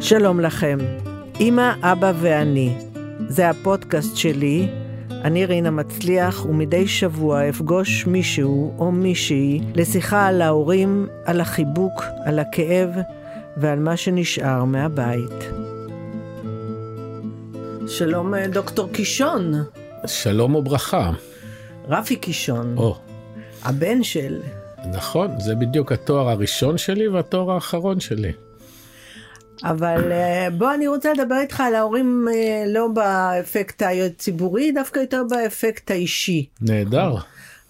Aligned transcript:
שלום 0.00 0.40
לכם, 0.40 0.78
אמא, 1.40 1.72
אבא 1.82 2.12
ואני. 2.20 2.78
זה 3.28 3.50
הפודקאסט 3.50 4.16
שלי, 4.16 4.68
אני 5.10 5.46
רינה 5.46 5.70
מצליח, 5.70 6.46
ומדי 6.46 6.88
שבוע 6.88 7.48
אפגוש 7.48 8.06
מישהו 8.06 8.74
או 8.78 8.92
מישהי 8.92 9.60
לשיחה 9.74 10.26
על 10.26 10.42
ההורים, 10.42 11.08
על 11.24 11.40
החיבוק, 11.40 12.02
על 12.24 12.38
הכאב 12.38 12.90
ועל 13.56 13.78
מה 13.78 13.96
שנשאר 13.96 14.64
מהבית. 14.64 15.44
שלום 17.86 18.34
דוקטור 18.52 18.88
קישון. 18.92 19.52
שלום 20.06 20.54
וברכה. 20.54 21.10
רפי 21.88 22.16
קישון. 22.16 22.74
או. 22.76 22.96
הבן 23.64 24.02
של... 24.02 24.40
נכון, 24.86 25.40
זה 25.40 25.54
בדיוק 25.54 25.92
התואר 25.92 26.28
הראשון 26.28 26.78
שלי 26.78 27.08
והתואר 27.08 27.50
האחרון 27.50 28.00
שלי. 28.00 28.32
אבל 29.64 30.12
אה, 30.12 30.48
בוא 30.50 30.74
אני 30.74 30.86
רוצה 30.86 31.12
לדבר 31.12 31.34
איתך 31.40 31.60
על 31.60 31.74
ההורים 31.74 32.26
אה, 32.34 32.64
לא 32.66 32.88
באפקט 32.88 33.82
הציבורי, 33.82 34.72
דווקא 34.72 35.00
יותר 35.00 35.22
באפקט 35.30 35.90
האישי. 35.90 36.46
נהדר. 36.60 37.14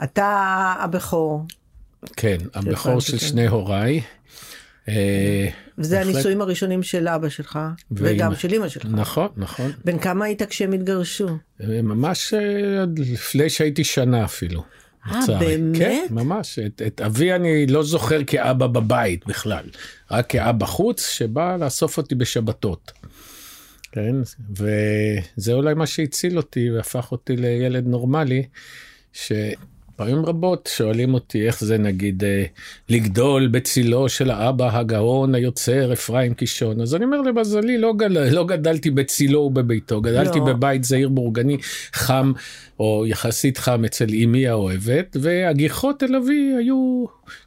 אתה 0.02 0.74
הבכור. 0.78 1.46
כן, 2.16 2.36
הבכור 2.54 3.00
של 3.00 3.18
שני 3.18 3.46
הוריי. 3.46 4.00
אה, 4.88 5.48
וזה 5.78 6.00
הנישואים 6.00 6.40
הראשונים 6.40 6.82
של 6.82 7.08
אבא 7.08 7.28
שלך, 7.28 7.58
וגם 7.92 8.34
של 8.34 8.54
אמא 8.54 8.68
שלך. 8.68 8.86
נכון, 8.90 9.28
נכון. 9.36 9.72
בן 9.84 9.98
כמה 9.98 10.24
היית 10.24 10.42
כשהם 10.42 10.72
התגרשו? 10.72 11.28
ממש 11.60 12.34
לפני 12.96 13.50
שהייתי 13.50 13.84
שנה 13.84 14.24
אפילו. 14.24 14.62
אה, 15.06 15.20
באמת? 15.38 15.78
כן, 15.78 16.06
ממש. 16.10 16.58
את, 16.58 16.82
את 16.86 17.00
אבי 17.00 17.32
אני 17.32 17.66
לא 17.66 17.82
זוכר 17.82 18.24
כאבא 18.24 18.66
בבית 18.66 19.26
בכלל, 19.26 19.64
רק 20.10 20.26
כאבא 20.28 20.66
חוץ 20.66 21.08
שבא 21.08 21.56
לאסוף 21.56 21.96
אותי 21.96 22.14
בשבתות. 22.14 22.92
כן, 23.92 24.16
וזה 24.50 25.52
אולי 25.52 25.74
מה 25.74 25.86
שהציל 25.86 26.36
אותי 26.36 26.70
והפך 26.70 27.12
אותי 27.12 27.36
לילד 27.36 27.86
נורמלי, 27.86 28.46
ש... 29.12 29.32
פעמים 30.00 30.26
רבות 30.26 30.70
שואלים 30.76 31.14
אותי 31.14 31.46
איך 31.46 31.64
זה 31.64 31.78
נגיד 31.78 32.24
אה, 32.24 32.44
לגדול 32.88 33.48
בצילו 33.48 34.08
של 34.08 34.30
האבא 34.30 34.78
הגאון 34.78 35.34
היוצר 35.34 35.92
אפרים 35.92 36.34
קישון 36.34 36.80
אז 36.80 36.94
אני 36.94 37.04
אומר 37.04 37.20
למזלי 37.20 37.78
לא, 37.78 37.92
גל, 37.96 38.30
לא 38.30 38.46
גדלתי 38.46 38.90
בצילו 38.90 39.40
ובביתו 39.40 40.00
גדלתי 40.00 40.38
לא. 40.38 40.44
בבית 40.44 40.84
זעיר 40.84 41.08
בורגני 41.08 41.56
חם 41.92 42.32
או 42.80 43.04
יחסית 43.06 43.58
חם 43.58 43.84
אצל 43.84 44.06
אמי 44.24 44.48
האוהבת 44.48 45.16
והגיחות 45.20 46.02
אל 46.02 46.16
אבי 46.16 46.52
היו 46.58 47.04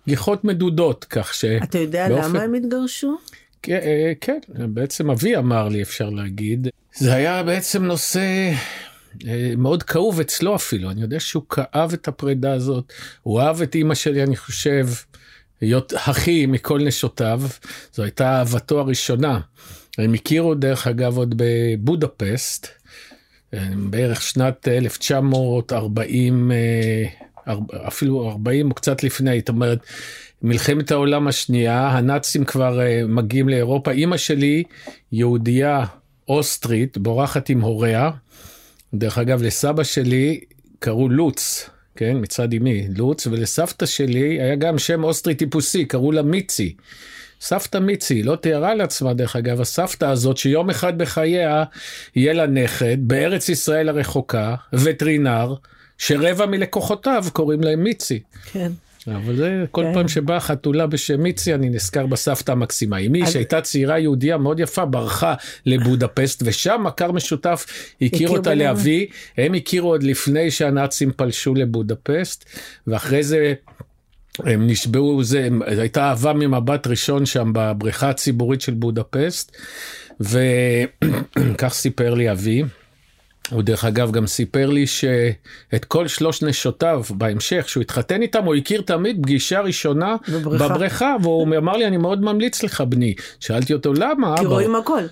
גיחות 0.07 0.43
מדודות 0.43 1.05
כך 1.09 1.33
ש... 1.33 1.45
אתה 1.45 1.77
יודע 1.77 2.09
באופן... 2.09 2.29
למה 2.29 2.41
הם 2.41 2.53
התגרשו? 2.53 3.17
כן, 3.61 3.79
אה, 3.83 4.13
כן 4.21 4.39
בעצם 4.57 5.11
אבי 5.11 5.37
אמר 5.37 5.67
לי 5.67 5.81
אפשר 5.81 6.09
להגיד 6.09 6.67
זה 6.95 7.13
היה 7.13 7.43
בעצם 7.43 7.83
נושא 7.83 8.51
מאוד 9.57 9.83
כאוב 9.83 10.19
אצלו 10.19 10.55
אפילו, 10.55 10.91
אני 10.91 11.01
יודע 11.01 11.19
שהוא 11.19 11.43
כאב 11.49 11.93
את 11.93 12.07
הפרידה 12.07 12.53
הזאת, 12.53 12.93
הוא 13.21 13.41
אהב 13.41 13.61
את 13.61 13.75
אימא 13.75 13.95
שלי, 13.95 14.23
אני 14.23 14.35
חושב, 14.35 14.87
להיות 15.61 15.93
הכי 15.93 16.45
מכל 16.45 16.79
נשותיו, 16.79 17.41
זו 17.93 18.03
הייתה 18.03 18.29
אהבתו 18.29 18.79
הראשונה. 18.79 19.39
הם 19.97 20.13
הכירו 20.13 20.55
דרך 20.55 20.87
אגב 20.87 21.17
עוד 21.17 21.35
בבודפסט, 21.37 22.67
אה, 23.53 23.67
בערך 23.75 24.21
שנת 24.21 24.67
1940, 24.67 26.51
אה, 26.51 27.05
אפילו 27.87 28.29
40 28.29 28.69
או 28.69 28.75
קצת 28.75 29.03
לפני, 29.03 29.39
זאת 29.39 29.49
אומרת, 29.49 29.79
מלחמת 30.41 30.91
העולם 30.91 31.27
השנייה, 31.27 31.87
הנאצים 31.87 32.45
כבר 32.45 32.79
מגיעים 33.07 33.49
לאירופה, 33.49 33.91
אימא 33.91 34.17
שלי 34.17 34.63
יהודייה 35.11 35.85
אוסטרית, 36.27 36.97
בורחת 36.97 37.49
עם 37.49 37.61
הוריה. 37.61 38.09
דרך 38.93 39.17
אגב, 39.17 39.43
לסבא 39.43 39.83
שלי 39.83 40.39
קראו 40.79 41.09
לוץ, 41.09 41.69
כן, 41.95 42.17
מצד 42.21 42.53
אמי, 42.53 42.87
לוץ, 42.95 43.27
ולסבתא 43.27 43.85
שלי 43.85 44.41
היה 44.41 44.55
גם 44.55 44.77
שם 44.77 45.03
אוסטרי 45.03 45.35
טיפוסי, 45.35 45.85
קראו 45.85 46.11
לה 46.11 46.21
מיצי. 46.21 46.75
סבתא 47.41 47.77
מיצי 47.77 48.23
לא 48.23 48.35
תיארה 48.35 48.75
לעצמה 48.75 49.13
דרך 49.13 49.35
אגב 49.35 49.61
הסבתא 49.61 50.05
הזאת 50.05 50.37
שיום 50.37 50.69
אחד 50.69 50.97
בחייה 50.97 51.63
יהיה 52.15 52.33
לה 52.33 52.47
נכד 52.47 52.97
בארץ 52.99 53.49
ישראל 53.49 53.89
הרחוקה 53.89 54.55
וטרינר 54.73 55.55
שרבע 55.97 56.45
מלקוחותיו 56.45 57.25
קוראים 57.33 57.61
להם 57.61 57.83
מיצי. 57.83 58.19
כן. 58.51 58.71
אבל 59.07 59.35
זה 59.35 59.65
כל 59.71 59.83
כן. 59.83 59.93
פעם 59.93 60.07
שבאה 60.07 60.39
חתולה 60.39 60.87
בשם 60.87 61.21
מיצי 61.21 61.53
אני 61.53 61.69
נזכר 61.69 62.05
בסבתא 62.05 62.51
המקסימה. 62.51 62.97
אמי 62.97 63.23
אז... 63.23 63.31
שהייתה 63.31 63.61
צעירה 63.61 63.99
יהודייה 63.99 64.37
מאוד 64.37 64.59
יפה 64.59 64.85
ברחה 64.85 65.33
לבודפסט 65.65 66.43
ושם 66.45 66.81
מכר 66.83 67.11
משותף 67.11 67.65
הכיר 68.01 68.29
אותה 68.29 68.53
לאבי 68.53 69.07
הם 69.37 69.53
הכירו 69.53 69.89
עוד 69.89 70.03
לפני 70.03 70.51
שהנאצים 70.51 71.11
פלשו 71.11 71.55
לבודפסט 71.55 72.45
ואחרי 72.87 73.23
זה 73.23 73.53
הם 74.39 74.67
נשבעו 74.67 75.23
זה 75.23 75.47
הייתה 75.65 76.03
אהבה 76.03 76.33
ממבט 76.33 76.87
ראשון 76.87 77.25
שם 77.25 77.51
בבריכה 77.53 78.09
הציבורית 78.09 78.61
של 78.61 78.73
בודפסט 78.73 79.57
וכך 80.19 81.73
סיפר 81.83 82.13
לי 82.13 82.31
אבי. 82.31 82.63
הוא 83.51 83.61
דרך 83.61 83.85
אגב 83.85 84.11
גם 84.11 84.27
סיפר 84.27 84.69
לי 84.69 84.87
שאת 84.87 85.85
כל 85.87 86.07
שלוש 86.07 86.43
נשותיו 86.43 87.01
בהמשך 87.09 87.69
שהוא 87.69 87.81
התחתן 87.81 88.21
איתם 88.21 88.43
הוא 88.43 88.55
הכיר 88.55 88.81
תמיד 88.81 89.19
פגישה 89.23 89.61
ראשונה 89.61 90.15
בבריכה, 90.29 90.67
בבריכה 90.69 91.15
והוא 91.21 91.57
אמר 91.57 91.77
לי 91.77 91.87
אני 91.87 91.97
מאוד 91.97 92.21
ממליץ 92.21 92.63
לך 92.63 92.81
בני. 92.81 93.15
שאלתי 93.39 93.73
אותו 93.73 93.93
למה 93.93 94.35
כי 94.37 94.45
רואים 94.45 94.75
הכל. 94.75 95.03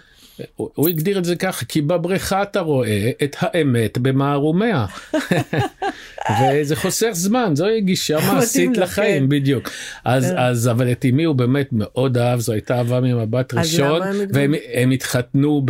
הוא, 0.55 0.69
הוא 0.75 0.89
הגדיר 0.89 1.17
את 1.17 1.25
זה 1.25 1.35
ככה 1.35 1.65
כי 1.65 1.81
בבריכה 1.81 2.43
אתה 2.43 2.59
רואה 2.59 3.11
את 3.23 3.35
האמת 3.39 3.97
במערומיה 3.97 4.85
וזה 6.41 6.75
חוסך 6.75 7.09
זמן 7.11 7.51
זוהי 7.55 7.81
גישה 7.81 8.17
מעשית 8.33 8.77
לחיים 8.77 9.29
בדיוק 9.29 9.69
אז 10.05 10.25
כן. 10.25 10.37
אז 10.37 10.67
אבל 10.67 10.91
את 10.91 11.05
אמי 11.09 11.23
הוא 11.23 11.35
באמת 11.35 11.67
מאוד 11.71 12.17
אהב 12.17 12.39
זו 12.39 12.53
הייתה 12.53 12.77
אהבה 12.77 12.99
ממבט 12.99 13.53
ראשון 13.53 14.01
והם 14.33 14.91
התחתנו 14.91 15.65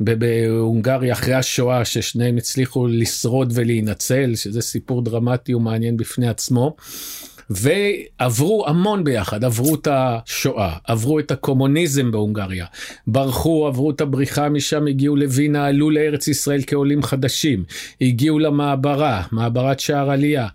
בהונגריה 0.00 1.12
אחרי 1.12 1.34
השואה 1.34 1.84
ששניהם 1.84 2.36
הצליחו 2.36 2.86
לשרוד 2.86 3.52
ולהינצל 3.54 4.34
שזה 4.34 4.60
סיפור 4.60 5.02
דרמטי 5.02 5.54
ומעניין 5.54 5.96
בפני 5.96 6.28
עצמו. 6.28 6.76
ועברו 7.50 8.64
המון 8.68 9.04
ביחד, 9.04 9.44
עברו 9.44 9.74
את 9.74 9.88
השואה, 9.90 10.72
עברו 10.84 11.18
את 11.18 11.30
הקומוניזם 11.30 12.10
בהונגריה, 12.10 12.66
ברחו, 13.06 13.66
עברו 13.66 13.90
את 13.90 14.00
הבריחה 14.00 14.48
משם, 14.48 14.86
הגיעו 14.86 15.16
לווינה, 15.16 15.66
עלו 15.66 15.90
לארץ 15.90 16.28
ישראל 16.28 16.60
כעולים 16.66 17.02
חדשים, 17.02 17.64
הגיעו 18.00 18.38
למעברה, 18.38 19.22
מעברת 19.32 19.80
שער 19.80 20.10
עלייה. 20.10 20.48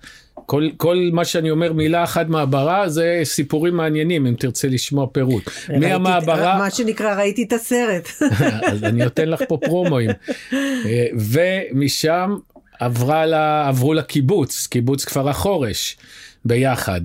כל, 0.46 0.70
כל 0.78 1.10
מה 1.14 1.26
שאני 1.26 1.52
אומר 1.52 1.74
מילה 1.74 2.04
אחת 2.04 2.28
מעברה 2.28 2.90
זה 2.90 3.22
סיפורים 3.24 3.78
מעניינים 3.78 4.26
אם 4.26 4.36
תרצה 4.40 4.68
לשמוע 4.68 5.08
פירוט. 5.12 5.50
מהמעברה... 5.80 6.58
מה 6.58 6.72
שנקרא 6.72 7.16
ראיתי 7.16 7.44
את 7.44 7.54
הסרט. 7.54 8.10
אז 8.72 8.84
אני 8.84 9.04
נותן 9.04 9.30
לך 9.30 9.42
פה 9.48 9.58
פרומואים. 9.66 10.10
אה, 10.54 11.06
ומשם 11.16 12.36
עברה 12.80 13.26
לה, 13.26 13.68
עברו 13.68 13.94
לקיבוץ, 13.94 14.68
קיבוץ 14.68 15.06
כפר 15.06 15.30
החורש. 15.30 15.98
ביחד. 16.46 17.02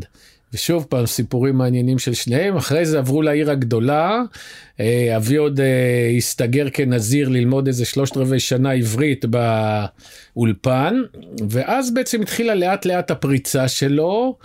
ושוב 0.53 0.87
פעם 0.88 1.06
סיפורים 1.06 1.56
מעניינים 1.56 1.99
של 1.99 2.15
שניהם 2.15 2.56
אחרי 2.56 2.87
זה 2.87 2.99
עברו 2.99 3.22
לעיר 3.22 3.50
הגדולה 3.50 4.22
אה, 4.81 5.16
אבי 5.16 5.37
עוד 5.37 5.60
אה, 5.60 6.12
הסתגר 6.16 6.71
כנזיר 6.72 7.28
ללמוד 7.28 7.66
איזה 7.66 7.84
שלושת 7.84 8.16
רבעי 8.16 8.41
שנה 8.41 8.71
עברית 8.71 9.25
באולפן 10.34 10.94
ואז 11.48 11.94
בעצם 11.94 12.22
התחילה 12.22 12.54
לאט 12.54 12.87
לאט 12.87 13.10
הפריצה 13.10 13.69
שלו 13.69 14.37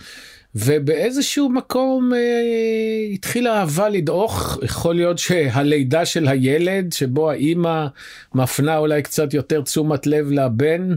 ובאיזשהו 0.55 1.49
מקום 1.49 2.13
אה, 2.13 3.13
התחילה 3.13 3.59
אהבה 3.59 3.89
לדעוך 3.89 4.59
יכול 4.63 4.95
להיות 4.95 5.17
שהלידה 5.19 6.05
של 6.05 6.27
הילד 6.27 6.93
שבו 6.93 7.31
האימא 7.31 7.85
מפנה 8.35 8.77
אולי 8.77 9.01
קצת 9.01 9.33
יותר 9.33 9.61
תשומת 9.61 10.07
לב 10.07 10.31
לבן. 10.31 10.95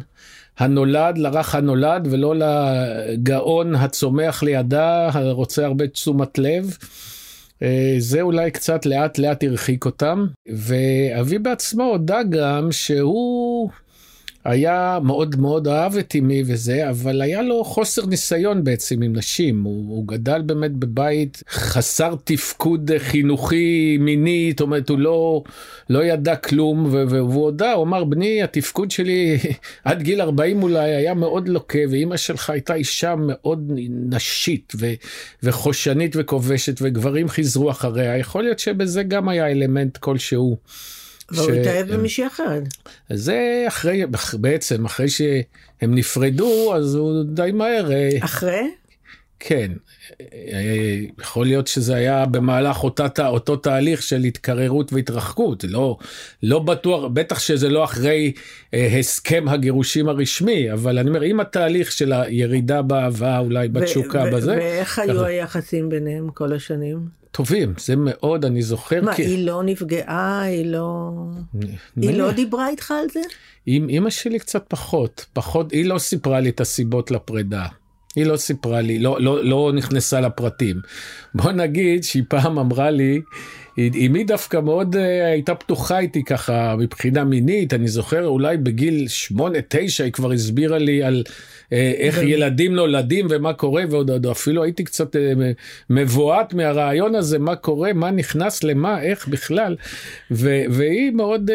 הנולד 0.58 1.19
לרך 1.19 1.55
הנולד 1.55 2.08
ולא 2.11 2.35
לגאון 2.37 3.75
הצומח 3.75 4.43
לידה 4.43 5.08
הרוצה 5.12 5.67
הרבה 5.67 5.88
תשומת 5.88 6.38
לב. 6.38 6.76
אה, 7.62 7.94
זה 7.99 8.20
אולי 8.20 8.50
קצת 8.50 8.87
לאט 8.87 9.19
לאט 9.19 9.44
הרחיק 9.44 9.85
אותם 9.85 10.26
ואבי 10.47 11.38
בעצמו 11.38 11.85
הודה 11.85 12.23
גם 12.23 12.73
שהוא 12.73 13.70
היה 14.47 14.99
מאוד 15.03 15.37
מאוד 15.37 15.69
אהב 15.69 15.97
את 15.97 16.15
אמי 16.19 16.43
וזה, 16.47 16.91
אבל 16.91 17.23
היה 17.23 17.43
לו 17.43 17.65
חוסר 17.65 18.07
ניסיון 18.07 18.65
בעצם 18.65 19.03
עם 19.03 19.17
נשים. 19.17 19.63
הוא, 19.63 19.97
הוא 19.97 20.09
גדל 20.09 20.43
באמת 20.43 20.73
בבית 20.73 21.43
חסר 21.51 22.15
תפקוד 22.25 22.91
חינוכי 22.99 23.97
מיני, 24.01 24.51
זאת 24.51 24.61
אומרת, 24.61 24.89
הוא 24.89 24.99
לא, 24.99 25.43
לא 25.91 26.05
ידע 26.05 26.37
כלום, 26.37 26.87
והוא 26.91 27.45
הודה, 27.45 27.73
הוא 27.73 27.85
אמר, 27.85 28.05
בני, 28.05 28.43
התפקוד 28.43 28.91
שלי 28.91 29.39
עד 29.85 30.03
גיל 30.03 30.21
40 30.21 30.63
אולי 30.63 30.95
היה 30.95 31.15
מאוד 31.15 31.49
לוקה, 31.49 31.79
ואימא 31.91 32.17
שלך 32.17 32.51
הייתה 32.51 32.75
אישה 32.75 33.15
מאוד 33.19 33.73
נשית 33.91 34.73
ו, 34.79 34.87
וחושנית 35.43 36.17
וכובשת, 36.19 36.75
וגברים 36.83 37.29
חיזרו 37.29 37.71
אחריה. 37.71 38.19
יכול 38.19 38.43
להיות 38.43 38.59
שבזה 38.59 39.03
גם 39.03 39.29
היה 39.29 39.51
אלמנט 39.51 39.97
כלשהו. 39.97 40.57
והוא 41.31 41.50
התאהב 41.50 41.94
במישהי 41.94 42.26
אחרת. 42.26 42.62
זה 43.11 43.64
אחרי, 43.69 44.02
בעצם, 44.32 44.84
אחרי 44.84 45.08
שהם 45.08 45.94
נפרדו, 45.94 46.75
אז 46.75 46.94
הוא 46.94 47.25
די 47.25 47.50
מהר... 47.55 47.93
אה, 47.93 48.08
אחרי? 48.20 48.70
כן. 49.41 49.73
אה, 50.21 50.99
יכול 51.21 51.47
להיות 51.47 51.67
שזה 51.67 51.94
היה 51.94 52.27
במהלך 52.27 52.85
אותה, 52.85 53.27
אותו 53.27 53.56
תהליך 53.56 54.03
של 54.03 54.21
התקררות 54.25 54.93
והתרחקות, 54.93 55.65
לא, 55.65 55.99
לא 56.43 56.59
בטוח, 56.59 57.05
בטח 57.12 57.38
שזה 57.38 57.69
לא 57.69 57.85
אחרי 57.85 58.33
אה, 58.75 58.99
הסכם 58.99 59.44
הגירושים 59.49 60.09
הרשמי, 60.09 60.73
אבל 60.73 60.99
אני 60.99 61.09
אומר, 61.09 61.25
אם 61.25 61.41
התהליך 61.41 61.93
של 61.93 62.12
הירידה 62.12 62.83
באהבה, 62.83 63.38
אולי 63.38 63.69
בתשוקה 63.69 64.31
בזה. 64.31 64.56
ואיך 64.56 64.99
היו 64.99 65.25
היחסים 65.25 65.88
ביניהם 65.88 66.31
כל 66.31 66.53
השנים? 66.53 67.27
טובים, 67.31 67.75
זה 67.79 67.94
מאוד, 67.97 68.44
אני 68.44 68.62
זוכר. 68.62 69.03
מה, 69.03 69.15
כי... 69.15 69.23
היא 69.23 69.47
לא 69.47 69.62
נפגעה, 69.65 70.43
היא 70.43 70.67
לא... 70.67 71.11
היא 71.97 72.19
לא 72.19 72.33
דיברה 72.33 72.69
איתך 72.69 72.91
על 72.91 73.06
זה? 73.12 73.21
עם 73.67 73.88
אימא 73.88 74.11
שלי 74.11 74.38
קצת 74.38 74.65
פחות, 74.69 75.27
פחות, 75.33 75.73
היא 75.73 75.85
לא 75.85 75.99
סיפרה 75.99 76.41
לי 76.41 76.49
את 76.49 76.61
הסיבות 76.61 77.11
לפרידה. 77.11 77.67
היא 78.17 78.27
לא 78.27 78.37
סיפרה 78.37 78.81
לי, 78.81 78.99
לא, 78.99 79.21
לא, 79.21 79.45
לא 79.45 79.73
נכנסה 79.75 80.21
לפרטים. 80.21 80.77
בוא 81.35 81.53
נגיד 81.53 82.05
שהיא 82.05 82.23
פעם 82.29 82.59
אמרה 82.59 82.91
לי, 82.91 83.21
אמי 83.79 84.25
דווקא 84.25 84.61
מאוד 84.61 84.95
uh, 84.95 84.99
הייתה 85.33 85.55
פתוחה 85.55 85.99
איתי 85.99 86.25
ככה 86.25 86.77
מבחינה 86.79 87.25
מינית, 87.25 87.75
אני 87.75 87.89
זוכר 87.89 88.27
אולי 88.27 88.57
בגיל 88.57 89.07
8-9 89.33 89.41
היא 90.05 90.13
כבר 90.13 90.33
הסבירה 90.33 90.79
לי 90.79 91.03
על 91.03 91.23
uh, 91.27 91.71
איך 91.73 92.23
ילדים 92.23 92.75
נולדים 92.75 93.27
ומה 93.31 93.53
קורה, 93.53 93.85
ועוד 93.91 94.27
אפילו 94.27 94.62
הייתי 94.62 94.85
קצת 94.85 95.17
uh, 95.17 95.19
מבועת 95.91 96.55
מהרעיון 96.55 97.15
הזה, 97.15 97.39
מה 97.39 97.57
קורה, 97.57 97.93
מה 97.93 98.11
נכנס 98.11 98.65
למה, 98.65 99.03
איך 99.03 99.29
בכלל, 99.29 99.77
ו, 100.31 100.62
והיא 100.71 101.11
מאוד... 101.11 101.51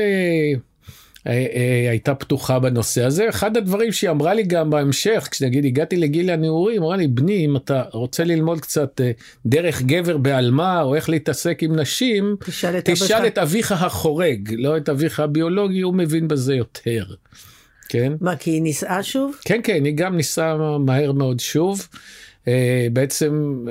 אה, 1.27 1.31
אה, 1.33 1.89
הייתה 1.89 2.15
פתוחה 2.15 2.59
בנושא 2.59 3.03
הזה. 3.03 3.29
אחד 3.29 3.57
הדברים 3.57 3.91
שהיא 3.91 4.09
אמרה 4.09 4.33
לי 4.33 4.43
גם 4.43 4.69
בהמשך, 4.69 5.27
כשנגיד 5.31 5.65
הגעתי 5.65 5.97
לגיל 5.97 6.29
הנעורים, 6.29 6.83
אמרה 6.83 6.97
לי, 6.97 7.07
בני, 7.07 7.45
אם 7.45 7.55
אתה 7.55 7.83
רוצה 7.91 8.23
ללמוד 8.23 8.61
קצת 8.61 9.01
אה, 9.01 9.11
דרך 9.45 9.81
גבר 9.81 10.17
בעלמה, 10.17 10.81
או 10.81 10.95
איך 10.95 11.09
להתעסק 11.09 11.63
עם 11.63 11.75
נשים, 11.75 12.35
תשאל 12.45 12.77
את, 12.77 12.89
תשאל 12.89 13.27
את 13.27 13.37
אביך 13.37 13.71
החורג, 13.71 14.53
לא 14.57 14.77
את 14.77 14.89
אביך 14.89 15.19
הביולוגי, 15.19 15.81
הוא 15.81 15.93
מבין 15.93 16.27
בזה 16.27 16.55
יותר. 16.55 17.05
כן? 17.89 18.13
מה, 18.21 18.35
כי 18.35 18.51
היא 18.51 18.61
נישאה 18.61 19.03
שוב? 19.03 19.35
כן, 19.45 19.59
כן, 19.63 19.85
היא 19.85 19.93
גם 19.95 20.17
נישאה 20.17 20.77
מהר 20.77 21.11
מאוד 21.11 21.39
שוב. 21.39 21.87
Uh, 22.45 22.47
בעצם 22.93 23.63
uh, 23.65 23.69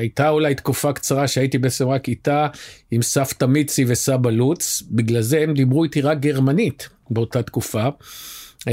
הייתה 0.00 0.28
אולי 0.28 0.54
תקופה 0.54 0.92
קצרה 0.92 1.28
שהייתי 1.28 1.58
בעצם 1.58 1.88
רק 1.88 2.08
איתה 2.08 2.46
עם 2.90 3.02
סבתא 3.02 3.44
מיצי 3.44 3.84
וסבא 3.88 4.30
לוץ, 4.30 4.82
בגלל 4.90 5.20
זה 5.20 5.38
הם 5.38 5.54
דיברו 5.54 5.84
איתי 5.84 6.00
רק 6.00 6.18
גרמנית 6.20 6.88
באותה 7.10 7.42
תקופה. 7.42 7.88
Uh, 7.88 8.64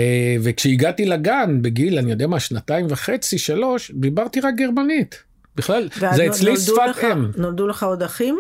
וכשהגעתי 0.43 1.05
לגן 1.05 1.61
בגיל, 1.61 1.97
אני 1.97 2.11
יודע 2.11 2.27
מה, 2.27 2.39
שנתיים 2.39 2.85
וחצי, 2.89 3.37
שלוש, 3.37 3.91
דיברתי 3.91 4.39
רק 4.39 4.55
גרמנית. 4.55 5.23
בכלל, 5.55 5.89
זה 6.15 6.27
אצלי 6.27 6.57
שפת 6.57 7.03
אם. 7.03 7.31
נולדו 7.37 7.67
לך 7.67 7.83
עוד 7.83 8.03
אחים? 8.03 8.37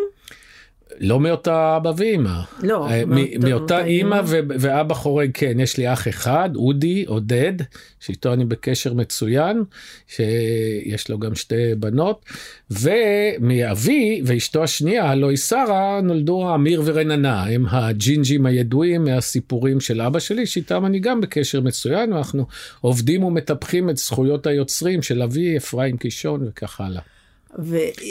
לא 0.99 1.19
מאותה 1.19 1.77
אבא 1.77 1.91
ואימא. 1.97 2.39
לא. 2.63 2.89
אה, 2.89 3.03
מאותה 3.39 3.85
אימא 3.85 4.21
ואבא 4.59 4.93
חורג, 4.93 5.29
כן, 5.33 5.59
יש 5.59 5.77
לי 5.77 5.93
אח 5.93 6.07
אחד, 6.07 6.49
אודי, 6.55 7.05
עודד, 7.07 7.53
שאיתו 7.99 8.33
אני 8.33 8.45
בקשר 8.45 8.93
מצוין, 8.93 9.63
שיש 10.07 11.09
לו 11.09 11.19
גם 11.19 11.35
שתי 11.35 11.75
בנות, 11.79 12.25
ומאבי 12.71 14.21
ואשתו 14.25 14.63
השנייה, 14.63 15.05
הלוא 15.05 15.29
היא 15.29 15.37
שרה, 15.37 16.01
נולדו 16.03 16.55
אמיר 16.55 16.81
ורננה, 16.85 17.43
הם 17.43 17.65
הג'ינג'ים 17.69 18.45
הידועים 18.45 19.03
מהסיפורים 19.03 19.79
של 19.79 20.01
אבא 20.01 20.19
שלי, 20.19 20.45
שאיתם 20.45 20.85
אני 20.85 20.99
גם 20.99 21.21
בקשר 21.21 21.61
מצוין, 21.61 22.13
ואנחנו 22.13 22.45
עובדים 22.81 23.23
ומטפחים 23.23 23.89
את 23.89 23.97
זכויות 23.97 24.47
היוצרים 24.47 25.01
של 25.01 25.21
אבי, 25.21 25.57
אפרים 25.57 25.97
קישון 25.97 26.47
וכך 26.47 26.81
הלאה. 26.81 27.01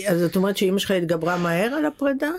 אז 0.07 0.21
זאת 0.21 0.37
אומרת 0.37 0.57
שאימא 0.57 0.79
שלך 0.79 0.91
התגברה 0.91 1.39
מהר 1.39 1.75
על 1.79 1.85
הפרידה? 1.85 2.31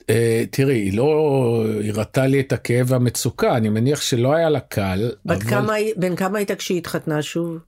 Uh, 0.00 0.08
תראי, 0.50 0.74
היא 0.74 0.96
לא 0.96 1.64
הראתה 1.88 2.26
לי 2.26 2.40
את 2.40 2.52
הכאב 2.52 2.86
והמצוקה, 2.90 3.56
אני 3.56 3.68
מניח 3.68 4.00
שלא 4.00 4.34
היה 4.34 4.50
לה 4.50 4.60
קל. 4.60 5.10
בת 5.24 5.42
אבל... 5.42 5.50
כמה, 5.50 5.74
בן 5.96 6.16
כמה 6.16 6.38
הייתה 6.38 6.54
כשהיא 6.54 6.78
התחתנה 6.78 7.22
שוב? 7.22 7.58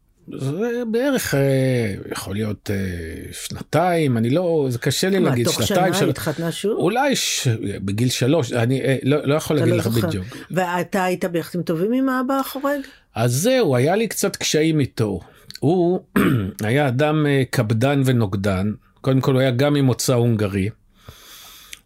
זה 0.40 0.82
בערך 0.90 1.34
uh, 1.34 2.12
יכול 2.12 2.34
להיות 2.34 2.70
uh, 2.70 3.34
שנתיים, 3.34 4.16
אני 4.16 4.30
לא, 4.30 4.66
זה 4.68 4.78
קשה 4.78 5.08
לי 5.08 5.20
להגיד, 5.20 5.48
שנתיים. 5.48 5.78
מה, 5.80 5.86
תוך 5.88 5.96
שנה 5.96 6.04
היא 6.06 6.10
התחתנה 6.10 6.52
שוב? 6.52 6.78
אולי 6.78 7.16
ש... 7.16 7.48
בגיל 7.84 8.08
שלוש, 8.08 8.52
אני 8.52 8.82
לא, 9.02 9.26
לא 9.26 9.34
יכול 9.34 9.56
להגיד 9.56 9.72
לא 9.72 9.78
לך 9.78 9.86
בדיוק. 9.86 10.26
ואתה 10.50 11.04
היית 11.04 11.24
ביחסים 11.24 11.62
טובים 11.62 11.92
עם 11.92 12.08
האבא 12.08 12.34
החורג? 12.34 12.80
אז 13.14 13.32
זהו, 13.32 13.76
היה 13.76 13.96
לי 13.96 14.08
קצת 14.08 14.36
קשיים 14.36 14.80
איתו. 14.80 15.20
הוא 15.60 16.00
היה 16.64 16.88
אדם 16.88 17.26
קפדן 17.50 18.02
ונוגדן, 18.04 18.72
קודם 19.00 19.20
כל 19.20 19.32
הוא 19.32 19.40
היה 19.40 19.50
גם 19.50 19.74
ממוצא 19.74 20.14
הונגרי. 20.14 20.68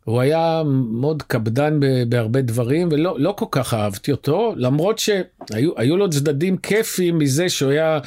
הוא 0.05 0.21
היה 0.21 0.63
מאוד 0.91 1.23
קפדן 1.23 1.81
בהרבה 2.09 2.43
דברים 2.43 2.89
ולא 2.91 3.21
לא 3.21 3.35
כל 3.39 3.47
כך 3.51 3.75
אהבתי 3.75 4.13
אותו 4.13 4.55
למרות 4.57 4.99
שהיו 4.99 5.97
לו 5.97 6.11
צדדים 6.11 6.57
כיפים 6.57 7.19
מזה 7.19 7.49
שהוא 7.49 7.71
היה 7.71 7.99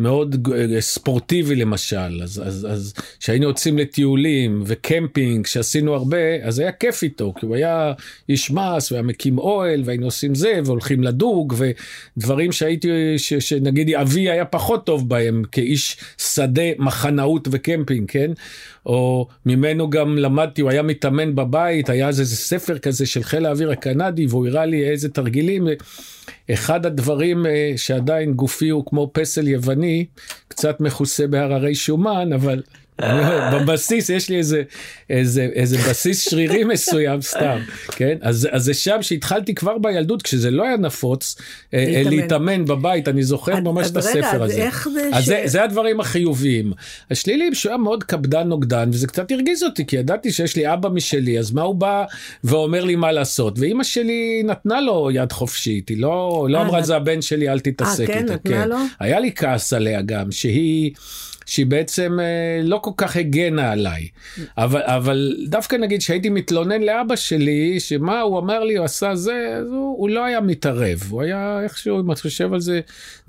מאוד 0.00 0.48
אה, 0.54 0.80
ספורטיבי 0.80 1.56
למשל, 1.56 2.22
אז, 2.22 2.42
אז, 2.46 2.66
אז 2.70 2.94
שהיינו 3.20 3.44
יוצאים 3.44 3.78
לטיולים 3.78 4.62
וקמפינג 4.66 5.46
שעשינו 5.46 5.94
הרבה, 5.94 6.42
אז 6.42 6.58
היה 6.58 6.72
כיף 6.72 7.02
איתו, 7.02 7.34
כי 7.40 7.46
הוא 7.46 7.54
היה 7.56 7.92
איש 8.28 8.50
מס 8.50 8.92
והיה 8.92 9.02
מקים 9.02 9.38
אוהל 9.38 9.82
והיינו 9.84 10.06
עושים 10.06 10.34
זה 10.34 10.60
והולכים 10.64 11.02
לדוג 11.02 11.54
ודברים 12.16 12.52
שהייתי, 12.52 12.88
ש, 13.18 13.34
שנגיד 13.34 13.94
אבי 13.94 14.30
היה 14.30 14.44
פחות 14.44 14.86
טוב 14.86 15.08
בהם 15.08 15.42
כאיש 15.52 15.96
שדה 16.18 16.62
מחנאות 16.78 17.48
וקמפינג, 17.50 18.10
כן? 18.10 18.30
או 18.90 19.26
ממנו 19.46 19.90
גם 19.90 20.18
למדתי, 20.18 20.62
הוא 20.62 20.70
היה 20.70 20.82
מתאמן 20.82 21.34
בבית, 21.34 21.90
היה 21.90 22.08
איזה 22.08 22.24
ספר 22.24 22.78
כזה 22.78 23.06
של 23.06 23.22
חיל 23.22 23.46
האוויר 23.46 23.70
הקנדי 23.70 24.26
והוא 24.26 24.46
הראה 24.46 24.66
לי 24.66 24.90
איזה 24.90 25.08
תרגילים. 25.08 25.68
אחד 26.50 26.86
הדברים 26.86 27.46
אה, 27.46 27.72
שעדיין 27.76 28.32
גופי 28.32 28.68
הוא 28.68 28.86
כמו 28.86 29.10
פסל 29.12 29.48
יווני, 29.48 30.04
קצת 30.48 30.80
מכוסה 30.80 31.26
בהררי 31.26 31.74
שומן, 31.74 32.32
אבל 32.32 32.62
בבסיס 33.52 34.10
יש 34.10 34.28
לי 34.28 34.36
איזה, 34.36 34.62
איזה, 35.10 35.48
איזה 35.52 35.78
בסיס 35.90 36.28
שרירי 36.28 36.64
מסוים 36.72 37.20
סתם, 37.20 37.58
כן? 37.96 38.16
אז, 38.20 38.48
אז 38.50 38.64
זה 38.64 38.74
שם 38.74 38.98
שהתחלתי 39.00 39.54
כבר 39.54 39.78
בילדות, 39.78 40.22
כשזה 40.22 40.50
לא 40.50 40.62
היה 40.64 40.76
נפוץ, 40.76 41.36
אה, 41.74 41.84
להתאמן, 41.96 42.16
להתאמן 42.16 42.64
בבית, 42.64 43.08
אני 43.08 43.22
זוכר 43.22 43.60
ממש 43.60 43.90
את 43.90 43.96
הספר 43.96 44.42
הזה. 44.42 44.62
איך 44.62 44.88
זה 44.92 45.10
אז 45.12 45.24
ש... 45.24 45.26
זה, 45.26 45.42
זה 45.44 45.62
הדברים 45.62 46.00
החיוביים. 46.00 46.72
השליליים 47.10 47.54
שהוא 47.54 47.70
היה 47.70 47.78
מאוד 47.78 48.04
קפדן 48.04 48.48
נוגדן, 48.48 48.90
וזה 48.92 49.06
קצת 49.06 49.32
הרגיז 49.32 49.62
אותי, 49.62 49.86
כי 49.86 49.96
ידעתי 49.96 50.32
שיש 50.32 50.56
לי 50.56 50.72
אבא 50.72 50.88
משלי, 50.88 51.38
אז 51.38 51.52
מה 51.52 51.62
הוא 51.62 51.74
בא 51.74 52.04
ואומר 52.44 52.84
לי 52.84 52.96
מה 52.96 53.12
לעשות? 53.12 53.58
ואימא 53.58 53.84
שלי 53.84 54.42
נתנה 54.44 54.80
לו 54.80 55.10
יד 55.12 55.32
חופשית, 55.32 55.88
היא 55.88 55.98
לא, 56.00 56.46
לא 56.50 56.58
אה, 56.58 56.62
אמרה, 56.62 56.82
זה 56.82 56.96
הבן 56.96 57.22
שלי, 57.22 57.48
אל 57.48 57.60
תתעסק 57.60 58.00
איתה. 58.00 58.12
אה, 58.12 58.18
כן, 58.18 58.32
נתנה 58.32 58.62
כן. 58.62 58.68
לו? 58.68 58.76
היה 59.00 59.20
לי 59.20 59.32
כעס 59.34 59.72
עליה 59.72 60.02
גם, 60.02 60.32
שהיא... 60.32 60.92
שהיא 61.46 61.66
בעצם 61.66 62.18
אה, 62.20 62.60
לא 62.62 62.78
כל 62.82 62.90
כך 62.96 63.16
הגנה 63.16 63.72
עליי. 63.72 64.08
אבל, 64.58 64.82
אבל 64.82 65.36
דווקא 65.48 65.76
נגיד 65.76 66.00
שהייתי 66.00 66.28
מתלונן 66.28 66.82
לאבא 66.82 67.16
שלי, 67.16 67.80
שמה 67.80 68.20
הוא 68.20 68.38
אמר 68.38 68.64
לי, 68.64 68.76
הוא 68.76 68.84
עשה 68.84 69.14
זה, 69.14 69.56
אז 69.60 69.66
הוא, 69.66 69.98
הוא 69.98 70.10
לא 70.10 70.24
היה 70.24 70.40
מתערב. 70.40 71.02
הוא 71.10 71.22
היה 71.22 71.60
איכשהו, 71.62 72.00
אם 72.00 72.12
את 72.12 72.20
חושב 72.20 72.52
על 72.52 72.60
זה, 72.60 72.80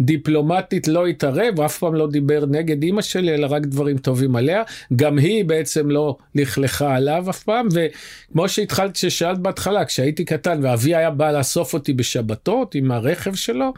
דיפלומטית 0.01 0.87
לא 0.87 1.07
התערב, 1.07 1.61
אף 1.61 1.77
פעם 1.77 1.95
לא 1.95 2.07
דיבר 2.07 2.45
נגד 2.45 2.83
אימא 2.83 3.01
שלי, 3.01 3.33
אלא 3.33 3.47
רק 3.49 3.65
דברים 3.65 3.97
טובים 3.97 4.35
עליה. 4.35 4.63
גם 4.95 5.17
היא 5.17 5.45
בעצם 5.45 5.89
לא 5.89 6.17
לכלכה 6.35 6.95
עליו 6.95 7.29
אף 7.29 7.43
פעם, 7.43 7.67
וכמו 7.71 8.49
שהתחלת, 8.49 8.95
ששאלת 8.95 9.39
בהתחלה, 9.39 9.85
כשהייתי 9.85 10.25
קטן 10.25 10.59
ואבי 10.63 10.95
היה 10.95 11.09
בא 11.09 11.31
לאסוף 11.31 11.73
אותי 11.73 11.93
בשבתות 11.93 12.75
עם 12.75 12.91
הרכב 12.91 13.35
שלו, 13.35 13.73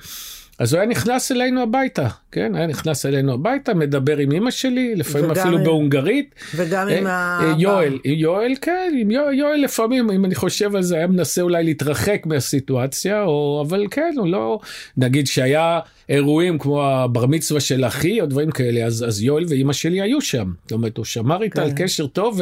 אז 0.63 0.73
הוא 0.73 0.79
היה 0.79 0.89
נכנס 0.89 1.31
אלינו 1.31 1.61
הביתה, 1.61 2.07
כן? 2.31 2.55
היה 2.55 2.67
נכנס 2.67 3.05
אלינו 3.05 3.33
הביתה, 3.33 3.73
מדבר 3.73 4.17
עם 4.17 4.31
אמא 4.31 4.51
שלי, 4.51 4.95
לפעמים 4.95 5.31
אפילו 5.31 5.57
עם... 5.57 5.63
בהונגרית. 5.63 6.35
וגם 6.55 6.87
עם 6.89 7.07
ה... 7.07 7.53
יואל, 7.57 7.99
יואל, 8.05 8.53
כן, 8.61 8.93
עם 8.97 9.11
יואל 9.11 9.61
לפעמים, 9.63 10.11
אם 10.11 10.25
אני 10.25 10.35
חושב 10.35 10.75
על 10.75 10.81
זה, 10.81 10.95
היה 10.95 11.07
מנסה 11.07 11.41
אולי 11.41 11.63
להתרחק 11.63 12.21
מהסיטואציה, 12.25 13.23
או, 13.23 13.63
אבל 13.67 13.87
כן, 13.91 14.13
הוא 14.17 14.27
לא, 14.27 14.59
נגיד 14.97 15.27
שהיה 15.27 15.79
אירועים 16.09 16.59
כמו 16.59 16.83
הבר 16.83 17.25
מצווה 17.25 17.59
של 17.59 17.85
אחי, 17.85 18.21
או 18.21 18.25
דברים 18.25 18.51
כאלה, 18.51 18.85
אז, 18.85 19.05
אז 19.07 19.21
יואל 19.21 19.45
ואימא 19.49 19.73
שלי 19.73 20.01
היו 20.01 20.21
שם. 20.21 20.51
זאת 20.63 20.71
אומרת, 20.71 20.97
הוא 20.97 21.05
שמר 21.05 21.43
איתה 21.43 21.55
כן. 21.55 21.61
על 21.61 21.71
קשר 21.75 22.07
טוב, 22.07 22.41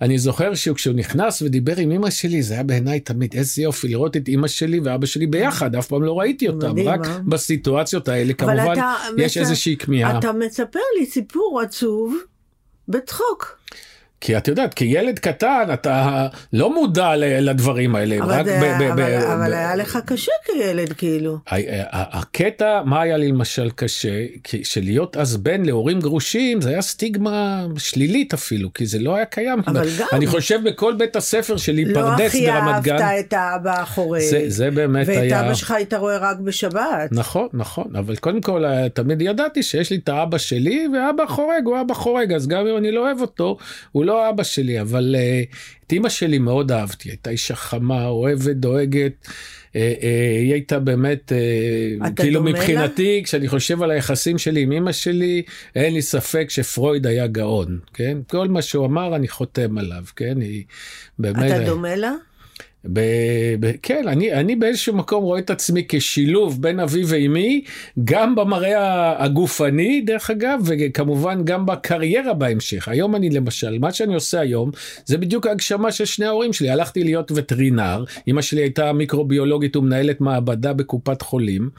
ואני 0.00 0.18
זוכר 0.18 0.54
שכשהוא 0.54 0.94
נכנס 0.94 1.42
ודיבר 1.42 1.76
עם 1.76 1.90
אימא 1.90 2.10
שלי, 2.10 2.42
זה 2.42 2.54
היה 2.54 2.62
בעיניי 2.62 3.00
תמיד 3.00 3.34
איזה 3.34 3.62
יופי 3.62 3.88
לראות 3.88 4.16
את 4.16 4.28
אימא 4.28 4.48
שלי 4.48 4.80
ואבא 4.80 5.06
שלי 5.06 5.26
ביחד, 5.26 5.76
אף 5.76 5.86
פעם 5.86 6.02
לא 6.02 6.18
ראיתי 6.18 6.48
אותם, 6.48 6.70
מדהים, 6.70 6.88
רק 6.88 7.06
אה? 7.06 7.18
בסיטואציות 7.26 8.08
האלה, 8.08 8.32
כמובן, 8.32 8.74
יש 9.18 9.36
מצ... 9.36 9.42
איזושהי 9.42 9.76
כמיהה. 9.76 10.18
אתה 10.18 10.32
מספר 10.32 10.80
לי 10.98 11.06
סיפור 11.06 11.60
עצוב 11.64 12.16
בצחוק. 12.88 13.58
כי 14.22 14.36
את 14.36 14.48
יודעת, 14.48 14.74
כילד 14.74 15.18
קטן 15.18 15.64
אתה 15.72 16.26
לא 16.52 16.74
מודע 16.74 17.12
לדברים 17.16 17.94
האלה. 17.94 18.24
אבל, 18.24 18.44
זה, 18.44 18.60
ב, 18.62 18.64
ב, 18.64 18.82
אבל, 18.82 19.02
ב, 19.02 19.22
אבל 19.22 19.50
ב, 19.50 19.52
היה 19.52 19.76
לך 19.76 19.98
קשה 20.06 20.32
כילד 20.44 20.92
כאילו. 20.92 21.38
הקטע, 21.92 22.82
מה 22.84 23.00
היה 23.00 23.16
לי 23.16 23.28
למשל 23.28 23.70
קשה, 23.76 24.26
של 24.62 24.80
להיות 24.80 25.16
אז 25.16 25.36
בן 25.36 25.64
להורים 25.64 26.00
גרושים, 26.00 26.60
זה 26.60 26.68
היה 26.68 26.82
סטיגמה 26.82 27.66
שלילית 27.78 28.34
אפילו, 28.34 28.72
כי 28.72 28.86
זה 28.86 28.98
לא 28.98 29.16
היה 29.16 29.24
קיים. 29.24 29.58
אבל 29.66 29.88
גם. 29.98 30.06
אני 30.12 30.26
חושב 30.26 30.60
בכל 30.64 30.94
בית 30.94 31.16
הספר 31.16 31.56
שלי, 31.56 31.84
לא 31.84 31.94
פרדס 31.94 32.34
ברמת 32.34 32.82
גן. 32.82 32.96
לא 32.96 33.00
הכי 33.00 33.04
אהבת 33.04 33.26
את 33.26 33.32
האבא 33.32 33.80
החורג. 33.80 34.20
זה, 34.20 34.44
זה 34.46 34.70
באמת 34.70 35.08
ואת 35.08 35.16
היה... 35.16 35.36
ואת 35.36 35.44
אבא 35.44 35.54
שלך 35.54 35.70
היית 35.70 35.94
רואה 35.94 36.18
רק 36.18 36.38
בשבת. 36.38 37.08
נכון, 37.10 37.48
נכון, 37.52 37.96
אבל 37.96 38.16
קודם 38.16 38.40
כל 38.40 38.64
תמיד 38.94 39.22
ידעתי 39.22 39.62
שיש 39.62 39.90
לי 39.90 39.96
את 39.96 40.08
האבא 40.08 40.38
שלי, 40.38 40.88
ואבא 40.94 41.26
חורג 41.26 41.62
הוא 41.64 41.80
אבא 41.80 41.94
חורג, 41.94 42.32
אז 42.32 42.48
גם 42.48 42.66
אם 42.66 42.76
אני 42.76 42.90
לא 42.92 43.00
אוהב 43.00 43.20
אותו, 43.20 43.56
הוא 43.92 44.04
לא 44.04 44.11
לא 44.12 44.28
אבא 44.28 44.42
שלי, 44.42 44.80
אבל 44.80 45.16
uh, 45.18 45.54
את 45.86 45.92
אימא 45.92 46.08
שלי 46.08 46.38
מאוד 46.38 46.72
אהבתי, 46.72 47.08
הייתה 47.08 47.30
אישה 47.30 47.54
חמה, 47.54 48.06
אוהבת, 48.06 48.56
דואגת. 48.56 49.12
Uh, 49.22 49.74
uh, 49.74 49.76
היא 50.40 50.52
הייתה 50.52 50.78
באמת, 50.78 51.32
uh, 52.02 52.10
כאילו 52.16 52.42
מבחינתי, 52.42 53.16
לה? 53.16 53.24
כשאני 53.24 53.48
חושב 53.48 53.82
על 53.82 53.90
היחסים 53.90 54.38
שלי 54.38 54.60
עם 54.60 54.72
אימא 54.72 54.92
שלי, 54.92 55.42
אין 55.76 55.94
לי 55.94 56.02
ספק 56.02 56.46
שפרויד 56.48 57.06
היה 57.06 57.26
גאון, 57.26 57.78
כן? 57.94 58.18
כל 58.28 58.48
מה 58.48 58.62
שהוא 58.62 58.86
אמר, 58.86 59.16
אני 59.16 59.28
חותם 59.28 59.78
עליו, 59.78 60.04
כן? 60.16 60.40
היא 60.40 60.64
באמת... 61.18 61.52
אתה 61.52 61.64
דומה 61.64 61.96
לה? 61.96 62.12
ב, 62.84 63.00
ב, 63.60 63.70
כן, 63.82 64.08
אני, 64.08 64.32
אני 64.32 64.56
באיזשהו 64.56 64.96
מקום 64.96 65.24
רואה 65.24 65.38
את 65.38 65.50
עצמי 65.50 65.84
כשילוב 65.88 66.62
בין 66.62 66.80
אבי 66.80 67.02
ואימי, 67.06 67.64
גם 68.04 68.34
במראה 68.34 69.24
הגופני, 69.24 70.00
דרך 70.00 70.30
אגב, 70.30 70.60
וכמובן 70.64 71.44
גם 71.44 71.66
בקריירה 71.66 72.34
בהמשך. 72.34 72.88
היום 72.88 73.16
אני 73.16 73.30
למשל, 73.30 73.78
מה 73.78 73.92
שאני 73.92 74.14
עושה 74.14 74.40
היום, 74.40 74.70
זה 75.04 75.18
בדיוק 75.18 75.46
ההגשמה 75.46 75.92
של 75.92 76.04
שני 76.04 76.26
ההורים 76.26 76.52
שלי. 76.52 76.70
הלכתי 76.70 77.04
להיות 77.04 77.32
וטרינר, 77.34 78.04
אמא 78.28 78.42
שלי 78.42 78.60
הייתה 78.60 78.92
מיקרוביולוגית 78.92 79.76
ומנהלת 79.76 80.20
מעבדה 80.20 80.72
בקופת 80.72 81.22
חולים. 81.22 81.70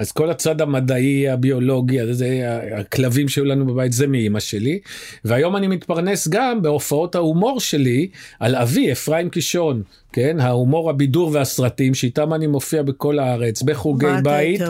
אז 0.00 0.12
כל 0.12 0.30
הצד 0.30 0.60
המדעי, 0.60 1.28
הביולוגי, 1.28 2.14
זה, 2.14 2.58
הכלבים 2.76 3.28
שהיו 3.28 3.44
לנו 3.44 3.66
בבית, 3.66 3.92
זה 3.92 4.06
מאימא 4.06 4.40
שלי. 4.40 4.78
והיום 5.24 5.56
אני 5.56 5.66
מתפרנס 5.66 6.28
גם 6.28 6.62
בהופעות 6.62 7.14
ההומור 7.14 7.60
שלי 7.60 8.08
על 8.40 8.56
אבי, 8.56 8.92
אפרים 8.92 9.30
קישון. 9.30 9.82
כן, 10.12 10.40
ההומור, 10.40 10.90
הבידור 10.90 11.30
והסרטים, 11.32 11.94
שאיתם 11.94 12.34
אני 12.34 12.46
מופיע 12.46 12.82
בכל 12.82 13.18
הארץ, 13.18 13.62
בחוגי 13.62 14.06
בית, 14.22 14.60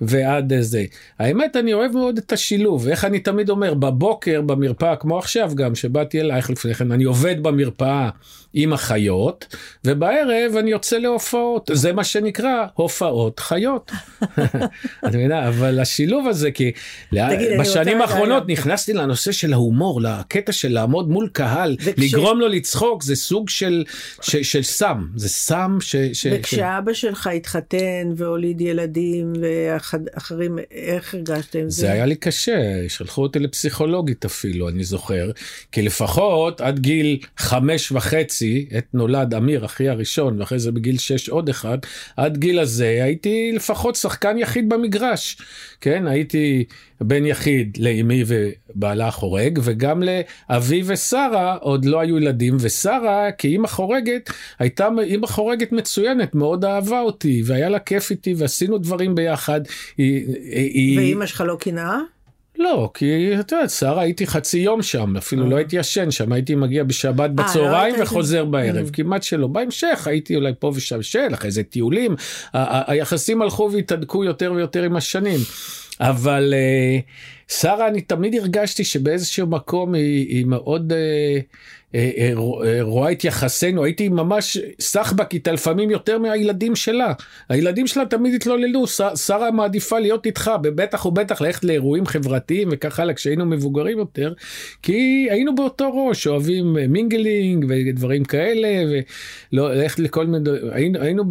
ועד 0.00 0.52
זה. 0.60 0.84
האמת, 1.18 1.56
אני 1.56 1.72
אוהב 1.72 1.92
מאוד 1.92 2.18
את 2.18 2.32
השילוב, 2.32 2.88
איך 2.88 3.04
אני 3.04 3.20
תמיד 3.20 3.50
אומר, 3.50 3.74
בבוקר 3.74 4.40
במרפאה, 4.40 4.96
כמו 4.96 5.18
עכשיו 5.18 5.52
גם, 5.54 5.74
שבאתי 5.74 6.20
אלייך 6.20 6.50
לפני 6.50 6.74
כן, 6.74 6.92
אני 6.92 7.04
עובד 7.04 7.42
במרפאה 7.42 8.10
עם 8.54 8.72
החיות, 8.72 9.56
ובערב 9.84 10.56
אני 10.58 10.70
יוצא 10.70 10.98
להופעות, 10.98 11.70
זה 11.72 11.92
מה 11.92 12.04
שנקרא 12.04 12.66
הופעות 12.74 13.40
חיות. 13.40 13.92
את 15.06 15.14
מבינה, 15.14 15.48
אבל 15.48 15.80
השילוב 15.80 16.28
הזה, 16.28 16.50
כי 16.50 16.72
תגיד, 17.10 17.60
בשנים 17.60 18.00
האחרונות 18.00 18.42
נכנסתי 18.48 18.92
לנושא 18.92 19.32
של 19.32 19.52
ההומור, 19.52 20.00
לקטע 20.00 20.52
של 20.52 20.72
לעמוד 20.72 21.08
מול 21.08 21.28
קהל, 21.32 21.76
וכש... 21.80 21.98
לגרום 21.98 22.40
לו 22.40 22.48
לצחוק, 22.48 23.02
זה 23.02 23.16
סוג 23.16 23.48
של, 23.48 23.84
של, 24.22 24.42
של 24.42 24.62
סם, 24.62 25.06
זה 25.16 25.28
סם 25.28 25.78
ש... 25.80 25.96
ש 26.12 26.26
וכשאבא 26.32 26.92
ש... 26.92 27.00
שלך 27.00 27.26
התחתן 27.26 28.12
והוליד 28.16 28.60
ילדים 28.60 29.32
ואחרים, 29.40 30.58
איך 30.70 31.14
הרגשת 31.14 31.56
עם 31.56 31.70
זה? 31.70 31.80
זה 31.80 31.92
היה 31.92 32.06
לי 32.06 32.16
קשה, 32.16 32.88
שלחו 32.88 33.22
אותי 33.22 33.38
לפסיכולוגית 33.38 34.24
אפילו, 34.24 34.68
אני 34.68 34.84
זוכר, 34.84 35.30
כי 35.72 35.82
לפחות 35.82 36.60
עד 36.60 36.78
גיל 36.78 37.18
חמש 37.36 37.92
וחצי, 37.92 38.39
עת 38.70 38.86
נולד 38.94 39.34
אמיר, 39.34 39.64
אחי 39.64 39.88
הראשון, 39.88 40.40
ואחרי 40.40 40.58
זה 40.58 40.72
בגיל 40.72 40.98
שש 40.98 41.28
עוד 41.28 41.48
אחד, 41.48 41.78
עד 42.16 42.38
גיל 42.38 42.58
הזה 42.58 43.00
הייתי 43.04 43.52
לפחות 43.54 43.96
שחקן 43.96 44.38
יחיד 44.38 44.68
במגרש, 44.68 45.36
כן, 45.80 46.06
הייתי... 46.06 46.64
בן 47.00 47.26
יחיד 47.26 47.76
לאמי 47.80 48.24
ובעלה 48.26 49.08
החורג, 49.08 49.58
וגם 49.62 50.02
לאבי 50.02 50.82
ושרה 50.86 51.56
עוד 51.60 51.84
לא 51.84 52.00
היו 52.00 52.18
ילדים, 52.18 52.56
ושרה 52.60 53.32
כאימא 53.38 53.68
חורגת, 53.68 54.30
הייתה 54.58 54.88
אימא 55.02 55.26
חורגת 55.26 55.72
מצוינת, 55.72 56.34
מאוד 56.34 56.64
אהבה 56.64 57.00
אותי, 57.00 57.42
והיה 57.46 57.68
לה 57.68 57.78
כיף 57.78 58.10
איתי, 58.10 58.34
ועשינו 58.36 58.78
דברים 58.78 59.14
ביחד. 59.14 59.60
ואימא 60.96 61.26
שלך 61.26 61.40
לא 61.46 61.56
קנאה? 61.60 61.98
לא, 62.60 62.90
כי 62.94 63.30
את 63.40 63.52
יודעת, 63.52 63.70
שרה 63.70 64.02
הייתי 64.02 64.26
חצי 64.26 64.58
יום 64.58 64.82
שם, 64.82 65.16
אפילו 65.16 65.46
לא 65.46 65.52
אה. 65.52 65.56
הייתי 65.56 65.76
ישן 65.76 66.10
שם, 66.10 66.32
הייתי 66.32 66.54
מגיע 66.54 66.84
בשבת 66.84 67.20
אה, 67.20 67.26
לא 67.26 67.32
בצהריים 67.32 67.94
וחוזר 68.02 68.44
בערב, 68.44 68.88
mm. 68.88 68.92
כמעט 68.92 69.22
שלא. 69.22 69.46
בהמשך 69.46 70.06
הייתי 70.06 70.36
אולי 70.36 70.52
פה 70.58 70.72
ושם 70.74 71.02
של, 71.02 71.34
אחרי 71.34 71.50
זה 71.50 71.62
טיולים, 71.62 72.16
היחסים 72.52 73.42
הלכו 73.42 73.70
והתהדקו 73.72 74.24
יותר 74.24 74.52
ויותר 74.52 74.82
עם 74.82 74.96
השנים. 74.96 75.40
אבל 76.00 76.54
אה, 76.54 77.52
שרה, 77.52 77.88
אני 77.88 78.00
תמיד 78.00 78.34
הרגשתי 78.34 78.84
שבאיזשהו 78.84 79.46
מקום 79.46 79.94
היא, 79.94 80.44
מאוד 80.46 80.92
רואה 82.80 83.12
את 83.12 83.24
יחסינו, 83.24 83.84
הייתי 83.84 84.08
ממש 84.08 84.58
סחבק 84.80 85.34
איתה 85.34 85.52
לפעמים 85.52 85.90
יותר 85.90 86.18
מהילדים 86.18 86.76
שלה. 86.76 87.12
הילדים 87.48 87.86
שלה 87.86 88.06
תמיד 88.06 88.34
התלוננו, 88.34 88.86
שרה 89.16 89.50
מעדיפה 89.50 89.98
להיות 89.98 90.26
איתך, 90.26 90.50
בטח 90.62 91.06
ובטח 91.06 91.40
ללכת 91.40 91.64
לאירועים 91.64 92.06
חברתיים 92.06 92.68
וכך 92.72 93.00
הלאה 93.00 93.14
כשהיינו 93.14 93.46
מבוגרים 93.46 93.98
יותר, 93.98 94.32
כי 94.82 95.28
היינו 95.30 95.54
באותו 95.54 96.06
ראש, 96.08 96.26
אוהבים 96.26 96.76
mingling 96.88 97.66
ודברים 97.68 98.24
כאלה, 98.24 98.68
ולא 99.52 99.74
ללכת 99.74 99.98
לכל 99.98 100.26
מיני, 100.26 100.50
היינו, 100.72 101.00
היינו 101.00 101.24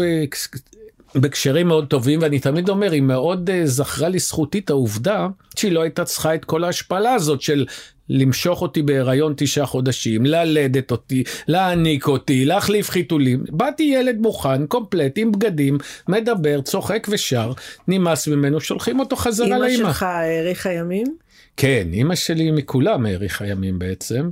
בקשרים 1.15 1.67
מאוד 1.67 1.87
טובים 1.87 2.19
ואני 2.21 2.39
תמיד 2.39 2.69
אומר 2.69 2.91
היא 2.91 3.01
מאוד 3.01 3.49
uh, 3.49 3.53
זכרה 3.65 4.09
לזכותי 4.09 4.59
את 4.59 4.69
העובדה 4.69 5.27
שהיא 5.55 5.71
לא 5.71 5.81
הייתה 5.81 6.05
צריכה 6.05 6.35
את 6.35 6.45
כל 6.45 6.63
ההשפלה 6.63 7.13
הזאת 7.13 7.41
של 7.41 7.65
למשוך 8.09 8.61
אותי 8.61 8.81
בהיריון 8.81 9.33
תשעה 9.37 9.65
חודשים, 9.65 10.25
ללדת 10.25 10.91
אותי, 10.91 11.23
להעניק 11.47 12.07
אותי, 12.07 12.45
להחליף 12.45 12.89
חיתולים. 12.89 13.43
באתי 13.49 13.83
ילד 13.83 14.17
מוכן, 14.19 14.65
קומפלט, 14.65 15.17
עם 15.17 15.31
בגדים, 15.31 15.77
מדבר, 16.07 16.61
צוחק 16.61 17.07
ושר, 17.11 17.53
נמאס 17.87 18.27
ממנו, 18.27 18.61
שולחים 18.61 18.99
אותו 18.99 19.15
חזרה 19.15 19.47
לאמא. 19.47 19.65
אמא 19.65 19.77
שלך 19.77 20.03
האריכה 20.03 20.73
ימים? 20.73 21.17
כן, 21.57 21.87
אמא 21.93 22.15
שלי 22.15 22.51
מכולם 22.51 23.05
האריכה 23.05 23.47
ימים 23.47 23.79
בעצם. 23.79 24.29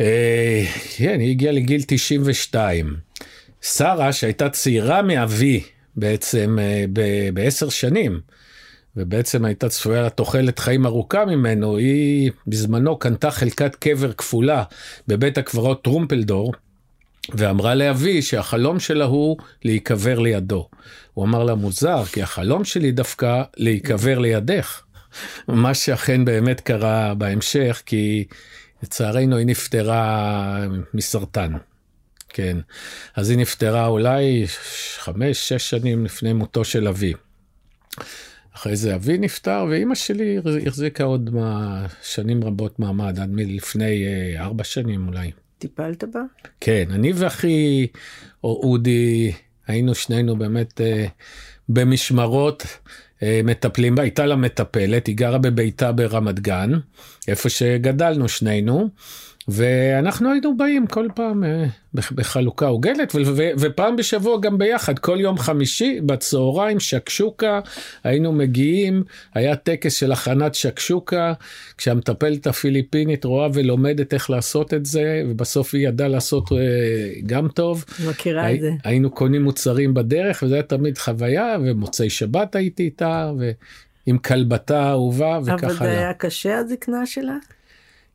אה, 0.00 0.64
כן, 0.96 1.20
היא 1.20 1.30
הגיעה 1.30 1.52
לגיל 1.52 1.82
92. 1.86 2.96
שרה, 3.62 4.12
שהייתה 4.12 4.48
צעירה 4.48 5.02
מאבי 5.02 5.62
בעצם 5.96 6.58
אה, 6.60 6.84
בעשר 7.32 7.68
שנים, 7.68 8.20
ובעצם 8.96 9.44
הייתה 9.44 9.68
צפויה 9.68 10.02
לתוחלת 10.02 10.58
חיים 10.58 10.86
ארוכה 10.86 11.24
ממנו, 11.24 11.76
היא 11.76 12.30
בזמנו 12.46 12.98
קנתה 12.98 13.30
חלקת 13.30 13.74
קבר 13.74 14.12
כפולה 14.12 14.64
בבית 15.08 15.38
הקברות 15.38 15.84
טרומפלדור, 15.84 16.52
ואמרה 17.34 17.74
לאבי 17.74 18.22
שהחלום 18.22 18.80
שלה 18.80 19.04
הוא 19.04 19.36
להיקבר 19.64 20.18
לידו. 20.18 20.68
הוא 21.14 21.24
אמר 21.24 21.44
לה 21.44 21.54
מוזר, 21.54 22.04
כי 22.04 22.22
החלום 22.22 22.64
שלי 22.64 22.92
דווקא 22.92 23.42
להיקבר 23.56 24.18
לידך. 24.18 24.82
מה 25.48 25.74
שאכן 25.74 26.24
באמת 26.24 26.60
קרה 26.60 27.14
בהמשך, 27.14 27.82
כי 27.86 28.24
לצערנו 28.82 29.36
היא 29.36 29.46
נפטרה 29.46 30.66
מסרטן. 30.94 31.52
כן. 32.32 32.56
אז 33.16 33.30
היא 33.30 33.38
נפטרה 33.38 33.86
אולי 33.86 34.44
חמש, 34.96 35.48
שש 35.48 35.70
שנים 35.70 36.04
לפני 36.04 36.32
מותו 36.32 36.64
של 36.64 36.88
אבי. 36.88 37.12
אחרי 38.54 38.76
זה 38.76 38.94
אבי 38.94 39.18
נפטר, 39.18 39.66
ואימא 39.70 39.94
שלי 39.94 40.38
החזיקה 40.66 41.04
עוד 41.04 41.30
מה, 41.30 41.86
שנים 42.02 42.44
רבות 42.44 42.78
מעמד, 42.78 43.20
עד 43.20 43.30
מלפני 43.30 44.04
אה, 44.06 44.44
ארבע 44.44 44.64
שנים 44.64 45.08
אולי. 45.08 45.30
טיפלת 45.58 46.04
בה? 46.04 46.20
כן, 46.60 46.84
אני 46.90 47.12
ואחי 47.12 47.86
אודי 48.44 49.32
היינו 49.66 49.94
שנינו 49.94 50.36
באמת 50.36 50.80
אה, 50.80 51.06
במשמרות 51.68 52.66
אה, 53.22 53.40
מטפלים 53.44 53.94
בה, 53.94 54.02
הייתה 54.02 54.26
לה 54.26 54.36
מטפלת, 54.36 55.06
היא 55.06 55.16
גרה 55.16 55.38
בביתה 55.38 55.92
ברמת 55.92 56.40
גן, 56.40 56.70
איפה 57.28 57.48
שגדלנו 57.48 58.28
שנינו. 58.28 58.88
ואנחנו 59.48 60.32
היינו 60.32 60.56
באים 60.56 60.86
כל 60.86 61.08
פעם 61.14 61.44
אה, 61.44 61.64
בחלוקה 61.94 62.66
עוגלת 62.66 63.14
ופעם 63.58 63.96
בשבוע 63.96 64.40
גם 64.40 64.58
ביחד 64.58 64.98
כל 64.98 65.20
יום 65.20 65.38
חמישי 65.38 66.00
בצהריים 66.06 66.80
שקשוקה 66.80 67.60
היינו 68.04 68.32
מגיעים 68.32 69.02
היה 69.34 69.56
טקס 69.56 69.94
של 69.94 70.12
הכנת 70.12 70.54
שקשוקה 70.54 71.32
כשהמטפלת 71.78 72.46
הפיליפינית 72.46 73.24
רואה 73.24 73.48
ולומדת 73.54 74.14
איך 74.14 74.30
לעשות 74.30 74.74
את 74.74 74.86
זה 74.86 75.22
ובסוף 75.28 75.74
היא 75.74 75.88
ידעה 75.88 76.08
לעשות 76.08 76.52
אה, 76.52 76.58
גם 77.26 77.48
טוב. 77.48 77.84
מכירה 78.08 78.44
הי, 78.44 78.54
את 78.56 78.60
זה. 78.60 78.70
היינו 78.84 79.10
קונים 79.10 79.42
מוצרים 79.42 79.94
בדרך 79.94 80.42
וזה 80.42 80.54
היה 80.54 80.62
תמיד 80.62 80.98
חוויה 80.98 81.56
ומוצאי 81.64 82.10
שבת 82.10 82.56
הייתי 82.56 82.82
איתה 82.82 83.32
ועם 84.06 84.18
כלבתה 84.18 84.82
האהובה 84.82 85.38
וככה. 85.44 85.66
אבל 85.66 85.76
זה 85.76 85.98
היה 85.98 86.14
קשה 86.14 86.58
הזקנה 86.58 87.06
שלה? 87.06 87.36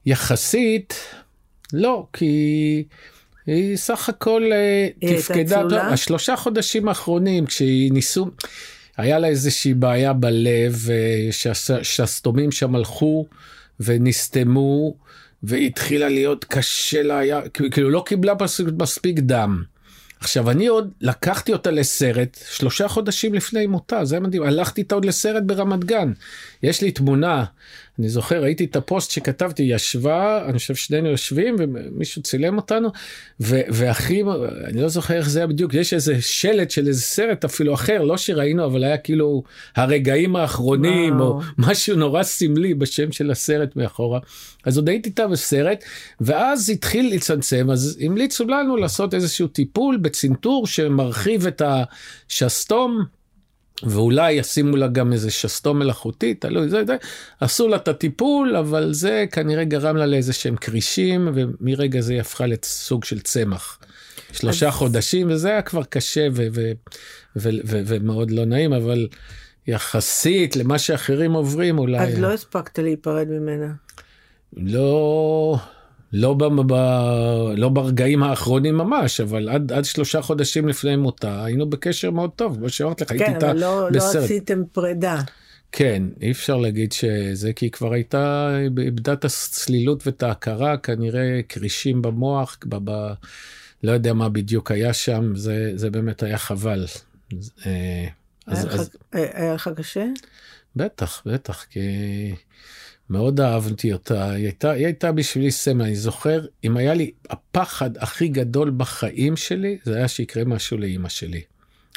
יחסית, 0.08 0.94
לא, 1.74 2.08
כי 2.14 2.84
היא 3.46 3.78
סך 3.78 4.10
הכל 4.10 4.50
אה, 4.54 4.88
היא 5.02 5.18
תפקדה, 5.18 5.62
טוב, 5.62 5.74
השלושה 5.74 6.36
חודשים 6.36 6.88
האחרונים 6.88 7.46
כשהיא 7.46 7.92
ניסו, 7.92 8.28
היה 8.98 9.20
לה 9.20 9.28
איזושהי 9.28 9.74
בעיה 9.74 10.14
בלב, 10.14 10.88
אה, 10.90 11.30
שהסתומים 11.84 12.52
שם 12.52 12.76
הלכו 12.76 13.26
ונסתמו, 13.80 14.96
והתחילה 15.44 16.10
להיות 16.10 16.46
קשה 16.46 17.04
לה, 17.04 17.18
היה, 17.20 17.42
כאילו 17.72 17.90
לא 17.90 18.04
קיבלה 18.06 18.34
מספיק 18.78 19.20
דם. 19.20 19.64
עכשיו 20.20 20.50
אני 20.50 20.68
עוד 20.68 20.92
לקחתי 21.02 21.54
אותה 21.54 21.72
לסרט 21.72 22.40
שלושה 22.52 22.88
חודשים 22.88 23.34
לפני 23.34 23.68
מותה 23.68 24.06
זה 24.06 24.20
מדהים. 24.20 24.44
הלכתי 24.44 24.82
איתה 24.82 24.96
עוד 24.96 25.06
לסרט 25.06 25.44
ברמת 25.44 25.84
גן. 25.84 26.12
יש 26.64 26.82
לי 26.82 26.92
תמונה 26.92 27.46
אני 28.00 28.10
זוכר 28.10 28.42
ראיתי 28.42 28.66
את 28.66 28.76
הפוסט 28.76 29.12
שכתבתי 29.12 29.64
ישבה 29.64 30.46
אני 30.50 30.58
חושב 30.58 30.76
שנינו 30.76 31.10
יושבים 31.10 31.56
ומישהו 31.60 32.22
צילם 32.22 32.58
אותנו 32.58 32.90
והכי 33.40 34.24
אני 34.66 34.82
לא 34.82 34.88
זוכר 34.88 35.14
איך 35.14 35.30
זה 35.30 35.40
היה 35.40 35.48
בדיוק 35.48 35.74
יש 35.74 35.94
איזה 35.94 36.22
שלט 36.22 36.72
של 36.72 36.88
איזה 36.88 37.02
סרט 37.02 37.46
אפילו 37.46 37.74
אחר 37.74 38.04
לא 38.04 38.18
שראינו 38.18 38.66
אבל 38.66 38.84
היה 38.84 38.98
כאילו 38.98 39.44
הרגעים 39.76 40.36
האחרונים 40.36 41.16
וואו. 41.16 41.28
או 41.28 41.42
משהו 41.58 41.96
נורא 41.96 42.24
סמלי 42.24 42.74
בשם 42.74 43.12
של 43.12 43.32
הסרט 43.32 43.76
מאחורה 43.76 44.20
אז 44.66 44.78
עוד 44.78 44.90
הייתי 44.90 45.10
איתה 45.10 45.28
בסרט 45.28 45.84
ואז 46.22 46.70
התחיל 46.70 47.16
לצמצם 47.16 47.70
אז 47.72 48.00
המליצו 48.02 48.46
לנו 48.46 48.78
לעשות 48.78 49.14
איזשהו 49.14 49.48
טיפול 49.48 49.98
בצנתור 49.98 50.68
שמרחיב 50.68 51.48
את 51.48 51.62
השסתום 51.66 53.17
ואולי 53.84 54.32
ישימו 54.32 54.78
לה 54.78 54.88
גם 54.88 55.14
איזה 55.14 55.32
שסתום 55.32 55.80
מלאכותי, 55.80 56.34
תלוי, 56.34 56.70
זה, 56.70 56.86
זה, 56.88 56.96
עשו 57.40 57.68
לה 57.68 57.76
את 57.76 57.88
הטיפול, 57.88 58.56
אבל 58.56 58.94
זה 58.94 59.26
כנראה 59.32 59.64
גרם 59.64 59.98
לה 59.98 60.06
לאיזה 60.06 60.34
שהם 60.34 60.56
כרישים, 60.56 61.30
ומרגע 61.34 62.02
זה 62.02 62.14
היא 62.14 62.22
הפכה 62.22 62.46
לסוג 62.46 63.04
של 63.04 63.20
צמח. 63.20 63.80
שלושה 64.32 64.68
אז... 64.68 64.74
חודשים, 64.74 65.32
וזה 65.32 65.50
היה 65.50 65.62
כבר 65.62 65.84
קשה 65.84 66.28
ו- 66.34 66.48
ו- 66.54 66.72
ו- 67.36 67.50
ו- 67.66 67.82
ומאוד 67.86 68.32
לא 68.32 68.46
נעים, 68.46 68.74
אבל 68.74 69.08
יחסית 69.68 70.56
למה 70.56 70.80
שאחרים 70.80 71.34
עוברים 71.34 71.80
אולי... 71.80 72.00
אז 72.00 72.20
לא 72.20 72.34
הספקת 72.34 72.80
להיפרד 72.80 73.28
ממנה. 73.28 73.74
לא... 74.58 75.58
לא, 76.14 76.34
ב, 76.34 76.44
ב, 76.44 76.74
לא 77.58 77.70
ברגעים 77.70 78.24
האחרונים 78.24 78.78
ממש, 78.78 79.22
אבל 79.22 79.50
עד, 79.50 79.72
עד 79.72 79.86
שלושה 79.86 80.22
חודשים 80.22 80.68
לפני 80.68 80.96
מותה 80.96 81.46
היינו 81.46 81.70
בקשר 81.70 82.12
מאוד 82.12 82.30
טוב, 82.36 82.58
כמו 82.58 82.70
שאמרתי 82.70 83.04
לך, 83.04 83.10
כן, 83.10 83.16
הייתי 83.20 83.36
איתה 83.36 83.54
לא, 83.54 83.90
בסרט. 83.90 84.04
כן, 84.04 84.10
אבל 84.10 84.20
לא 84.20 84.26
עשיתם 84.26 84.64
פרידה. 84.72 85.22
כן, 85.72 86.04
אי 86.22 86.32
אפשר 86.32 86.58
להגיד 86.58 86.92
שזה 86.92 87.54
כי 87.54 87.66
היא 87.66 87.72
כבר 87.72 87.94
הייתה, 87.94 88.52
איבדה 88.78 89.14
את 89.14 89.26
הצלילות 89.26 90.08
ואת 90.08 90.24
ההכרה, 90.24 90.78
כנראה 90.78 91.40
כרישים 91.50 92.02
במוח, 92.02 92.58
ב, 92.66 92.76
ב, 92.84 93.14
לא 93.84 93.92
יודע 93.92 94.14
מה 94.14 94.30
בדיוק 94.30 94.72
היה 94.72 94.94
שם, 94.94 95.36
זה, 95.36 95.72
זה 95.76 95.90
באמת 95.90 96.24
היה 96.24 96.38
חבל. 96.38 96.86
אה, 97.66 98.08
היה 99.12 99.54
לך 99.54 99.70
קשה? 99.76 100.06
בטח, 100.76 101.24
בטח, 101.26 101.64
כי... 101.70 101.80
מאוד 103.10 103.40
אהבתי 103.40 103.94
אותה, 103.94 104.32
היא 104.32 104.44
הייתה, 104.44 104.72
היא 104.72 104.86
הייתה 104.86 105.12
בשבילי 105.12 105.52
סמל, 105.52 105.86
אני 105.86 105.96
זוכר, 105.96 106.46
אם 106.64 106.78
היה 106.78 106.94
לי 106.94 107.12
הפחד 107.30 107.98
הכי 107.98 108.28
גדול 108.28 108.72
בחיים 108.78 109.36
שלי, 109.36 109.78
זה 109.84 109.96
היה 109.96 110.08
שיקרה 110.08 110.44
משהו 110.44 110.78
לאימא 110.78 111.10
שלי. 111.10 111.42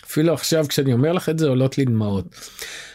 אפילו 0.04 0.34
עכשיו 0.34 0.66
כשאני 0.68 0.92
אומר 0.92 1.12
לך 1.12 1.28
את 1.28 1.38
זה 1.38 1.48
עולות 1.48 1.78
לי 1.78 1.84
דמעות. 1.84 2.24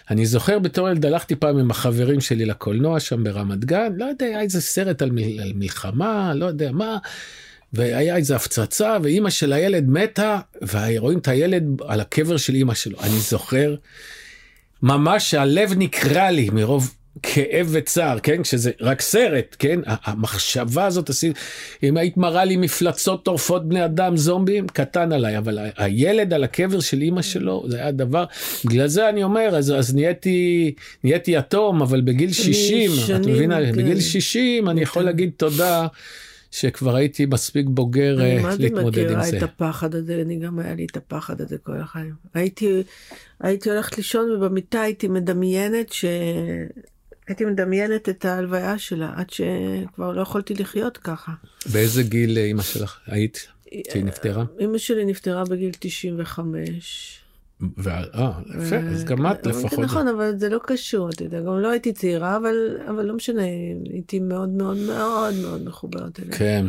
אני 0.10 0.26
זוכר 0.26 0.60
בתור 0.60 0.90
ילד 0.90 1.06
הלכתי 1.06 1.36
פעם 1.36 1.58
עם 1.58 1.72
החברים 1.72 2.22
שלי 2.22 2.46
לקולנוע 2.46 3.00
שם 3.00 3.24
ברמת 3.24 3.66
גן, 3.66 3.94
לא 3.98 4.06
יודע, 4.06 4.26
היה 4.26 4.42
איזה 4.42 4.62
סרט 4.62 5.02
על, 5.02 5.12
מ- 5.12 5.40
על 5.42 5.52
מלחמה, 5.56 6.34
לא 6.36 6.46
יודע 6.46 6.72
מה, 6.72 6.98
והיה 7.74 8.16
איזה 8.16 8.36
הפצצה, 8.36 8.98
ואימא 9.04 9.30
של 9.30 9.54
הילד 9.54 9.90
מתה, 9.90 10.40
ורואים 10.72 11.20
את 11.20 11.28
הילד 11.28 11.64
על 11.88 12.00
הקבר 12.00 12.38
של 12.38 12.56
אימא 12.56 12.74
שלו. 12.74 13.00
אני 13.02 13.20
זוכר, 13.20 13.76
ממש 14.82 15.34
הלב 15.34 15.74
נקרע 15.78 16.32
לי 16.32 16.50
מרוב 16.50 16.96
כאב 17.24 17.68
וצער, 17.72 18.20
כן? 18.20 18.44
כשזה 18.44 18.72
רק 18.82 19.02
סרט, 19.02 19.56
כן? 19.60 19.80
המחשבה 19.86 20.86
הזאת, 20.86 21.10
אם 21.84 21.98
היית 21.98 22.18
מראה 22.18 22.46
לי 22.46 22.58
מפלצות 22.58 23.26
טורפות 23.26 23.70
בני 23.70 23.86
אדם, 23.86 24.18
זומבים, 24.18 24.68
קטן 24.68 25.12
עליי, 25.12 25.38
אבל 25.38 25.60
הילד 25.78 26.34
על 26.34 26.44
הקבר 26.44 26.80
של 26.80 27.02
אימא 27.02 27.22
שלו, 27.22 27.66
זה 27.68 27.78
היה 27.78 27.92
דבר, 27.92 28.26
בגלל 28.66 28.88
זה 28.88 29.10
אני 29.10 29.24
אומר, 29.24 29.50
אז, 29.58 29.72
אז 29.72 29.96
נהייתי, 29.96 30.74
נהייתי 31.04 31.32
יתום, 31.32 31.82
אבל 31.82 32.02
בגיל 32.02 32.32
60, 32.32 32.92
את 33.16 33.28
מבינה? 33.28 33.58
כן. 33.66 33.72
בגיל 33.72 34.00
60 34.00 34.70
אני 34.70 34.82
יכול. 34.82 35.06
להגיד 35.06 35.32
תודה. 35.38 35.88
שכבר 36.52 36.96
הייתי 36.96 37.26
מספיק 37.26 37.66
בוגר 37.70 38.16
להתמודד 38.16 38.32
עם 38.32 38.42
זה. 38.42 38.66
אני 38.66 38.70
מה 38.72 38.92
זה 38.92 39.04
מכירה 39.04 39.30
את 39.30 39.44
הפחד 39.44 39.96
הזה, 39.96 40.22
אני 40.26 40.36
גם 40.40 40.60
היה 40.60 40.76
לי 40.76 40.86
את 40.92 40.98
הפחד 40.98 41.42
הזה 41.42 41.58
כל 41.64 41.78
החיים. 41.82 42.14
הייתי, 42.34 42.84
הייתי 43.40 43.70
הולכת 43.70 43.98
לישון 43.98 44.32
ובמיטה 44.32 44.82
הייתי 44.82 45.08
מדמיינת 45.08 45.94
ש... 45.94 46.06
הייתי 47.28 47.46
מדמיינת 47.46 48.10
את 48.10 48.26
ההלוויה 48.26 48.78
שלה 48.78 49.14
עד 49.16 49.30
שכבר 49.30 50.12
לא 50.12 50.22
יכולתי 50.22 50.54
לחיות 50.54 50.98
ככה. 50.98 51.32
באיזה 51.74 52.04
גיל 52.04 52.38
אימא 52.38 52.64
שלך 52.64 53.00
היית? 53.08 53.48
שהיא 53.92 54.06
נפטרה? 54.06 54.46
אימא 54.60 54.78
שלי 54.78 55.06
נפטרה 55.06 55.44
בגיל 55.46 55.72
95. 55.80 57.22
אה, 57.88 58.32
יפה, 58.64 58.76
אז 58.76 59.04
גם 59.04 59.32
את 59.32 59.46
לפחות. 59.46 59.80
נכון, 59.80 60.08
אבל 60.08 60.34
זה 60.38 60.50
לא 60.50 60.60
קשור, 60.66 61.10
אתה 61.10 61.24
יודע, 61.24 61.42
גם 61.42 61.60
לא 61.60 61.72
הייתי 61.72 61.94
צעירה, 61.94 62.38
אבל, 62.38 62.78
אבל 62.90 63.06
לא 63.06 63.14
משנה, 63.16 63.42
הייתי 63.92 64.20
מאוד 64.20 64.50
מאוד 64.50 64.78
מאוד 64.78 65.34
מאוד 65.42 65.66
מחוברת 65.66 66.20
אליה. 66.20 66.38
כן. 66.38 66.66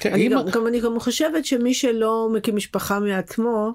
כן 0.00 0.30
גם, 0.52 0.66
אני 0.66 0.80
גם 0.80 1.00
חושבת 1.00 1.44
שמי 1.44 1.74
שלא 1.74 2.30
מקים 2.34 2.56
משפחה 2.56 3.00
מעצמו, 3.00 3.74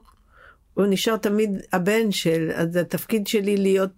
הוא 0.74 0.86
נשאר 0.90 1.18
תמיד 1.18 1.50
הבן 1.74 2.12
של, 2.12 2.52
אז 2.54 2.76
התפקיד 2.76 3.28
שלי 3.28 3.58
להיות 3.58 3.90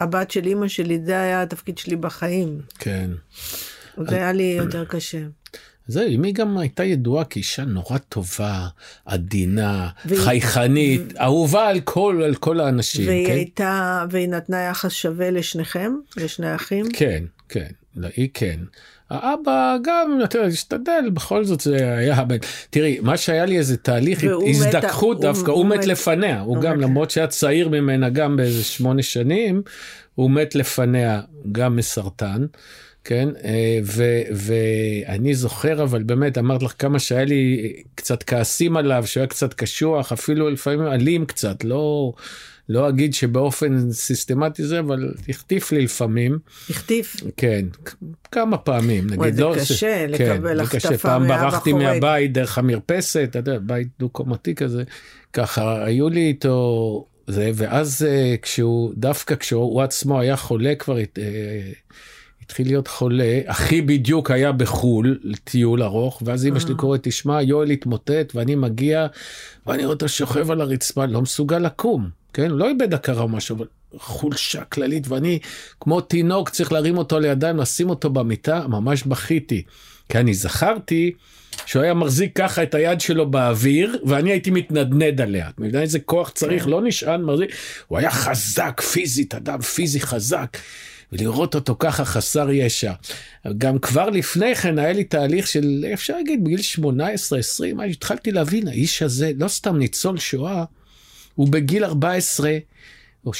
הבת 0.00 0.30
של 0.30 0.46
אימא 0.46 0.68
שלי, 0.68 1.00
זה 1.04 1.20
היה 1.20 1.42
התפקיד 1.42 1.78
שלי 1.78 1.96
בחיים. 1.96 2.60
כן. 2.78 3.10
זה 4.08 4.16
היה 4.16 4.32
לי 4.32 4.54
יותר 4.58 4.84
קשה. 4.84 5.22
זהו, 5.86 6.14
אמי 6.14 6.32
גם 6.32 6.58
הייתה 6.58 6.84
ידועה 6.84 7.24
כאישה 7.24 7.64
נורא 7.64 7.98
טובה, 7.98 8.68
עדינה, 9.04 9.88
חייכנית, 10.16 11.16
אהובה 11.20 11.68
על 11.68 11.80
כל, 11.80 12.22
על 12.24 12.34
כל 12.34 12.60
האנשים. 12.60 13.08
והיא 13.08 13.26
כן? 13.26 13.32
הייתה, 13.32 14.04
והיא 14.10 14.28
נתנה 14.28 14.60
יחס 14.60 14.92
שווה 14.92 15.30
לשניכם, 15.30 15.92
לשני 16.16 16.54
אחים? 16.54 16.86
כן, 16.92 17.24
כן, 17.48 17.70
לא, 17.96 18.08
היא 18.16 18.28
כן. 18.34 18.56
האבא 19.10 19.76
גם 19.84 20.18
יותר 20.20 20.42
השתדל 20.42 21.10
בכל 21.12 21.44
זאת 21.44 21.60
זה 21.60 21.96
היה 21.96 22.16
הבן 22.16 22.36
תראי 22.70 22.98
מה 23.02 23.16
שהיה 23.16 23.44
לי 23.46 23.58
איזה 23.58 23.76
תהליך 23.76 24.24
הזדככות 24.48 25.16
מת, 25.16 25.22
דווקא 25.22 25.50
הוא, 25.50 25.58
הוא 25.58 25.66
מת 25.66 25.86
לפניה 25.86 26.40
הוא, 26.40 26.56
הוא 26.56 26.64
גם 26.64 26.76
מת. 26.76 26.82
למרות 26.82 27.10
שהיה 27.10 27.26
צעיר 27.26 27.68
ממנה 27.68 28.10
גם 28.10 28.36
באיזה 28.36 28.64
שמונה 28.64 29.02
שנים 29.02 29.62
הוא 30.14 30.30
מת 30.30 30.54
לפניה 30.54 31.20
גם 31.52 31.76
מסרטן. 31.76 32.46
כן 33.04 33.28
אה, 33.44 33.78
ו, 33.84 34.04
ואני 34.32 35.34
זוכר 35.34 35.82
אבל 35.82 36.02
באמת 36.02 36.38
אמרת 36.38 36.62
לך 36.62 36.74
כמה 36.78 36.98
שהיה 36.98 37.24
לי 37.24 37.72
קצת 37.94 38.22
כעסים 38.22 38.76
עליו 38.76 39.06
שהוא 39.06 39.20
היה 39.20 39.26
קצת 39.26 39.54
קשוח 39.54 40.12
אפילו 40.12 40.50
לפעמים 40.50 40.86
אלים 40.86 41.26
קצת 41.26 41.64
לא 41.64 42.12
לא 42.68 42.88
אגיד 42.88 43.14
שבאופן 43.14 43.92
סיסטמטי 43.92 44.64
זה, 44.64 44.78
אבל 44.78 45.14
החטיף 45.28 45.72
לי 45.72 45.84
לפעמים. 45.84 46.38
החטיף? 46.70 47.16
כן, 47.36 47.64
כמה 48.32 48.58
פעמים, 48.58 49.06
נגיד. 49.06 49.34
זה 49.34 49.42
לא, 49.42 49.54
קשה 49.56 49.74
ש... 49.74 49.84
כן, 49.84 50.06
לקבל 50.10 50.60
החטפה 50.60 50.98
פעם 50.98 51.28
ברחתי 51.28 51.72
מהבית 51.72 52.32
דרך 52.32 52.58
המרפסת, 52.58 53.26
אתה 53.30 53.38
יודע, 53.38 53.58
בית 53.58 53.88
דו-קומתי 53.98 54.54
כזה, 54.54 54.82
ככה, 55.32 55.84
היו 55.84 56.08
לי 56.08 56.20
איתו 56.20 57.06
זה, 57.26 57.50
ואז 57.54 58.06
אה, 58.08 58.34
כשהוא, 58.42 58.92
דווקא 58.96 59.34
כשהוא 59.34 59.82
עצמו 59.82 60.20
היה 60.20 60.36
חולה 60.36 60.74
כבר, 60.74 60.98
אה, 60.98 61.04
התחיל 62.50 62.66
להיות 62.66 62.88
חולה, 62.88 63.40
אחי 63.46 63.82
בדיוק 63.82 64.30
היה 64.30 64.52
בחו"ל, 64.52 65.18
לטיול 65.22 65.82
ארוך, 65.82 66.22
ואז 66.24 66.46
אמא 66.46 66.60
שלי 66.60 66.72
אה. 66.72 66.76
קוראת, 66.76 67.00
תשמע, 67.02 67.42
יואל 67.42 67.70
התמוטט, 67.70 68.32
ואני 68.34 68.54
מגיע, 68.54 69.06
ואני 69.66 69.82
רואה 69.82 69.94
אותו 69.94 70.08
שוכב 70.08 70.50
על 70.50 70.60
הרצפה, 70.60 71.06
לא 71.06 71.22
מסוגל 71.22 71.58
לקום. 71.58 72.08
כן? 72.32 72.50
לא 72.50 72.68
איבד 72.68 72.94
הכרה 72.94 73.22
או 73.22 73.28
משהו, 73.28 73.56
אבל 73.56 73.66
חולשה 73.98 74.64
כללית, 74.64 75.08
ואני 75.08 75.38
כמו 75.80 76.00
תינוק 76.00 76.48
צריך 76.48 76.72
להרים 76.72 76.98
אותו 76.98 77.20
לידיים, 77.20 77.56
לשים 77.56 77.90
אותו 77.90 78.10
במיטה, 78.10 78.66
ממש 78.68 79.02
בכיתי. 79.02 79.62
כי 80.08 80.18
אני 80.18 80.34
זכרתי 80.34 81.12
שהוא 81.66 81.82
היה 81.82 81.94
מחזיק 81.94 82.36
ככה 82.36 82.62
את 82.62 82.74
היד 82.74 83.00
שלו 83.00 83.30
באוויר, 83.30 83.96
ואני 84.06 84.30
הייתי 84.30 84.50
מתנדנד 84.50 85.20
עליה. 85.20 85.48
אתה 85.48 85.62
מבין 85.62 85.80
איזה 85.80 85.98
כוח 85.98 86.30
צריך? 86.30 86.64
כן. 86.64 86.70
לא 86.70 86.82
נשען, 86.82 87.22
מחזיק. 87.22 87.50
הוא 87.88 87.98
היה 87.98 88.10
חזק 88.10 88.80
פיזית, 88.80 89.34
אדם 89.34 89.60
פיזי 89.60 90.00
חזק. 90.00 90.56
ולראות 91.12 91.54
אותו 91.54 91.76
ככה 91.78 92.04
חסר 92.04 92.50
ישע. 92.50 92.92
גם 93.58 93.78
כבר 93.78 94.10
לפני 94.10 94.54
כן 94.54 94.78
היה 94.78 94.92
לי 94.92 95.04
תהליך 95.04 95.46
של, 95.46 95.84
אפשר 95.92 96.16
להגיד, 96.16 96.44
בגיל 96.44 96.60
18-20, 97.78 97.82
התחלתי 97.90 98.32
להבין, 98.32 98.68
האיש 98.68 99.02
הזה 99.02 99.30
לא 99.36 99.48
סתם 99.48 99.76
ניצול 99.76 100.18
שואה, 100.18 100.64
הוא 101.34 101.48
בגיל 101.48 101.84
14 101.84 102.58
או 103.26 103.30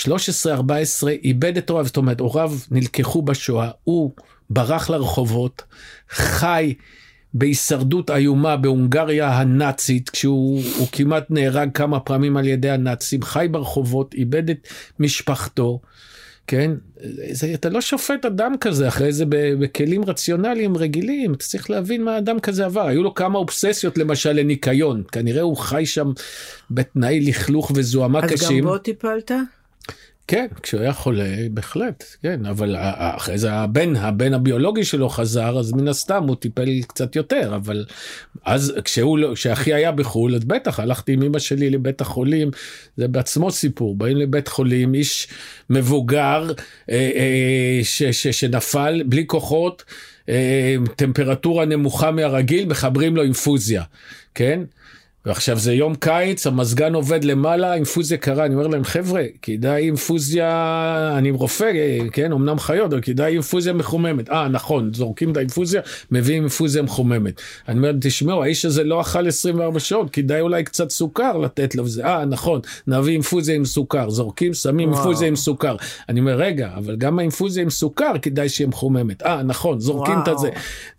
13-14 1.05 1.09
איבד 1.09 1.57
את 1.57 1.71
הוריו, 1.71 1.87
זאת 1.87 1.97
אומרת, 1.97 2.21
הוריו 2.21 2.53
נלקחו 2.71 3.23
בשואה, 3.23 3.71
הוא 3.85 4.11
ברח 4.51 4.91
לרחובות, 4.91 5.63
חי 6.11 6.75
בהישרדות 7.35 8.11
איומה 8.11 8.57
בהונגריה 8.57 9.29
הנאצית, 9.29 10.11
כשהוא 10.11 10.63
כמעט 10.93 11.27
נהרג 11.31 11.71
כמה 11.75 12.01
פעמים 12.01 12.37
על 12.37 12.47
ידי 12.47 12.71
הנאצים, 12.71 13.23
חי 13.23 13.47
ברחובות, 13.51 14.15
איבד 14.15 14.51
את 14.51 14.69
משפחתו. 14.99 15.81
כן? 16.47 16.71
זה, 17.31 17.55
אתה 17.55 17.69
לא 17.69 17.81
שופט 17.81 18.25
אדם 18.25 18.55
כזה 18.61 18.89
אחרי 18.89 19.13
זה 19.13 19.25
בכלים 19.29 20.05
רציונליים 20.05 20.77
רגילים, 20.77 21.35
אתה 21.35 21.45
צריך 21.45 21.71
להבין 21.71 22.05
מה 22.05 22.19
אדם 22.19 22.41
כזה 22.41 22.65
עבר. 22.65 22.87
היו 22.87 23.03
לו 23.03 23.15
כמה 23.15 23.39
אובססיות 23.39 23.99
למשל 23.99 24.33
לניקיון, 24.33 25.03
כנראה 25.13 25.43
הוא 25.43 25.57
חי 25.57 25.87
שם 25.87 26.13
בתנאי 26.71 27.21
לכלוך 27.21 27.73
וזוהמה 27.75 28.29
קשים. 28.29 28.59
אז 28.59 28.65
גם 28.65 28.71
בו 28.71 28.79
טיפלת? 28.79 29.31
כן, 30.31 30.47
כשהוא 30.63 30.81
היה 30.81 30.93
חולה, 30.93 31.37
בהחלט, 31.51 32.05
כן, 32.23 32.47
אבל 32.47 32.77
אחרי 32.79 33.39
זה 33.39 33.53
הבן, 33.53 33.97
הבן 33.97 34.35
הביולוגי 34.35 34.85
שלו 34.85 35.09
חזר, 35.09 35.59
אז 35.59 35.73
מן 35.73 35.89
הסתם 35.89 36.25
הוא 36.29 36.37
טיפל 36.37 36.83
קצת 36.83 37.17
יותר, 37.17 37.53
אבל 37.57 37.85
אז 38.45 38.75
כשהוא, 38.85 39.19
לא, 39.19 39.35
כשאחי 39.35 39.75
היה 39.75 39.93
בחו"ל, 39.93 40.35
אז 40.35 40.45
בטח, 40.45 40.81
הלכתי 40.81 41.13
עם 41.13 41.23
אמא 41.23 41.39
שלי 41.39 41.71
לבית 41.71 42.01
החולים, 42.01 42.51
זה 42.97 43.09
בעצמו 43.09 43.51
סיפור, 43.51 43.95
באים 43.95 44.17
לבית 44.17 44.49
חולים, 44.49 44.95
איש 44.95 45.29
מבוגר 45.71 46.53
אה, 46.91 47.11
אה, 47.15 47.81
ש, 47.83 48.03
ש, 48.03 48.27
שנפל 48.27 49.03
בלי 49.07 49.27
כוחות, 49.27 49.85
אה, 50.29 50.77
טמפרטורה 50.97 51.65
נמוכה 51.65 52.11
מהרגיל, 52.11 52.69
מחברים 52.69 53.17
לו 53.17 53.23
אינפוזיה, 53.23 53.83
כן? 54.35 54.61
ועכשיו 55.27 55.59
זה 55.59 55.73
יום 55.73 55.95
קיץ, 55.95 56.47
המזגן 56.47 56.95
עובד 56.95 57.25
למעלה, 57.25 57.75
אינפוזיה 57.75 58.19
קרה, 58.19 58.45
אני 58.45 58.55
אומר 58.55 58.67
להם, 58.67 58.85
חבר'ה, 58.85 59.23
כדאי 59.43 59.87
אינפוזיה, 59.87 61.15
אני 61.19 61.31
רופא, 61.31 61.71
כן, 62.13 62.33
אמנם 62.33 62.59
חיות, 62.59 62.93
אבל 62.93 63.03
כדאי 63.03 63.33
אינפוזיה 63.33 63.73
מחוממת. 63.73 64.31
אה, 64.31 64.49
נכון, 64.49 64.95
זורקים 64.95 65.33
את 65.33 65.37
האינפוזיה, 65.37 65.81
מביאים 66.11 66.43
אינפוזיה 66.43 66.83
מחוממת. 66.83 67.41
אני 67.69 67.79
אומר, 67.79 67.93
תשמעו, 68.01 68.43
האיש 68.43 68.65
הזה 68.65 68.85
לא 68.85 69.01
אכל 69.01 69.29
24 69.29 69.81
שעות, 69.81 70.11
כדאי 70.11 70.41
אולי 70.41 70.65
קצת 70.65 70.91
סוכר 70.91 71.37
לתת 71.37 71.75
לו 71.75 71.85
וזה. 71.85 72.05
אה, 72.05 72.25
נכון, 72.25 72.61
נביא 72.87 73.13
אינפוזיה 73.13 73.55
עם 73.55 73.65
סוכר, 73.65 74.11
זורקים, 74.11 74.55
שמים 74.55 74.89
וואו. 74.89 75.01
אינפוזיה 75.01 75.29
עם 75.29 75.37
סוכר. 75.37 75.77
אני 76.09 76.21
אומר, 76.21 76.35
רגע, 76.35 76.71
אבל 76.77 76.97
גם 76.97 77.19
האינפוזיה 77.19 77.63
עם 77.63 77.71
סוכר, 77.71 78.13
כדאי 78.23 78.49
שיהיה 78.49 78.69
מחוממת. 78.69 79.23
אה, 79.23 79.43
נכון, 79.43 79.81
זורקים 79.81 80.15
וואו. 80.15 80.33
את 80.33 80.39
זה. 80.39 80.51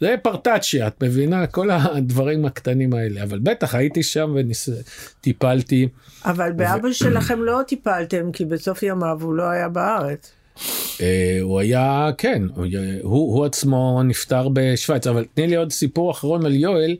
זה 0.01 0.15
פרטאצ'יה, 0.21 0.88
את 0.88 1.03
מבינה? 1.03 1.47
כל 1.47 1.69
הדברים 1.71 2.45
הקטנים 2.45 2.93
האלה. 2.93 3.23
אבל 3.23 3.39
בטח, 3.39 3.75
הייתי 3.75 4.03
שם 4.13 4.36
וטיפלתי. 4.36 5.88
אבל 6.26 6.52
באבא 6.52 6.88
ו... 6.88 6.93
שלכם 6.93 7.43
לא 7.43 7.60
טיפלתם, 7.67 8.32
כי 8.32 8.45
בסוף 8.45 8.84
ימיו 8.84 9.17
הוא 9.21 9.34
לא 9.34 9.43
היה 9.43 9.69
בארץ. 9.69 10.32
Uh, 10.58 11.02
הוא 11.41 11.60
היה, 11.60 12.10
כן, 12.17 12.43
הוא, 12.56 12.65
הוא 13.04 13.45
עצמו 13.45 14.04
נפטר 14.04 14.50
בשוויץ, 14.54 15.08
אבל 15.08 15.26
תני 15.34 15.47
לי 15.47 15.56
עוד 15.56 15.71
סיפור 15.71 16.12
אחרון 16.12 16.45
על 16.45 16.56
יואל, 16.56 16.95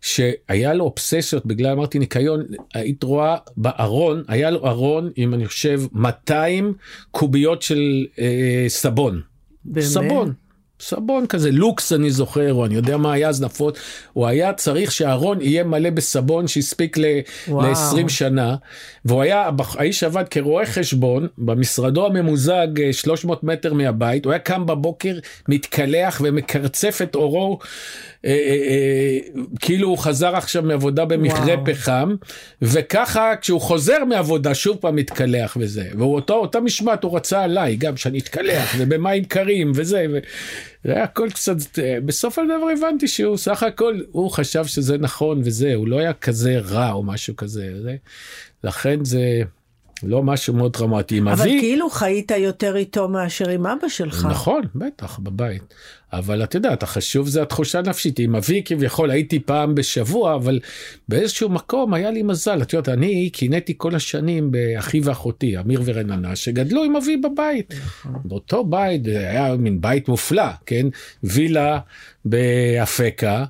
שהיה 0.00 0.74
לו 0.74 0.84
אובססיות 0.84 1.46
בגלל, 1.46 1.72
אמרתי 1.72 1.98
ניקיון, 1.98 2.42
היית 2.74 3.02
רואה 3.02 3.36
בארון, 3.56 4.22
היה 4.28 4.50
לו 4.50 4.66
ארון 4.66 5.10
עם 5.16 5.34
אני 5.34 5.46
חושב 5.46 5.80
200 5.92 6.74
קוביות 7.10 7.62
של 7.62 8.06
uh, 8.14 8.18
סבון. 8.68 9.20
באמת? 9.64 9.86
סבון. 9.86 10.32
סבון 10.80 11.26
כזה 11.26 11.50
לוקס 11.50 11.92
אני 11.92 12.10
זוכר 12.10 12.52
או 12.52 12.66
אני 12.66 12.74
יודע 12.74 12.96
מה 12.96 13.12
היה 13.12 13.32
זנפות 13.32 13.78
הוא 14.12 14.26
היה 14.26 14.52
צריך 14.52 14.92
שהארון 14.92 15.40
יהיה 15.40 15.64
מלא 15.64 15.90
בסבון 15.90 16.48
שהספיק 16.48 16.98
ל-20 16.98 18.08
שנה. 18.08 18.56
והוא 19.04 19.22
היה 19.22 19.50
האיש 19.78 20.02
עבד 20.02 20.28
כרואה 20.28 20.66
חשבון 20.66 21.26
במשרדו 21.38 22.06
הממוזג 22.06 22.92
300 22.92 23.38
אה, 23.38 23.48
מטר 23.48 23.74
מהבית. 23.74 24.24
הוא 24.24 24.32
היה 24.32 24.38
קם 24.38 24.66
בבוקר 24.66 25.18
מתקלח 25.48 26.20
ומקרצף 26.24 26.98
את 27.02 27.14
אורו 27.14 27.58
אה, 28.24 28.30
אה, 28.30 28.36
אה, 28.68 29.42
כאילו 29.60 29.88
הוא 29.88 29.98
חזר 29.98 30.36
עכשיו 30.36 30.62
מעבודה 30.62 31.04
במכרה 31.04 31.54
פחם 31.64 32.14
וככה 32.62 33.32
כשהוא 33.40 33.60
חוזר 33.60 34.04
מעבודה 34.04 34.54
שוב 34.54 34.76
פעם 34.76 34.96
מתקלח 34.96 35.56
וזה 35.60 35.88
ואותו 35.98 36.34
אותה 36.34 36.60
משמעת 36.60 37.04
הוא 37.04 37.16
רצה 37.16 37.42
עליי 37.42 37.76
גם 37.76 37.96
שאני 37.96 38.18
אתקלח 38.18 38.74
ובמים 38.78 39.24
קרים 39.24 39.72
וזה. 39.74 40.06
זה 40.84 40.92
היה 40.92 41.04
הכל 41.04 41.28
קצת 41.30 41.56
בסוף 42.04 42.38
הדבר 42.38 42.68
הבנתי 42.78 43.08
שהוא 43.08 43.36
סך 43.36 43.62
הכל 43.62 44.00
הוא 44.12 44.30
חשב 44.30 44.64
שזה 44.66 44.98
נכון 44.98 45.40
וזה 45.44 45.74
הוא 45.74 45.88
לא 45.88 45.98
היה 45.98 46.12
כזה 46.12 46.58
רע 46.58 46.92
או 46.92 47.02
משהו 47.02 47.36
כזה 47.36 47.70
זה, 47.82 47.96
לכן 48.64 49.04
זה 49.04 49.42
לא 50.02 50.22
משהו 50.22 50.54
מאוד 50.54 50.72
דרמטי. 50.72 51.20
אבל 51.20 51.32
אבי... 51.32 51.58
כאילו 51.60 51.90
חיית 51.90 52.30
יותר 52.30 52.76
איתו 52.76 53.08
מאשר 53.08 53.48
עם 53.48 53.66
אבא 53.66 53.88
שלך. 53.88 54.26
נכון, 54.30 54.62
בטח, 54.74 55.18
בבית. 55.18 55.74
אבל 56.12 56.44
את 56.44 56.54
יודעת, 56.54 56.82
החשוב 56.82 57.28
זה 57.28 57.42
התחושה 57.42 57.78
הנפשית. 57.78 58.18
עם 58.18 58.36
אבי 58.36 58.62
כביכול 58.64 59.10
הייתי 59.10 59.38
פעם 59.38 59.74
בשבוע, 59.74 60.34
אבל 60.34 60.60
באיזשהו 61.08 61.48
מקום 61.48 61.94
היה 61.94 62.10
לי 62.10 62.22
מזל. 62.22 62.62
את 62.62 62.72
יודעת, 62.72 62.98
אני 62.98 63.30
קינאתי 63.30 63.74
כל 63.76 63.94
השנים 63.94 64.50
באחי 64.50 65.00
ואחותי, 65.00 65.58
אמיר 65.58 65.82
ורננה, 65.84 66.36
שגדלו 66.36 66.84
עם 66.84 66.96
אבי 66.96 67.16
בבית. 67.16 67.74
באותו 68.24 68.64
בית, 68.64 69.06
היה 69.06 69.56
מין 69.56 69.80
בית 69.80 70.08
מופלא, 70.08 70.48
כן? 70.66 70.86
וילה 71.24 71.78
באפקה. 72.24 73.44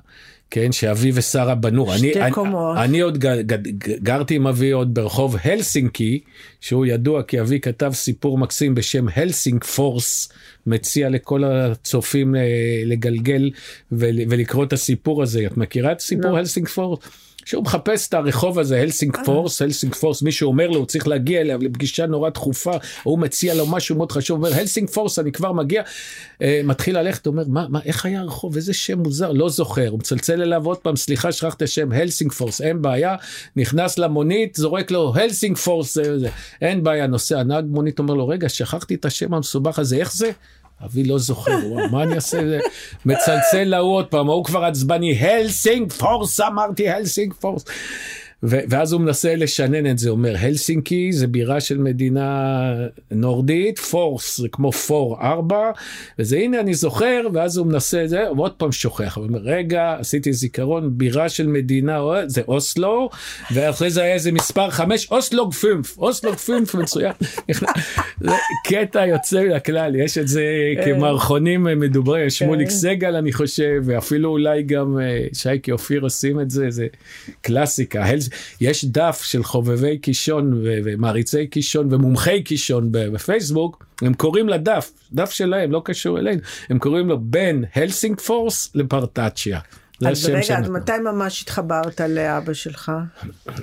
כן, 0.51 0.71
שאבי 0.71 1.11
ושרה 1.13 1.55
בנו. 1.55 1.97
שתי 1.97 2.21
אני, 2.21 2.31
קומות. 2.31 2.77
אני, 2.77 2.85
אני 2.85 2.99
עוד 2.99 3.17
ג, 3.17 3.27
ג, 3.27 3.53
ג, 3.53 4.03
גרתי 4.03 4.35
עם 4.35 4.47
אבי 4.47 4.71
עוד 4.71 4.93
ברחוב 4.93 5.35
הלסינקי, 5.43 6.19
שהוא 6.61 6.85
ידוע 6.85 7.23
כי 7.23 7.41
אבי 7.41 7.59
כתב 7.59 7.91
סיפור 7.93 8.37
מקסים 8.37 8.75
בשם 8.75 9.05
הלסינק 9.13 9.63
פורס, 9.63 10.29
מציע 10.67 11.09
לכל 11.09 11.43
הצופים 11.43 12.35
אה, 12.35 12.41
לגגל 12.85 13.51
ולקרוא 13.91 14.63
את 14.63 14.73
הסיפור 14.73 15.23
הזה. 15.23 15.45
את 15.47 15.57
מכירה 15.57 15.91
את 15.91 15.99
סיפור 15.99 16.31
לא. 16.31 16.37
הלסינק 16.37 16.67
פורס? 16.67 16.99
שהוא 17.49 17.63
מחפש 17.63 18.07
את 18.07 18.13
הרחוב 18.13 18.59
הזה 18.59 18.81
הלסינג 18.81 19.15
אה. 19.15 19.23
פורס 19.23 19.61
הלסינג 19.61 19.95
פורס 19.95 20.21
מישהו 20.21 20.47
אומר 20.47 20.67
לו 20.67 20.77
הוא 20.77 20.85
צריך 20.85 21.07
להגיע 21.07 21.41
אליו 21.41 21.59
לפגישה 21.61 22.05
נורא 22.05 22.29
דחופה 22.29 22.71
הוא 23.03 23.19
מציע 23.19 23.53
לו 23.53 23.67
משהו 23.67 23.95
מאוד 23.95 24.11
חשוב 24.11 24.37
אומר 24.37 24.59
הלסינג 24.59 24.89
פורס 24.89 25.19
אני 25.19 25.31
כבר 25.31 25.51
מגיע. 25.51 25.81
אה, 26.41 26.61
מתחיל 26.63 26.99
ללכת 26.99 27.27
אומר 27.27 27.43
מה, 27.47 27.65
מה 27.69 27.79
איך 27.85 28.05
היה 28.05 28.19
הרחוב? 28.19 28.55
איזה 28.55 28.73
שם 28.73 28.99
מוזר. 28.99 29.31
לא 29.31 29.49
זוכר 29.49 29.87
הוא 29.87 29.99
מצלצל 29.99 30.41
אליו 30.41 30.65
עוד 30.65 30.77
פעם 30.77 30.95
סליחה 30.95 31.31
שכח 31.31 31.53
את 31.53 31.61
השם 31.61 31.91
הלסינג 31.91 32.31
פורס 32.31 32.61
אין 32.61 32.81
בעיה. 32.81 33.15
נכנס 33.55 33.97
למונית 33.97 34.55
זורק 34.55 34.91
לו 34.91 35.13
הלסינג 35.15 35.57
פורס 35.57 35.97
אין 36.61 36.83
בעיה 36.83 37.07
נוסע 37.07 37.43
נהג 37.43 37.65
מונית 37.67 37.99
אומר 37.99 38.13
לו 38.13 38.27
רגע 38.27 38.49
שכחתי 38.49 38.95
את 38.95 39.05
השם 39.05 39.33
המסובך 39.33 39.79
הזה 39.79 39.95
איך 39.95 40.13
זה 40.13 40.31
אבי 40.85 41.03
לא 41.03 41.17
זוכר, 41.17 41.57
מה 41.91 42.03
אני 42.03 42.15
אעשה? 42.15 42.41
מצלצל 43.05 43.63
להוא 43.63 43.95
עוד 43.95 44.07
פעם, 44.07 44.29
ההוא 44.29 44.45
כבר 44.45 44.63
עצבני, 44.65 45.17
הלסינג 45.19 45.91
פורס, 45.91 46.39
אמרתי 46.39 46.89
הלסינג 46.89 47.33
פורס. 47.33 47.65
ואז 48.43 48.93
הוא 48.93 49.01
מנסה 49.01 49.35
לשנן 49.35 49.91
את 49.91 49.97
זה, 49.97 50.09
אומר 50.09 50.35
הלסינקי 50.39 51.11
זה 51.11 51.27
בירה 51.27 51.59
של 51.59 51.77
מדינה 51.77 52.73
נורדית, 53.11 53.79
פורס 53.79 54.37
זה 54.37 54.47
כמו 54.51 54.71
פור 54.71 55.21
ארבע, 55.21 55.71
וזה 56.19 56.37
הנה 56.37 56.59
אני 56.59 56.73
זוכר, 56.73 57.21
ואז 57.33 57.57
הוא 57.57 57.67
מנסה 57.67 58.03
את 58.03 58.09
זה, 58.09 58.31
ועוד 58.35 58.51
פעם 58.51 58.71
שוכח, 58.71 59.17
הוא 59.17 59.25
אומר 59.25 59.39
רגע, 59.39 59.95
עשיתי 59.99 60.33
זיכרון, 60.33 60.97
בירה 60.97 61.29
של 61.29 61.47
מדינה, 61.47 61.99
זה 62.25 62.41
אוסלו, 62.47 63.09
ואחרי 63.53 63.89
זה 63.89 64.01
היה 64.03 64.13
איזה 64.13 64.31
מספר 64.31 64.69
חמש, 64.69 65.11
אוסלוג 65.11 65.53
פינף, 65.53 65.97
אוסלוג 65.97 66.35
פינף 66.35 66.75
מצוין. 66.75 67.13
זה 68.21 68.31
קטע 68.67 69.05
יוצא 69.05 69.43
מן 69.43 69.51
הכלל, 69.51 69.95
יש 69.95 70.17
את 70.17 70.27
זה 70.27 70.43
כן. 70.75 70.95
כמערכונים 70.95 71.63
מדוברים, 71.63 72.29
שמוליק 72.29 72.67
כן. 72.67 72.73
סגל 72.73 73.15
אני 73.15 73.33
חושב, 73.33 73.81
ואפילו 73.85 74.29
אולי 74.29 74.63
גם 74.63 74.99
אה, 74.99 75.25
שייקי 75.33 75.71
אופיר 75.71 76.01
עושים 76.01 76.39
את 76.39 76.49
זה, 76.49 76.65
זה 76.69 76.87
קלאסיקה. 77.41 78.05
יש 78.61 78.85
דף 78.85 79.21
של 79.23 79.43
חובבי 79.43 79.97
קישון 79.97 80.61
ומעריצי 80.63 81.47
קישון 81.47 81.93
ומומחי 81.93 82.43
קישון 82.43 82.87
בפייסבוק, 82.91 83.85
הם 84.01 84.13
קוראים 84.13 84.49
לדף, 84.49 84.91
דף 85.13 85.31
שלהם, 85.31 85.71
לא 85.71 85.81
קשור 85.85 86.19
אלינו, 86.19 86.41
הם 86.69 86.79
קוראים 86.79 87.07
לו 87.07 87.19
בין 87.19 87.65
הלסינג 87.75 88.21
פורס 88.21 88.71
לפרטצ'יה. 88.75 89.59
זה 89.99 90.09
אז 90.09 90.25
רגע, 90.25 90.59
אז 90.59 90.69
מתי 90.69 90.91
ממש 91.03 91.41
התחברת 91.41 92.01
לאבא 92.01 92.53
שלך? 92.53 92.91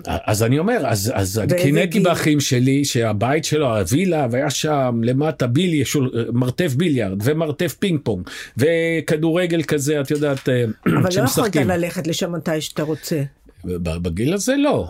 אז 0.07 0.43
אני 0.43 0.59
אומר, 0.59 0.83
אז, 0.87 1.13
אז 1.15 1.39
אני 1.39 1.63
קינאתי? 1.63 2.01
באחים 2.01 2.41
שלי, 2.41 2.85
שהבית 2.85 3.45
שלו, 3.45 3.77
הווילה, 3.79 4.27
והיה 4.31 4.51
שם 4.51 5.01
למטה 5.05 5.47
בילי, 5.47 5.85
שול, 5.85 6.11
מרתף 6.33 6.75
ביליארד, 6.75 7.19
ומרתף 7.25 7.75
פינג 7.79 8.01
פונג, 8.03 8.29
וכדורגל 8.57 9.63
כזה, 9.63 10.01
את 10.01 10.11
יודעת, 10.11 10.49
אה, 10.49 10.65
אבל 10.65 10.93
לא 10.93 10.99
יכולת 10.99 11.13
שמשחקים. 11.13 11.69
ללכת 11.69 12.07
לשם 12.07 12.33
מתי 12.33 12.61
שאתה 12.61 12.83
רוצה. 12.83 13.23
בגיל 13.65 14.35
הזה 14.35 14.57
לא. 14.57 14.89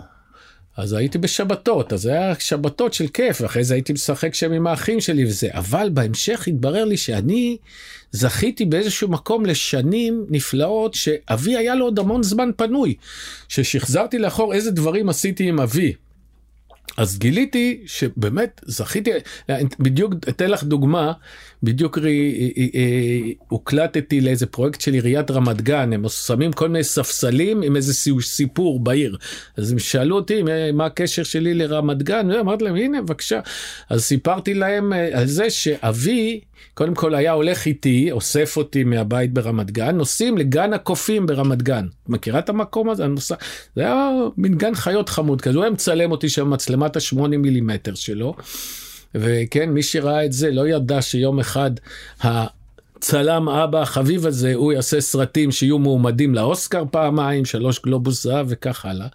אז 0.77 0.93
הייתי 0.93 1.17
בשבתות, 1.17 1.93
אז 1.93 2.05
היה 2.05 2.33
שבתות 2.39 2.93
של 2.93 3.07
כיף, 3.07 3.41
ואחרי 3.41 3.63
זה 3.63 3.73
הייתי 3.73 3.93
משחק 3.93 4.33
שם 4.33 4.51
עם 4.51 4.67
האחים 4.67 5.01
שלי 5.01 5.25
וזה, 5.25 5.47
אבל 5.51 5.89
בהמשך 5.93 6.47
התברר 6.47 6.85
לי 6.85 6.97
שאני 6.97 7.57
זכיתי 8.11 8.65
באיזשהו 8.65 9.07
מקום 9.09 9.45
לשנים 9.45 10.25
נפלאות, 10.29 10.93
שאבי 10.93 11.57
היה 11.57 11.75
לו 11.75 11.85
עוד 11.85 11.99
המון 11.99 12.23
זמן 12.23 12.49
פנוי, 12.57 12.95
ששחזרתי 13.49 14.19
לאחור 14.19 14.53
איזה 14.53 14.71
דברים 14.71 15.09
עשיתי 15.09 15.49
עם 15.49 15.59
אבי. 15.59 15.93
אז 16.97 17.19
גיליתי 17.19 17.83
שבאמת 17.85 18.61
זכיתי, 18.65 19.11
בדיוק 19.79 20.13
אתן 20.29 20.49
לך 20.49 20.63
דוגמה, 20.63 21.13
בדיוק 21.63 21.97
רי, 21.97 22.51
אה, 22.57 22.65
אה, 22.75 23.19
הוקלטתי 23.47 24.21
לאיזה 24.21 24.45
פרויקט 24.45 24.81
של 24.81 24.93
עיריית 24.93 25.31
רמת 25.31 25.61
גן, 25.61 25.93
הם 25.93 26.09
שמים 26.09 26.51
כל 26.53 26.69
מיני 26.69 26.83
ספסלים 26.83 27.61
עם 27.61 27.75
איזה 27.75 27.93
סי- 27.93 28.21
סיפור 28.21 28.79
בעיר. 28.79 29.17
אז 29.57 29.71
הם 29.71 29.79
שאלו 29.79 30.15
אותי 30.15 30.41
"מה- 30.73 30.85
הקשר 30.85 31.23
שלי 31.23 31.53
לרמת 31.53 32.03
גן, 32.03 32.31
ואמרתי 32.31 32.63
להם 32.63 32.75
הנה 32.75 33.01
בבקשה. 33.01 33.39
אז 33.89 34.03
סיפרתי 34.03 34.53
להם 34.53 34.93
אה, 34.93 35.19
על 35.19 35.25
זה 35.27 35.49
שאבי 35.49 36.39
קודם 36.73 36.95
כל 36.95 37.15
היה 37.15 37.31
הולך 37.31 37.65
איתי, 37.65 38.11
אוסף 38.11 38.57
אותי 38.57 38.83
מהבית 38.83 39.33
ברמת 39.33 39.71
גן, 39.71 39.95
נוסעים 39.97 40.37
לגן 40.37 40.73
הקופים 40.73 41.25
ברמת 41.25 41.61
גן. 41.63 41.85
מכירה 42.07 42.39
את 42.39 42.49
המקום 42.49 42.89
הזה? 42.89 43.07
נוסע, 43.07 43.35
זה 43.75 43.81
היה 43.81 44.09
מין 44.37 44.55
גן 44.57 44.75
חיות 44.75 45.09
חמוד 45.09 45.41
כזה, 45.41 45.55
הוא 45.57 45.63
היה 45.63 45.71
מצלם 45.71 46.11
אותי 46.11 46.29
שם 46.29 46.49
מצלמת 46.49 46.95
השמונה 46.95 47.37
מילימטר 47.37 47.95
שלו. 47.95 48.35
וכן, 49.15 49.69
מי 49.69 49.83
שראה 49.83 50.25
את 50.25 50.33
זה 50.33 50.51
לא 50.51 50.67
ידע 50.67 51.01
שיום 51.01 51.39
אחד 51.39 51.71
הצלם 52.21 53.49
אבא 53.49 53.81
החביב 53.81 54.25
הזה, 54.25 54.53
הוא 54.53 54.73
יעשה 54.73 55.01
סרטים 55.01 55.51
שיהיו 55.51 55.79
מועמדים 55.79 56.35
לאוסקר 56.35 56.83
פעמיים, 56.91 57.45
שלוש 57.45 57.81
גלובוס 57.81 58.23
זהב 58.23 58.45
וכך 58.49 58.85
הלאה. 58.85 59.07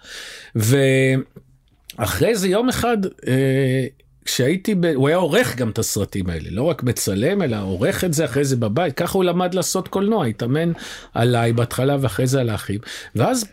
ואחרי 1.99 2.37
זה 2.37 2.49
יום 2.49 2.69
אחד, 2.69 2.99
אה, 3.27 3.87
כשהייתי, 4.25 4.75
ב... 4.75 4.85
הוא 4.85 5.09
היה 5.09 5.17
עורך 5.17 5.57
גם 5.57 5.71
את 5.71 5.79
הסרטים 5.79 6.31
האלה, 6.31 6.49
לא 6.51 6.63
רק 6.63 6.83
מצלם, 6.83 7.43
אלא 7.43 7.57
עורך 7.63 8.05
את 8.05 8.15
זה 8.15 8.25
אחרי 8.25 8.45
זה 8.45 8.57
בבית, 8.57 8.95
ככה 8.95 9.19
הוא 9.19 9.25
למד 9.25 9.55
לעשות 9.55 9.89
קולנוע, 9.89 10.27
התאמן 10.27 10.73
עליי 11.15 11.53
בהתחלה 11.53 11.97
ואחרי 12.01 12.27
זה 12.27 12.41
על 12.41 12.49
האחים. 12.49 12.79
ואז 13.17 13.45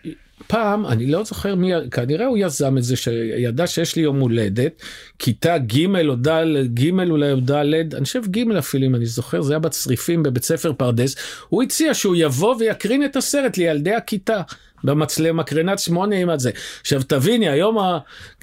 פעם, 0.48 0.86
אני 0.86 1.06
לא 1.06 1.24
זוכר 1.24 1.56
מי, 1.56 1.72
כנראה 1.92 2.26
הוא 2.26 2.38
יזם 2.38 2.78
את 2.78 2.84
זה, 2.84 2.96
שידע 2.96 3.68
שיש 3.68 3.96
לי 3.96 4.02
יום 4.02 4.20
הולדת, 4.20 4.82
כיתה 5.20 5.58
ג' 5.58 6.08
או 6.08 6.16
ד', 6.16 6.46
ג' 6.74 7.10
אולי 7.10 7.32
או 7.32 7.40
ד', 7.40 7.96
אני 7.96 8.06
חושב 8.06 8.22
ג' 8.32 8.52
אפילו 8.52 8.86
אם 8.86 8.96
אני 8.96 9.06
זוכר, 9.06 9.42
זה 9.42 9.54
היה 9.54 9.60
בצריפים 9.60 10.24
בבית 10.24 10.44
ספר 10.44 10.74
פרדס, 10.74 11.16
הוא 11.50 11.64
הציע 11.64 11.94
שהוא 11.94 12.16
יבוא 12.18 12.56
ויקרין 12.60 13.06
את 13.06 13.16
הסרט 13.16 13.58
לילדי 13.58 13.94
הכיתה. 13.94 14.42
במצלמה 14.84 15.44
מקרנת 15.44 15.80
שמונה 15.80 16.16
עם 16.16 16.40
זה. 16.40 16.52
עכשיו 16.82 17.04
תביני, 17.04 17.50
היום 17.50 17.78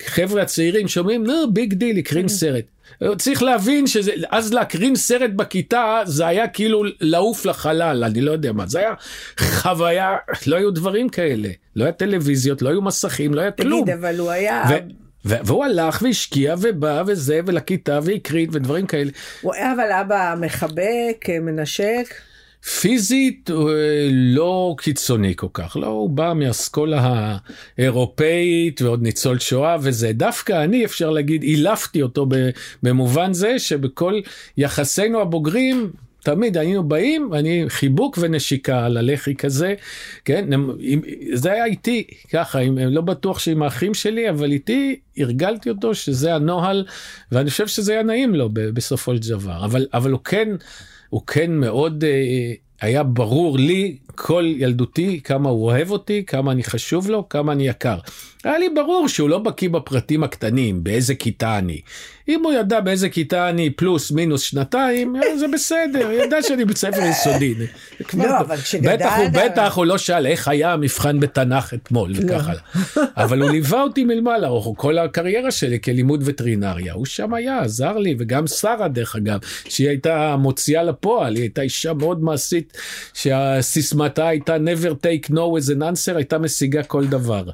החבר'ה 0.00 0.42
הצעירים 0.42 0.88
שומעים, 0.88 1.26
נו, 1.26 1.52
big 1.52 1.74
deal, 1.74 1.98
הקרין 1.98 2.28
סרט. 2.28 2.64
צריך 3.18 3.42
להבין 3.42 3.86
שזה, 3.86 4.12
אז 4.30 4.52
להקרין 4.52 4.96
סרט 4.96 5.30
בכיתה 5.30 6.00
זה 6.04 6.26
היה 6.26 6.48
כאילו 6.48 6.82
לעוף 7.00 7.46
לחלל, 7.46 8.04
אני 8.04 8.20
לא 8.20 8.32
יודע 8.32 8.52
מה, 8.52 8.66
זה 8.66 8.78
היה 8.78 8.94
חוויה, 9.40 10.16
לא 10.46 10.56
היו 10.56 10.70
דברים 10.70 11.08
כאלה. 11.08 11.48
לא 11.76 11.84
היה 11.84 11.92
טלוויזיות, 11.92 12.62
לא 12.62 12.68
היו 12.68 12.82
מסכים, 12.82 13.34
לא 13.34 13.40
היה 13.40 13.50
כלום. 13.50 13.82
תגיד, 13.82 13.94
אבל 13.94 14.18
הוא 14.18 14.30
היה... 14.30 14.64
ו- 14.68 15.36
והוא 15.44 15.64
הלך 15.64 16.02
והשקיע 16.02 16.54
ובא 16.60 17.02
וזה 17.06 17.40
ולכיתה 17.46 17.98
והקרין 18.02 18.48
ודברים 18.52 18.86
כאלה. 18.86 19.10
הוא 19.40 19.54
היה 19.54 19.72
אבל 19.72 19.92
אבא 19.92 20.34
מחבק, 20.40 21.26
מנשק. 21.40 22.14
פיזית 22.66 23.50
הוא, 23.50 23.70
אה, 23.70 24.08
לא 24.10 24.74
קיצוני 24.78 25.32
כל 25.36 25.46
כך, 25.54 25.76
לא, 25.76 25.86
הוא 25.86 26.10
בא 26.10 26.32
מאסכולה 26.36 27.36
האירופאית 27.78 28.82
ועוד 28.82 29.02
ניצול 29.02 29.38
שואה 29.38 29.76
וזה, 29.80 30.12
דווקא 30.12 30.64
אני 30.64 30.84
אפשר 30.84 31.10
להגיד 31.10 31.42
אילפתי 31.42 32.02
אותו 32.02 32.26
במובן 32.82 33.32
זה 33.32 33.58
שבכל 33.58 34.20
יחסינו 34.56 35.20
הבוגרים 35.20 35.90
תמיד 36.26 36.56
היינו 36.56 36.82
באים, 36.82 37.34
אני 37.34 37.64
חיבוק 37.68 38.18
ונשיקה 38.20 38.84
על 38.86 38.96
הלחי 38.96 39.34
כזה, 39.34 39.74
כן, 40.24 40.48
זה 41.32 41.52
היה 41.52 41.64
איתי 41.64 42.04
ככה, 42.32 42.58
עם, 42.58 42.78
לא 42.78 43.00
בטוח 43.00 43.38
שעם 43.38 43.62
האחים 43.62 43.94
שלי, 43.94 44.30
אבל 44.30 44.52
איתי 44.52 44.98
הרגלתי 45.18 45.70
אותו 45.70 45.94
שזה 45.94 46.34
הנוהל, 46.34 46.84
ואני 47.32 47.50
חושב 47.50 47.66
שזה 47.66 47.92
היה 47.92 48.02
נעים 48.02 48.34
לו 48.34 48.48
בסופו 48.52 49.14
של 49.16 49.30
דבר, 49.30 49.64
אבל, 49.64 49.86
אבל 49.94 50.10
הוא 50.10 50.20
כן, 50.24 50.48
הוא 51.08 51.26
כן 51.26 51.52
מאוד 51.52 52.04
אה, 52.04 52.52
היה 52.80 53.02
ברור 53.02 53.58
לי 53.58 53.96
כל 54.06 54.44
ילדותי 54.56 55.20
כמה 55.24 55.48
הוא 55.48 55.64
אוהב 55.64 55.90
אותי, 55.90 56.24
כמה 56.26 56.52
אני 56.52 56.64
חשוב 56.64 57.10
לו, 57.10 57.28
כמה 57.28 57.52
אני 57.52 57.68
יקר. 57.68 57.98
היה 58.46 58.58
לי 58.58 58.68
ברור 58.68 59.08
שהוא 59.08 59.28
לא 59.28 59.38
בקיא 59.38 59.68
בפרטים 59.68 60.24
הקטנים, 60.24 60.84
באיזה 60.84 61.14
כיתה 61.14 61.58
אני. 61.58 61.80
אם 62.28 62.44
הוא 62.44 62.52
ידע 62.52 62.80
באיזה 62.80 63.08
כיתה 63.08 63.48
אני 63.50 63.70
פלוס 63.70 64.10
מינוס 64.10 64.42
שנתיים, 64.42 65.16
אה, 65.16 65.38
זה 65.38 65.46
בסדר, 65.52 66.10
ידע 66.22 66.42
שאני 66.42 66.64
בית 66.64 66.76
ספר 66.76 67.02
יסודי. 67.10 67.54
לא. 68.14 68.40
אבל 68.40 68.56
כשגדלת- 68.56 68.98
בטח 69.00 69.12
הוא, 69.16 69.28
בטח 69.28 69.72
הוא 69.76 69.86
לא 69.86 69.98
שאל 69.98 70.26
איך 70.26 70.48
היה 70.48 70.72
המבחן 70.72 71.20
בתנ"ך 71.20 71.74
אתמול 71.74 72.12
וככה. 72.16 72.52
אבל 73.16 73.42
הוא 73.42 73.50
ליווה 73.50 73.82
אותי 73.82 74.04
מלמעלה, 74.04 74.48
או 74.48 74.74
כל 74.76 74.98
הקריירה 74.98 75.50
שלי 75.50 75.80
כלימוד 75.80 76.22
וטרינריה, 76.26 76.92
הוא 76.92 77.06
שם 77.06 77.34
היה, 77.34 77.58
עזר 77.60 77.98
לי, 77.98 78.14
וגם 78.18 78.46
שרה 78.46 78.88
דרך 78.88 79.16
אגב, 79.16 79.38
שהיא 79.68 79.88
הייתה 79.88 80.36
מוציאה 80.38 80.82
לפועל, 80.82 81.34
היא 81.34 81.42
הייתה 81.42 81.62
אישה 81.62 81.92
מאוד 81.92 82.22
מעשית, 82.22 82.76
שהסיסמתה 83.14 84.28
הייתה 84.28 84.56
never 84.56 84.90
take 84.92 85.30
no 85.30 85.34
as 85.60 85.76
an 85.76 85.80
answer, 85.80 86.16
הייתה 86.16 86.38
משיגה 86.38 86.82
כל 86.82 87.06
דבר. 87.06 87.44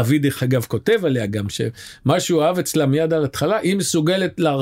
אבי 0.00 0.18
דרך 0.18 0.42
אגב 0.42 0.64
כותב 0.64 1.04
עליה 1.04 1.26
גם 1.26 1.48
שמה 1.48 2.20
שהוא 2.20 2.42
אהב 2.42 2.58
אצלה 2.58 2.86
מיד 2.86 3.12
על 3.12 3.24
התחלה, 3.24 3.56
היא 3.56 3.76
מסוגלת 3.76 4.40
לה, 4.40 4.56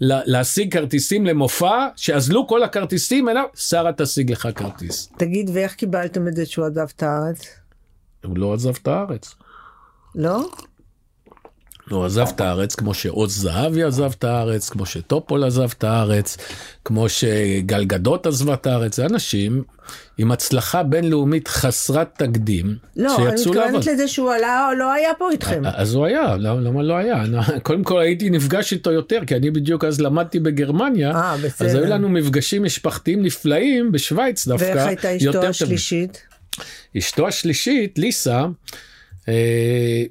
לה, 0.00 0.20
להשיג 0.24 0.72
כרטיסים 0.72 1.26
למופע, 1.26 1.86
שאזלו 1.96 2.46
כל 2.46 2.62
הכרטיסים 2.62 3.28
אליו, 3.28 3.44
שרה 3.54 3.92
תשיג 3.92 4.32
לך 4.32 4.48
כרטיס. 4.54 5.12
תגיד, 5.18 5.50
ואיך 5.52 5.74
קיבלתם 5.74 6.28
את 6.28 6.36
זה 6.36 6.46
שהוא 6.46 6.66
עזב 6.66 6.86
את 6.96 7.02
הארץ? 7.02 7.46
הוא 8.24 8.38
לא 8.38 8.54
עזב 8.54 8.76
את 8.82 8.88
הארץ. 8.88 9.34
לא? 10.14 10.48
הוא 11.90 12.04
עזב 12.04 12.26
את 12.28 12.40
הארץ 12.40 12.74
כמו 12.74 12.94
שעוז 12.94 13.36
זהבי 13.40 13.82
עזב 13.82 14.12
את 14.18 14.24
הארץ, 14.24 14.68
כמו 14.70 14.86
שטופול 14.86 15.44
עזב 15.44 15.70
את 15.78 15.84
הארץ, 15.84 16.36
כמו 16.84 17.08
שגל 17.08 17.84
גדות 17.84 18.26
עזבה 18.26 18.54
את 18.54 18.66
הארץ, 18.66 18.96
זה 18.96 19.06
אנשים 19.06 19.62
עם 20.18 20.32
הצלחה 20.32 20.82
בינלאומית 20.82 21.48
חסרת 21.48 22.08
תקדים, 22.18 22.76
לא, 22.96 23.16
אני 23.16 23.38
שיצאו 23.38 23.52
לעבוד. 23.54 23.74
מתכוונת 23.76 23.86
לזה 23.86 24.08
שהוא 24.08 24.32
עלה, 24.32 24.68
לא 24.78 24.92
היה 24.92 25.10
פה 25.18 25.30
איתכם. 25.30 25.62
אז 25.74 25.94
הוא 25.94 26.06
היה, 26.06 26.36
למה 26.36 26.60
למה 26.60 26.82
לא 26.82 26.94
היה? 26.94 27.22
אני- 27.22 27.36
קודם 27.62 27.84
כל 27.84 28.00
הייתי 28.00 28.30
נפגש 28.30 28.72
איתו 28.72 28.92
יותר, 28.92 29.20
כי 29.26 29.36
אני 29.36 29.50
בדיוק 29.50 29.84
אז 29.84 30.00
למדתי 30.00 30.40
בגרמניה, 30.40 31.10
אה, 31.10 31.34
אז. 31.60 31.74
היו 31.74 31.84
לנו 31.84 32.08
מפגשים 32.08 32.62
משפחתיים 32.64 33.22
נפלאים 33.22 33.92
בשוויץ 33.92 34.46
דווקא. 34.46 34.64
ואיך 34.64 34.86
הייתה 34.86 35.16
אשתו. 35.16 35.46
השלישית? 35.46 36.22
אשתו 36.98 37.28
השלישית, 37.28 37.98
ליסה, 37.98 38.44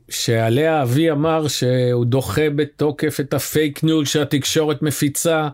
שעליה 0.09 0.83
אבי 0.83 1.11
אמר 1.11 1.47
שהוא 1.47 2.05
דוחה 2.05 2.49
בתוקף 2.55 3.19
את 3.19 3.33
הפייק 3.33 3.83
ניוז 3.83 4.07
שהתקשורת 4.07 4.81
מפיצה, 4.81 5.47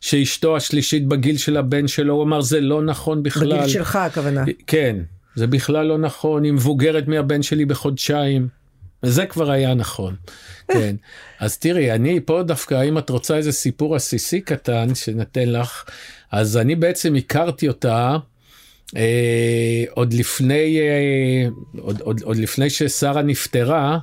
שאשתו 0.00 0.56
השלישית 0.56 1.06
בגיל 1.06 1.36
של 1.36 1.56
הבן 1.56 1.88
שלו, 1.88 2.14
הוא 2.14 2.22
אמר 2.22 2.40
זה 2.40 2.60
לא 2.60 2.82
נכון 2.82 3.22
בכלל. 3.22 3.58
בגיל 3.58 3.68
שלך 3.68 3.96
הכוונה. 3.96 4.44
כן, 4.66 4.96
זה 5.34 5.46
בכלל 5.46 5.86
לא 5.86 5.98
נכון, 5.98 6.44
היא 6.44 6.52
מבוגרת 6.52 7.08
מהבן 7.08 7.42
שלי 7.42 7.64
בחודשיים. 7.64 8.48
וזה 9.02 9.26
כבר 9.26 9.50
היה 9.50 9.74
נכון, 9.74 10.16
כן. 10.68 10.96
אז 11.40 11.58
תראי, 11.58 11.92
אני 11.92 12.20
פה 12.24 12.42
דווקא, 12.42 12.82
אם 12.82 12.98
את 12.98 13.10
רוצה 13.10 13.36
איזה 13.36 13.52
סיפור 13.52 13.96
עסיסי 13.96 14.40
קטן 14.40 14.94
שנתן 14.94 15.48
לך, 15.48 15.84
אז 16.32 16.56
אני 16.56 16.74
בעצם 16.74 17.14
הכרתי 17.14 17.68
אותה 17.68 17.96
אה, 17.96 18.18
עוד 19.90 20.12
לפני, 20.12 20.80
אה, 20.80 21.48
עוד, 21.78 22.00
עוד, 22.00 22.22
עוד 22.22 22.36
לפני 22.36 22.70
ששרה 22.70 23.22
נפטרה, 23.22 23.98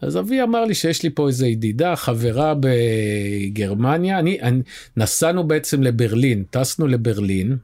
אז 0.00 0.18
אבי 0.18 0.42
אמר 0.42 0.64
לי 0.64 0.74
שיש 0.74 1.02
לי 1.02 1.10
פה 1.10 1.28
איזה 1.28 1.46
ידידה, 1.46 1.96
חברה 1.96 2.54
בגרמניה, 2.60 4.18
אני, 4.18 4.40
אני, 4.40 4.62
נסענו 4.96 5.44
בעצם 5.44 5.82
לברלין, 5.82 6.44
טסנו 6.50 6.86
לברלין, 6.86 7.56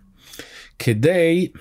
כדי 0.79 1.49
אה, 1.57 1.61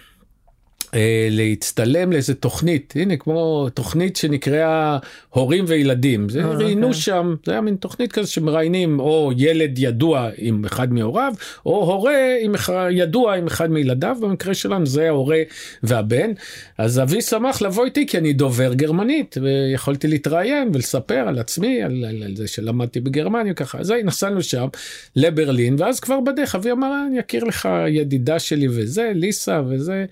להצטלם 1.30 2.12
לאיזה 2.12 2.34
תוכנית, 2.34 2.94
הנה 2.96 3.18
כמו 3.18 3.68
תוכנית 3.74 4.16
שנקראה 4.16 4.98
הורים 5.30 5.66
וילדים, 5.68 6.30
זה 6.30 6.42
אה, 6.42 6.50
ראיינו 6.50 6.88
אוקיי. 6.88 7.02
שם, 7.02 7.36
זה 7.46 7.52
היה 7.52 7.62
מין 7.62 7.76
תוכנית 7.76 8.12
כזה 8.12 8.28
שמראיינים 8.28 9.00
או 9.00 9.32
ילד 9.38 9.80
ידוע 9.80 10.30
עם 10.38 10.66
אחד 10.66 10.94
מהוריו, 10.94 11.34
או 11.66 11.92
הורה 11.92 12.36
עם 12.42 12.56
אחד, 12.56 12.90
ידוע 12.92 13.36
עם 13.36 13.48
אחד 13.48 13.72
מילדיו, 13.72 14.18
במקרה 14.22 14.54
שלנו 14.54 14.86
זה 14.86 15.08
ההורה 15.08 15.42
והבן, 15.84 16.32
אז 16.78 17.00
אבי 17.00 17.22
שמח 17.22 17.62
לבוא 17.62 17.86
איתי 17.86 18.08
כי 18.08 18.18
אני 18.18 18.34
דובר 18.34 18.74
גרמנית, 18.74 19.38
ויכולתי 19.42 20.08
להתראיין 20.08 20.72
ולספר 20.74 21.26
על 21.28 21.40
עצמי, 21.40 21.84
על, 21.84 22.06
על, 22.10 22.24
על 22.24 22.36
זה 22.36 22.48
שלמדתי 22.48 23.00
בגרמניה 23.00 23.54
ככה, 23.54 23.80
אז 23.80 23.94
נסענו 24.04 24.44
שם 24.44 24.68
לברלין, 25.16 25.76
ואז 25.80 26.00
כבר 26.00 26.20
בדרך 26.20 26.56
אבי 26.56 26.72
אמר, 26.72 26.92
אני 27.08 27.20
אכיר 27.20 27.44
לך 27.44 27.70
ידידה 27.88 28.40
שלי 28.40 28.68
וזה, 28.70 29.12
ליסה 29.16 29.62
וזה. 29.70 30.06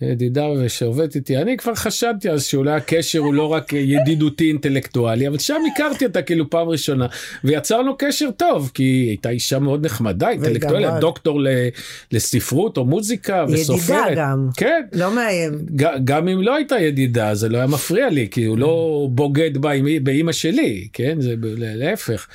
ידידה 0.00 0.42
שעובדת 0.68 1.16
איתי, 1.16 1.36
אני 1.36 1.56
כבר 1.56 1.74
חשבתי 1.74 2.30
אז 2.30 2.44
שאולי 2.44 2.72
הקשר 2.72 3.18
הוא 3.18 3.34
לא 3.34 3.52
רק 3.52 3.72
ידידותי 3.72 4.48
אינטלקטואלי, 4.48 5.28
אבל 5.28 5.38
שם 5.38 5.60
הכרתי 5.74 6.06
אותה 6.06 6.22
כאילו 6.22 6.50
פעם 6.50 6.68
ראשונה, 6.68 7.06
ויצרנו 7.44 7.94
קשר 7.98 8.30
טוב, 8.30 8.70
כי 8.74 8.82
היא 8.82 9.08
הייתה 9.08 9.30
אישה 9.30 9.58
מאוד 9.58 9.86
נחמדה, 9.86 10.30
אינטלקטואלית. 10.30 10.90
דוקטור 11.00 11.40
ל, 11.40 11.48
לספרות 12.12 12.76
או 12.76 12.84
מוזיקה 12.84 13.44
וסופרת. 13.48 14.06
ידידה 14.06 14.22
גם. 14.22 14.48
כן. 14.56 14.82
לא 14.92 15.14
מאיים. 15.14 15.52
גם 16.04 16.28
אם 16.28 16.42
לא 16.42 16.54
הייתה 16.54 16.78
ידידה 16.78 17.34
זה 17.34 17.48
לא 17.48 17.58
היה 17.58 17.66
מפריע 17.66 18.10
לי 18.10 18.28
כי 18.30 18.44
הוא 18.44 18.58
לא 18.58 19.06
בוגד 19.10 19.50
באימא 20.02 20.32
שלי 20.32 20.88
כן 20.92 21.20
זה 21.20 21.34
להפך. 21.58 22.26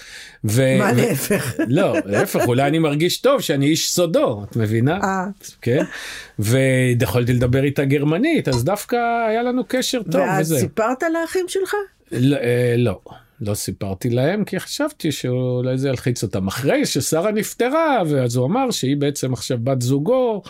ו- 0.43 0.77
מה 0.77 0.91
להפך? 0.91 1.53
לא 1.67 1.95
להפך 2.05 2.47
אולי 2.47 2.67
אני 2.67 2.79
מרגיש 2.79 3.17
טוב 3.17 3.41
שאני 3.41 3.65
איש 3.65 3.91
סודו 3.91 4.43
את 4.43 4.55
מבינה 4.55 4.99
אה. 5.03 5.25
כן 5.61 5.83
ויכולתי 6.39 7.33
לדבר 7.33 7.63
איתה 7.63 7.85
גרמנית 7.85 8.47
אז 8.47 8.63
דווקא 8.63 8.95
היה 9.29 9.43
לנו 9.43 9.63
קשר 9.67 10.03
טוב 10.03 10.21
ואז 10.21 10.51
וזה 10.51 10.59
סיפרת 10.59 11.03
לאחים 11.13 11.45
שלך? 11.47 11.73
לא, 12.11 12.37
אה, 12.37 12.75
לא. 12.77 12.99
לא 13.41 13.53
סיפרתי 13.53 14.09
להם 14.09 14.43
כי 14.43 14.59
חשבתי 14.59 15.11
שאולי 15.11 15.77
זה 15.77 15.89
ילחיץ 15.89 16.23
אותם 16.23 16.47
אחרי 16.47 16.85
ששרה 16.85 17.31
נפטרה 17.31 18.01
ואז 18.09 18.35
הוא 18.35 18.45
אמר 18.45 18.71
שהיא 18.71 18.97
בעצם 18.97 19.33
עכשיו 19.33 19.57
בת 19.63 19.81
זוגו 19.81 20.41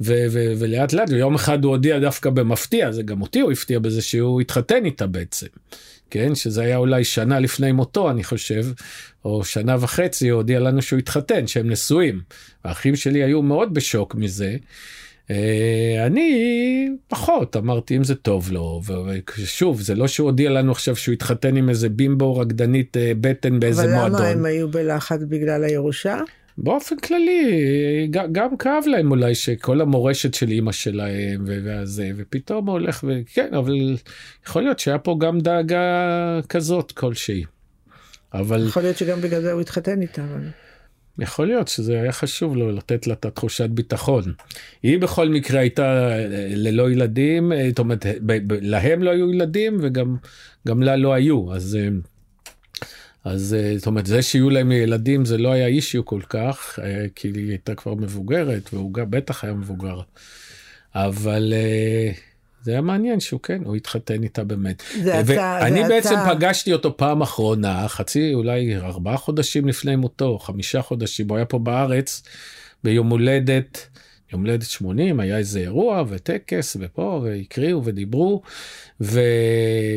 ו- 0.00 0.26
ו- 0.30 0.52
ולאט 0.58 0.92
לאט 0.92 1.10
ויום 1.10 1.34
אחד 1.34 1.64
הוא 1.64 1.70
הודיע 1.70 1.98
דווקא 1.98 2.30
במפתיע 2.30 2.92
זה 2.92 3.02
גם 3.02 3.22
אותי 3.22 3.40
הוא 3.40 3.52
הפתיע 3.52 3.78
בזה 3.78 4.02
שהוא 4.02 4.40
התחתן 4.40 4.84
איתה 4.84 5.06
בעצם. 5.06 5.46
כן 6.14 6.34
שזה 6.34 6.62
היה 6.62 6.76
אולי 6.76 7.04
שנה 7.04 7.40
לפני 7.40 7.72
מותו 7.72 8.10
אני 8.10 8.24
חושב 8.24 8.64
או 9.24 9.44
שנה 9.44 9.76
וחצי 9.80 10.28
הוא 10.28 10.36
הודיע 10.36 10.60
לנו 10.60 10.82
שהוא 10.82 10.98
התחתן 10.98 11.46
שהם 11.46 11.70
נשואים. 11.70 12.20
האחים 12.64 12.96
שלי 12.96 13.22
היו 13.22 13.42
מאוד 13.42 13.74
בשוק 13.74 14.14
מזה. 14.14 14.56
אה, 15.30 16.06
אני 16.06 16.88
פחות 17.08 17.56
אמרתי 17.56 17.96
אם 17.96 18.04
זה 18.04 18.14
טוב 18.14 18.52
לו 18.52 18.80
ושוב 19.38 19.80
זה 19.80 19.94
לא 19.94 20.08
שהוא 20.08 20.26
הודיע 20.26 20.50
לנו 20.50 20.72
עכשיו 20.72 20.96
שהוא 20.96 21.12
התחתן 21.12 21.56
עם 21.56 21.68
איזה 21.68 21.88
בימבו 21.88 22.36
רקדנית 22.36 22.96
אה, 22.96 23.12
בטן 23.20 23.60
באיזה 23.60 23.84
אבל 23.84 23.92
מועדון. 23.92 24.20
למה 24.20 24.28
הם 24.28 24.44
היו 24.44 24.68
בלחץ 24.68 25.20
בגלל 25.28 25.64
הירושה? 25.64 26.20
באופן 26.58 26.96
כללי 26.96 28.06
ג- 28.10 28.32
גם 28.32 28.56
כאב 28.56 28.84
להם 28.86 29.10
אולי 29.10 29.34
שכל 29.34 29.80
המורשת 29.80 30.34
של 30.34 30.50
אימא 30.50 30.72
שלהם 30.72 31.44
ו- 31.46 31.58
והזה 31.64 32.10
ופתאום 32.16 32.66
הוא 32.66 32.72
הולך 32.72 33.04
וכן 33.08 33.54
אבל 33.54 33.96
יכול 34.46 34.62
להיות 34.62 34.78
שהיה 34.78 34.98
פה 34.98 35.16
גם 35.20 35.40
דאגה 35.40 36.40
כזאת 36.48 36.92
כלשהי. 36.92 37.44
אבל 38.34 38.66
יכול 38.68 38.82
להיות 38.82 38.96
שגם 38.96 39.20
בגלל 39.20 39.42
זה 39.42 39.52
הוא 39.52 39.60
התחתן 39.60 40.02
איתה. 40.02 40.24
אבל... 40.24 40.48
יכול 41.18 41.46
להיות 41.46 41.68
שזה 41.68 42.00
היה 42.00 42.12
חשוב 42.12 42.56
לו 42.56 42.72
לתת 42.72 43.06
לה 43.06 43.14
את 43.14 43.24
התחושת 43.24 43.70
ביטחון. 43.70 44.32
היא 44.82 44.98
בכל 44.98 45.28
מקרה 45.28 45.60
הייתה 45.60 46.08
אה, 46.12 46.26
ללא 46.50 46.90
ילדים, 46.90 47.52
אה, 47.52 47.68
זאת 47.68 47.78
אומרת, 47.78 48.06
להם 48.62 49.02
לא 49.02 49.10
היו 49.10 49.32
ילדים 49.32 49.78
וגם 49.82 50.16
גם 50.68 50.82
לה 50.82 50.96
לא 50.96 51.12
היו, 51.12 51.54
אז, 51.54 51.78
אה, 51.80 51.88
אז 53.24 53.54
אה, 53.54 53.78
זאת 53.78 53.86
אומרת, 53.86 54.06
זה 54.06 54.22
שיהיו 54.22 54.50
להם 54.50 54.72
ילדים 54.72 55.24
זה 55.24 55.38
לא 55.38 55.52
היה 55.52 55.66
אישיו 55.66 56.04
כל 56.04 56.20
כך, 56.28 56.78
אה, 56.82 57.06
כי 57.14 57.28
היא 57.28 57.48
הייתה 57.48 57.74
כבר 57.74 57.94
מבוגרת 57.94 58.74
והוא 58.74 58.94
גם 58.94 59.10
בטח 59.10 59.44
היה 59.44 59.52
מבוגר. 59.52 60.00
אבל 60.94 61.52
אה, 61.56 62.12
זה 62.62 62.72
היה 62.72 62.80
מעניין 62.80 63.20
שהוא 63.20 63.40
כן, 63.40 63.62
הוא 63.64 63.76
התחתן 63.76 64.22
איתה 64.22 64.44
באמת. 64.44 64.82
זה 65.02 65.20
אתה, 65.20 65.58
ואני 65.62 65.82
זה 65.82 65.88
בעצם 65.88 66.14
אתה. 66.14 66.34
פגשתי 66.34 66.72
אותו 66.72 66.96
פעם 66.96 67.22
אחרונה, 67.22 67.88
חצי, 67.88 68.34
אולי 68.34 68.76
ארבעה 68.76 69.16
חודשים 69.16 69.68
לפני 69.68 69.96
מותו, 69.96 70.38
חמישה 70.38 70.82
חודשים, 70.82 71.28
הוא 71.28 71.36
היה 71.36 71.46
פה 71.46 71.58
בארץ 71.58 72.22
ביום 72.84 73.10
הולדת, 73.10 73.88
יום 74.34 74.46
הולדת 74.46 74.62
80, 74.62 75.20
היה 75.20 75.38
איזה 75.38 75.58
אירוע 75.58 76.04
וטקס 76.08 76.76
ופה, 76.80 77.20
והקריאו 77.24 77.84
ודיברו, 77.84 78.42
ו... 79.00 79.20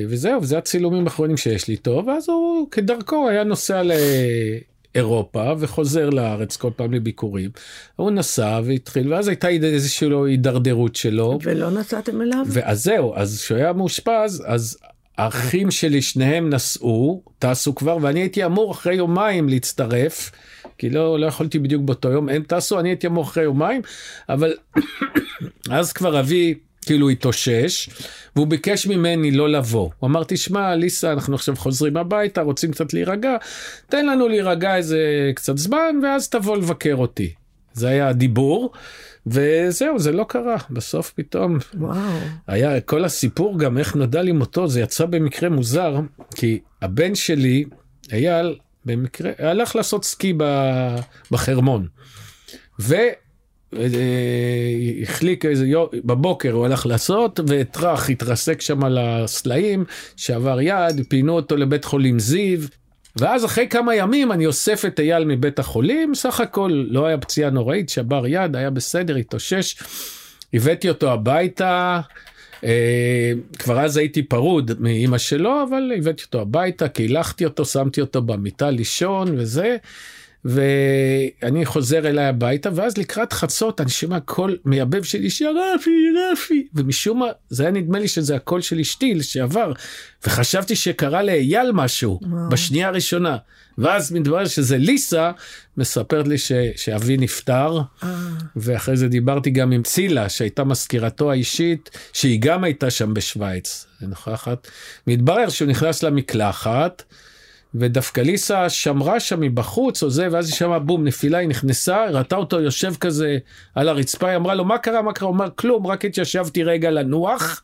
וזהו, 0.10 0.42
וזה 0.42 0.58
הצילומים 0.58 1.04
האחרונים 1.04 1.38
שיש 1.38 1.68
לי 1.68 1.74
איתו, 1.74 2.04
ואז 2.08 2.30
הוא 2.30 2.72
כדרכו 2.72 3.30
היה 3.30 3.44
נוסע 3.44 3.84
ל... 3.84 3.92
אירופה 4.96 5.54
וחוזר 5.60 6.10
לארץ 6.10 6.58
כל 6.58 6.70
פעם 6.76 6.94
לביקורים. 6.94 7.50
הוא 7.96 8.12
נסע 8.12 8.60
והתחיל 8.64 9.14
ואז 9.14 9.28
הייתה 9.28 9.50
איזושהי 9.50 10.10
הידרדרות 10.28 10.96
שלו. 10.96 11.40
ולא 11.44 11.72
נסעתם 11.72 12.22
אליו? 12.22 12.46
ואז 12.48 12.84
זהו, 12.84 13.16
אז 13.16 13.42
כשהוא 13.44 13.58
היה 13.58 13.74
מאושפז, 13.74 14.44
אז 14.46 14.78
האחים 15.18 15.72
שלי 15.72 16.02
שניהם 16.02 16.50
נסעו, 16.50 17.24
טסו 17.40 17.76
כבר, 17.76 17.98
ואני 18.02 18.20
הייתי 18.20 18.46
אמור 18.46 18.72
אחרי 18.72 18.96
יומיים 18.96 19.50
להצטרף, 19.50 20.32
כי 20.78 20.90
לא, 20.90 21.20
לא 21.20 21.26
יכולתי 21.26 21.60
בדיוק 21.60 21.84
באותו 21.84 22.10
יום, 22.10 22.30
הם 22.30 22.44
טסו, 22.48 22.80
אני 22.80 22.90
הייתי 22.90 23.08
אמור 23.08 23.24
אחרי 23.24 23.44
יומיים, 23.44 23.82
אבל 24.30 24.54
אז 25.72 25.94
כבר 25.94 26.20
אבי 26.20 26.54
כאילו 26.86 27.10
התאושש, 27.10 27.90
והוא 28.36 28.48
ביקש 28.48 28.88
ממני 28.88 29.32
לא 29.32 29.50
לבוא. 29.50 29.90
הוא 30.00 30.08
אמר, 30.08 30.24
תשמע, 30.28 30.76
ליסה, 30.76 31.14
אנחנו 31.14 31.36
עכשיו 31.36 31.56
חוזרים 31.56 31.98
הביתה, 31.98 32.42
רוצים 32.42 32.72
קצת 32.72 32.94
להירגע, 32.94 33.36
תן 33.90 34.06
לנו 34.06 34.28
להירגע 34.28 34.76
איזה 34.76 35.32
קצת 35.36 35.58
זמן, 35.58 36.00
ואז 36.04 36.30
תבוא 36.30 36.58
לבקר 36.58 36.96
אותי. 36.96 37.34
זה 37.74 37.88
היה 37.88 38.08
הדיבור, 38.08 38.72
וזהו, 39.28 40.00
זה 40.00 40.12
לא 40.12 40.26
קרה. 40.30 40.58
בסוף 40.70 41.14
פתאום 41.16 41.58
וואו. 41.74 42.20
היה 42.48 42.82
כל 42.82 43.06
הסיפור 43.06 43.60
גם 43.60 43.78
איך 43.78 43.96
נודע 43.96 44.22
לי 44.22 44.32
מותו, 44.32 44.68
זה 44.68 44.82
יצא 44.82 45.06
במקרה 45.06 45.50
מוזר, 45.50 46.00
כי 46.36 46.60
הבן 46.82 47.16
שלי, 47.16 47.66
אייל, 48.12 48.56
במקרה, 48.88 49.32
הלך 49.40 49.76
לעשות 49.76 50.06
סקי 50.06 50.34
בחרמון. 51.32 51.88
ו... 52.80 52.96
אה, 53.76 53.80
איזה 55.44 55.68
יום, 55.68 55.88
בבוקר 56.06 56.52
הוא 56.52 56.66
הלך 56.66 56.86
לעשות 56.86 57.40
וטראח 57.48 58.10
התרסק 58.10 58.62
שם 58.62 58.84
על 58.84 58.98
הסלעים, 58.98 59.86
שעבר 60.16 60.62
יד, 60.62 61.06
פינו 61.10 61.34
אותו 61.34 61.58
לבית 61.58 61.86
חולים 61.86 62.20
זיו. 62.20 62.60
ואז 63.20 63.46
אחרי 63.46 63.68
כמה 63.68 63.96
ימים 63.96 64.32
אני 64.32 64.46
אוסף 64.46 64.86
את 64.86 65.00
אייל 65.00 65.26
מבית 65.26 65.60
החולים, 65.60 66.16
סך 66.16 66.40
הכל 66.40 66.86
לא 66.90 67.06
היה 67.06 67.18
פציעה 67.18 67.50
נוראית, 67.50 67.90
שבר 67.90 68.28
יד, 68.28 68.56
היה 68.56 68.70
בסדר, 68.70 69.16
התאושש. 69.16 69.76
הבאתי 70.54 70.90
אותו 70.90 71.12
הביתה, 71.12 72.00
כבר 73.60 73.80
אז 73.80 73.98
הייתי 73.98 74.24
פרוד 74.24 74.72
מאימא 74.80 75.18
שלו, 75.18 75.64
אבל 75.70 75.92
הבאתי 75.98 76.24
אותו 76.24 76.42
הביתה, 76.42 76.88
קילחתי 76.88 77.46
אותו, 77.46 77.66
שמתי 77.66 78.02
אותו 78.02 78.22
במיטה 78.22 78.70
לישון 78.70 79.40
וזה. 79.40 79.78
ואני 80.46 81.66
חוזר 81.66 82.08
אליי 82.10 82.26
הביתה 82.26 82.70
ואז 82.76 82.98
לקראת 82.98 83.34
חצות 83.34 83.82
אני 83.82 83.90
שומע 83.90 84.20
קול 84.20 84.58
מייבב 84.66 85.04
של 85.04 85.18
אישי 85.18 85.46
רפי 85.46 85.92
רפי 86.34 86.68
ומשום 86.74 87.20
מה 87.20 87.26
זה 87.50 87.64
היה 87.64 87.72
נדמה 87.72 88.00
לי 88.00 88.08
שזה 88.08 88.36
הקול 88.36 88.62
של 88.62 88.80
אשתי 88.80 89.14
לשעבר 89.14 89.74
וחשבתי 90.28 90.76
שקרה 90.76 91.24
לאייל 91.24 91.72
משהו 91.74 92.20
וואו. 92.22 92.50
בשנייה 92.50 92.88
הראשונה 92.88 93.38
ואז 93.78 94.12
מתברר 94.12 94.48
שזה 94.48 94.78
ליסה 94.78 95.32
מספרת 95.78 96.28
לי 96.28 96.38
ש, 96.38 96.52
שאבי 96.76 97.18
נפטר 97.18 97.80
אה, 98.04 98.16
ואחרי 98.56 98.98
זה 98.98 99.08
דיברתי 99.08 99.50
גם 99.50 99.72
עם 99.72 99.84
צילה 99.84 100.30
שהייתה 100.30 100.64
מזכירתו 100.64 101.32
האישית 101.32 101.90
שהיא 102.14 102.40
גם 102.42 102.64
הייתה 102.64 102.90
שם 102.90 103.14
בשוויץ 103.14 103.86
נוכחת 104.02 104.68
מתברר 105.08 105.50
שהוא 105.50 105.68
נכנס 105.68 106.04
למקלחת. 106.04 107.04
ודווקא 107.76 108.22
ליסה 108.22 108.70
שמרה 108.70 109.20
שם 109.20 109.40
מבחוץ 109.40 110.04
או 110.04 110.10
זה 110.10 110.28
ואז 110.32 110.48
היא 110.48 110.56
שמעה 110.56 110.80
בום 110.80 111.04
נפילה 111.04 111.38
היא 111.38 111.50
נכנסה 111.50 112.06
ראתה 112.06 112.36
אותו 112.36 112.62
יושב 112.62 112.94
כזה 112.96 113.38
על 113.76 113.90
הרצפה 113.90 114.30
היא 114.30 114.36
אמרה 114.36 114.56
לו 114.56 114.66
מה 114.66 114.78
קרה 114.78 115.02
מה 115.02 115.14
קרה 115.14 115.28
הוא 115.28 115.36
אמר 115.36 115.50
כלום 115.56 115.88
רק 115.88 116.06
התיישבתי 116.06 116.64
רגע 116.64 116.92
לנוח 116.92 117.64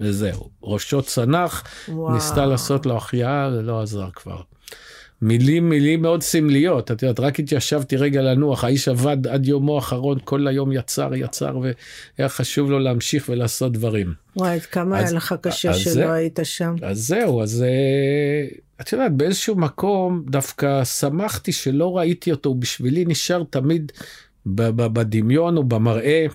וזהו 0.00 0.50
ראשו 0.62 1.02
צנח 1.02 1.64
וואו. 1.88 2.14
ניסתה 2.14 2.46
לעשות 2.46 2.86
לו 2.86 2.96
החייאה 2.96 3.50
זה 3.50 3.62
לא 3.62 3.82
עזר 3.82 4.10
כבר. 4.14 4.40
מילים 5.22 5.68
מילים 5.68 6.02
מאוד 6.02 6.22
סמליות 6.22 6.90
את 6.90 7.02
יודעת 7.02 7.20
רק 7.20 7.40
התיישבתי 7.40 7.96
רגע 7.96 8.22
לנוח 8.22 8.64
האיש 8.64 8.88
עבד 8.88 9.26
עד 9.26 9.46
יומו 9.46 9.74
האחרון 9.76 10.18
כל 10.24 10.46
היום 10.48 10.72
יצר 10.72 11.14
יצר 11.14 11.58
והיה 11.58 12.28
חשוב 12.28 12.70
לו 12.70 12.78
להמשיך 12.78 13.28
ולעשות 13.28 13.72
דברים. 13.72 14.12
וואי, 14.36 14.60
כמה 14.60 14.98
אז- 14.98 15.04
היה 15.08 15.16
לך 15.16 15.34
קשה 15.40 15.70
אז 15.70 15.76
שלא 15.76 15.92
זה- 15.92 16.12
היית 16.12 16.38
שם. 16.42 16.74
אז 16.82 16.98
זהו, 17.06 17.42
אז 17.42 17.62
אה, 17.62 18.46
את 18.80 18.92
יודעת, 18.92 19.12
באיזשהו 19.12 19.56
מקום 19.56 20.22
דווקא 20.30 20.84
שמחתי 20.84 21.52
שלא 21.52 21.96
ראיתי 21.98 22.30
אותו, 22.30 22.48
הוא 22.48 22.56
בשבילי 22.56 23.04
נשאר 23.04 23.42
תמיד 23.50 23.92
בדמיון 24.46 25.56
או 25.56 25.64
במראה 25.64 26.26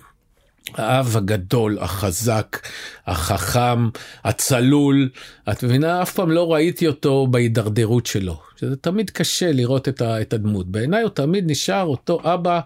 האב 0.74 1.16
הגדול, 1.16 1.78
החזק, 1.80 2.58
החכם, 3.06 3.88
הצלול, 4.24 5.08
את 5.52 5.62
מבינה? 5.62 6.02
אף 6.02 6.12
פעם 6.12 6.30
לא 6.30 6.52
ראיתי 6.52 6.86
אותו 6.86 7.26
בהידרדרות 7.26 8.06
שלו. 8.06 8.40
שזה 8.56 8.76
תמיד 8.76 9.10
קשה 9.10 9.52
לראות 9.52 9.88
את, 9.88 10.32
הדמות. 10.32 10.66
בעיניי 10.66 11.02
הוא 11.02 11.10
תמיד 11.10 11.50
נשאר 11.50 11.84
אותו 11.84 12.20
אבא 12.34 12.60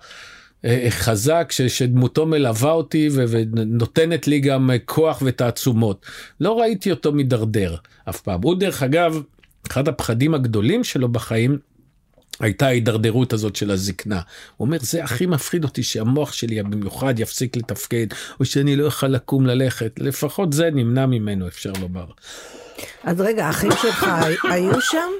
אה, 0.64 0.87
חזק 0.91 1.49
ש, 1.51 1.62
שדמותו 1.62 2.27
מלווה 2.27 2.72
אותי 2.72 3.09
ונותנת 3.12 4.29
לי 4.29 4.41
גם 4.41 4.70
כוח 4.85 5.22
ותעצומות. 5.25 6.07
לא 6.41 6.61
ראיתי 6.61 6.91
אותו 6.91 7.12
מידרדר 7.12 7.77
אף 8.09 8.20
פעם. 8.20 8.41
הוא 8.43 8.55
דרך 8.55 8.83
אגב, 8.83 9.22
אחד 9.70 9.89
הפחדים 9.89 10.35
הגדולים 10.35 10.85
שלו 10.85 11.09
בחיים 11.09 11.59
הייתה 12.41 12.66
ההידרדרות 12.66 13.32
הזאת 13.32 13.57
של 13.57 13.70
הזקנה. 13.70 14.20
הוא 14.57 14.66
אומר, 14.66 14.78
זה 14.80 15.05
הכי 15.05 15.26
מפחיד 15.26 15.64
אותי 15.64 15.82
שהמוח 15.82 16.32
שלי 16.32 16.62
במיוחד 16.62 17.18
יפסיק 17.18 17.57
לתפקד, 17.57 18.07
או 18.41 18.45
שאני 18.45 18.76
לא 18.76 18.86
אוכל 18.86 19.09
לקום 19.09 19.47
ללכת. 19.47 19.93
לפחות 19.99 20.53
זה 20.53 20.70
נמנע 20.72 21.07
ממנו, 21.07 21.49
אפשר 21.49 21.72
לומר. 21.80 22.07
אז 23.05 23.20
רגע, 23.20 23.47
האחים 23.47 23.70
שלך 23.82 24.07
היו 24.51 24.80
שם? 24.80 25.11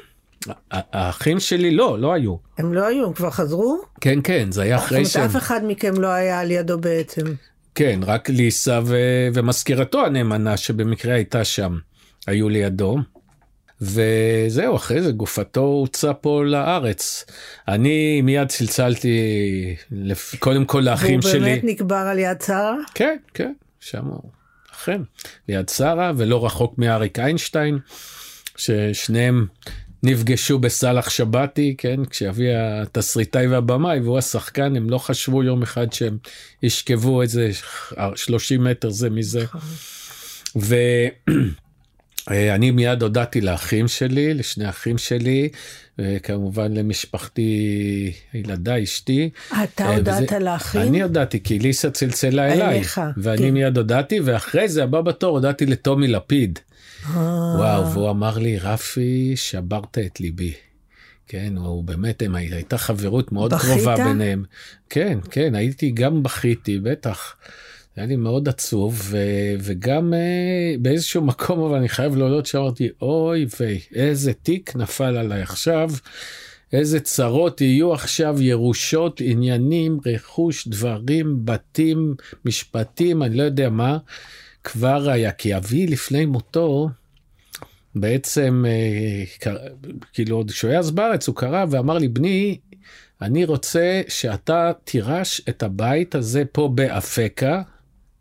האחים 0.71 1.41
שלי 1.41 1.71
לא, 1.71 1.99
לא 1.99 2.13
היו. 2.13 2.37
הם 2.59 2.75
לא 2.75 2.87
היו, 2.87 3.07
הם 3.07 3.13
כבר 3.13 3.31
חזרו? 3.31 3.81
כן, 4.01 4.19
כן, 4.25 4.53
זה 4.53 4.63
היה 4.63 4.77
אחרי 4.77 4.99
שהם... 4.99 5.05
זאת 5.05 5.17
אומרת, 5.17 5.31
אף 5.31 5.37
אחד 5.37 5.61
מכם 5.67 6.01
לא 6.01 6.07
היה 6.07 6.41
על 6.41 6.51
ידו 6.51 6.79
בעצם. 6.79 7.27
כן, 7.75 8.01
רק 8.03 8.29
ליסה 8.29 8.81
ו... 8.85 8.97
ומזכירתו 9.35 10.05
הנאמנה 10.05 10.57
שבמקרה 10.57 11.15
הייתה 11.15 11.45
שם, 11.45 11.79
היו 12.27 12.49
לידו. 12.49 12.99
וזהו, 13.81 14.77
אחרי 14.77 15.03
זה 15.03 15.13
גופתו 15.13 15.61
הוצא 15.61 16.13
פה 16.21 16.45
לארץ. 16.45 17.25
אני 17.69 18.21
מיד 18.23 18.49
צלצלתי, 18.49 19.19
קודם 20.39 20.65
כל 20.65 20.81
לאחים 20.81 21.23
שלי. 21.23 21.33
והוא 21.33 21.43
באמת 21.43 21.65
נקבר 21.65 21.97
על 21.97 22.19
יד 22.19 22.43
שרה? 22.47 22.77
כן, 22.95 23.17
כן, 23.35 23.53
שם 23.81 24.05
הוא, 24.05 24.31
אכן, 24.75 25.01
ליד 25.49 25.69
שרה, 25.69 26.13
ולא 26.17 26.47
רחוק 26.47 26.79
מאריק 26.79 27.19
איינשטיין, 27.19 27.79
ששניהם 28.57 29.47
נפגשו 30.03 30.59
בסאלח 30.59 31.11
שבתי, 31.11 31.75
כן, 31.79 32.05
כשאבי 32.05 32.55
התסריטאי 32.55 33.47
והבמאי 33.47 34.01
והוא 34.01 34.19
השחקן, 34.19 34.77
הם 34.77 34.91
לא 34.91 34.99
חשבו 34.99 35.43
יום 35.43 35.63
אחד 35.63 35.93
שהם 35.93 36.19
ישכבו 36.63 37.23
איזה 37.23 37.51
30 38.15 38.65
מטר 38.65 38.91
זה 38.91 39.11
מזה. 39.11 39.43
נכון. 39.43 39.61
ואני 42.31 42.71
מיד 42.71 43.03
הודעתי 43.03 43.41
לאחים 43.41 43.89
שלי, 43.89 44.35
לשני 44.35 44.69
אחים 44.69 44.99
שלי, 44.99 45.49
וכמובן 45.99 46.75
למשפחתי, 46.75 48.13
ילדיי, 48.35 48.85
אשתי. 48.85 49.31
אתה 49.65 49.85
אה, 49.85 49.97
הודעת 49.97 50.33
לאחים? 50.33 50.81
אני 50.81 51.03
הודעתי, 51.03 51.43
כי 51.43 51.59
ליסה 51.59 51.91
צלצלה 51.91 52.53
אליי. 52.53 52.77
אליך. 52.77 53.01
ואני 53.17 53.39
כן. 53.39 53.51
מיד 53.51 53.77
הודעתי, 53.77 54.21
ואחרי 54.21 54.69
זה, 54.69 54.85
הבא 54.85 55.01
בתור, 55.01 55.31
הודעתי 55.31 55.67
לטומי 55.67 56.09
לפיד. 56.09 56.59
וואו, 57.15 57.93
והוא 57.93 58.11
אמר 58.11 58.39
לי, 58.39 58.59
רפי, 58.59 59.33
שברת 59.37 59.99
את 59.99 60.21
ליבי. 60.21 60.53
כן, 61.29 61.57
הוא 61.57 61.85
באמת, 61.85 62.23
הם, 62.23 62.35
הייתה 62.35 62.79
חברות 62.79 63.33
מאוד 63.33 63.55
בכית? 63.55 63.71
קרובה 63.71 63.97
ביניהם. 63.97 64.45
כן, 64.91 65.19
כן, 65.31 65.55
הייתי, 65.55 65.91
גם 65.91 66.23
בכיתי, 66.23 66.79
בטח. 66.79 67.35
היה 67.99 68.07
לי 68.07 68.17
מאוד 68.17 68.49
עצוב, 68.49 69.01
ו, 69.05 69.19
וגם 69.61 70.13
uh, 70.13 70.81
באיזשהו 70.81 71.23
מקום, 71.23 71.61
אבל 71.61 71.79
אני 71.79 71.89
חייב 71.89 72.17
להודות 72.17 72.47
שאמרתי, 72.47 72.89
אוי 73.03 73.47
ויי, 73.61 73.81
איזה 73.95 74.33
תיק 74.33 74.77
נפל 74.77 75.17
עליי 75.17 75.43
עכשיו, 75.43 75.91
איזה 76.73 77.01
צרות 77.01 77.61
יהיו 77.61 77.93
עכשיו, 77.93 78.43
ירושות, 78.43 79.21
עניינים, 79.25 79.99
רכוש, 80.07 80.69
דברים, 80.69 81.41
בתים, 81.45 82.15
משפטים, 82.45 83.23
אני 83.23 83.37
לא 83.37 83.43
יודע 83.43 83.71
מה. 83.71 83.99
כבר 84.65 85.11
היה, 85.11 85.33
כי 85.33 85.57
אבי 85.57 85.87
לפני 85.87 86.27
מותו, 86.27 86.89
בעצם, 87.95 88.65
אה, 88.69 89.53
כאילו, 90.13 90.37
עוד 90.37 90.51
כשהוא 90.51 90.71
היה 90.71 90.79
אז 90.79 90.91
בארץ, 90.91 91.29
הוא 91.29 91.37
קרא 91.37 91.65
ואמר 91.71 91.99
לי, 91.99 92.09
בני, 92.09 92.59
אני 93.23 93.45
רוצה 93.45 94.01
שאתה 94.09 94.73
תירש 94.85 95.41
את 95.49 95.63
הבית 95.63 96.15
הזה 96.15 96.43
פה 96.53 96.71
באפקה, 96.75 97.63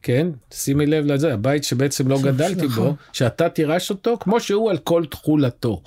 כן? 0.07 0.27
שימי 0.53 0.85
לב 0.85 1.05
לזה, 1.05 1.33
הבית 1.33 1.63
שבעצם 1.63 2.07
לא 2.07 2.19
גדלתי 2.27 2.67
בו, 2.67 2.95
שאתה 3.13 3.49
תירש 3.49 3.89
אותו 3.89 4.17
כמו 4.19 4.39
שהוא 4.39 4.69
על 4.69 4.77
כל 4.77 5.05
תכולתו. 5.05 5.81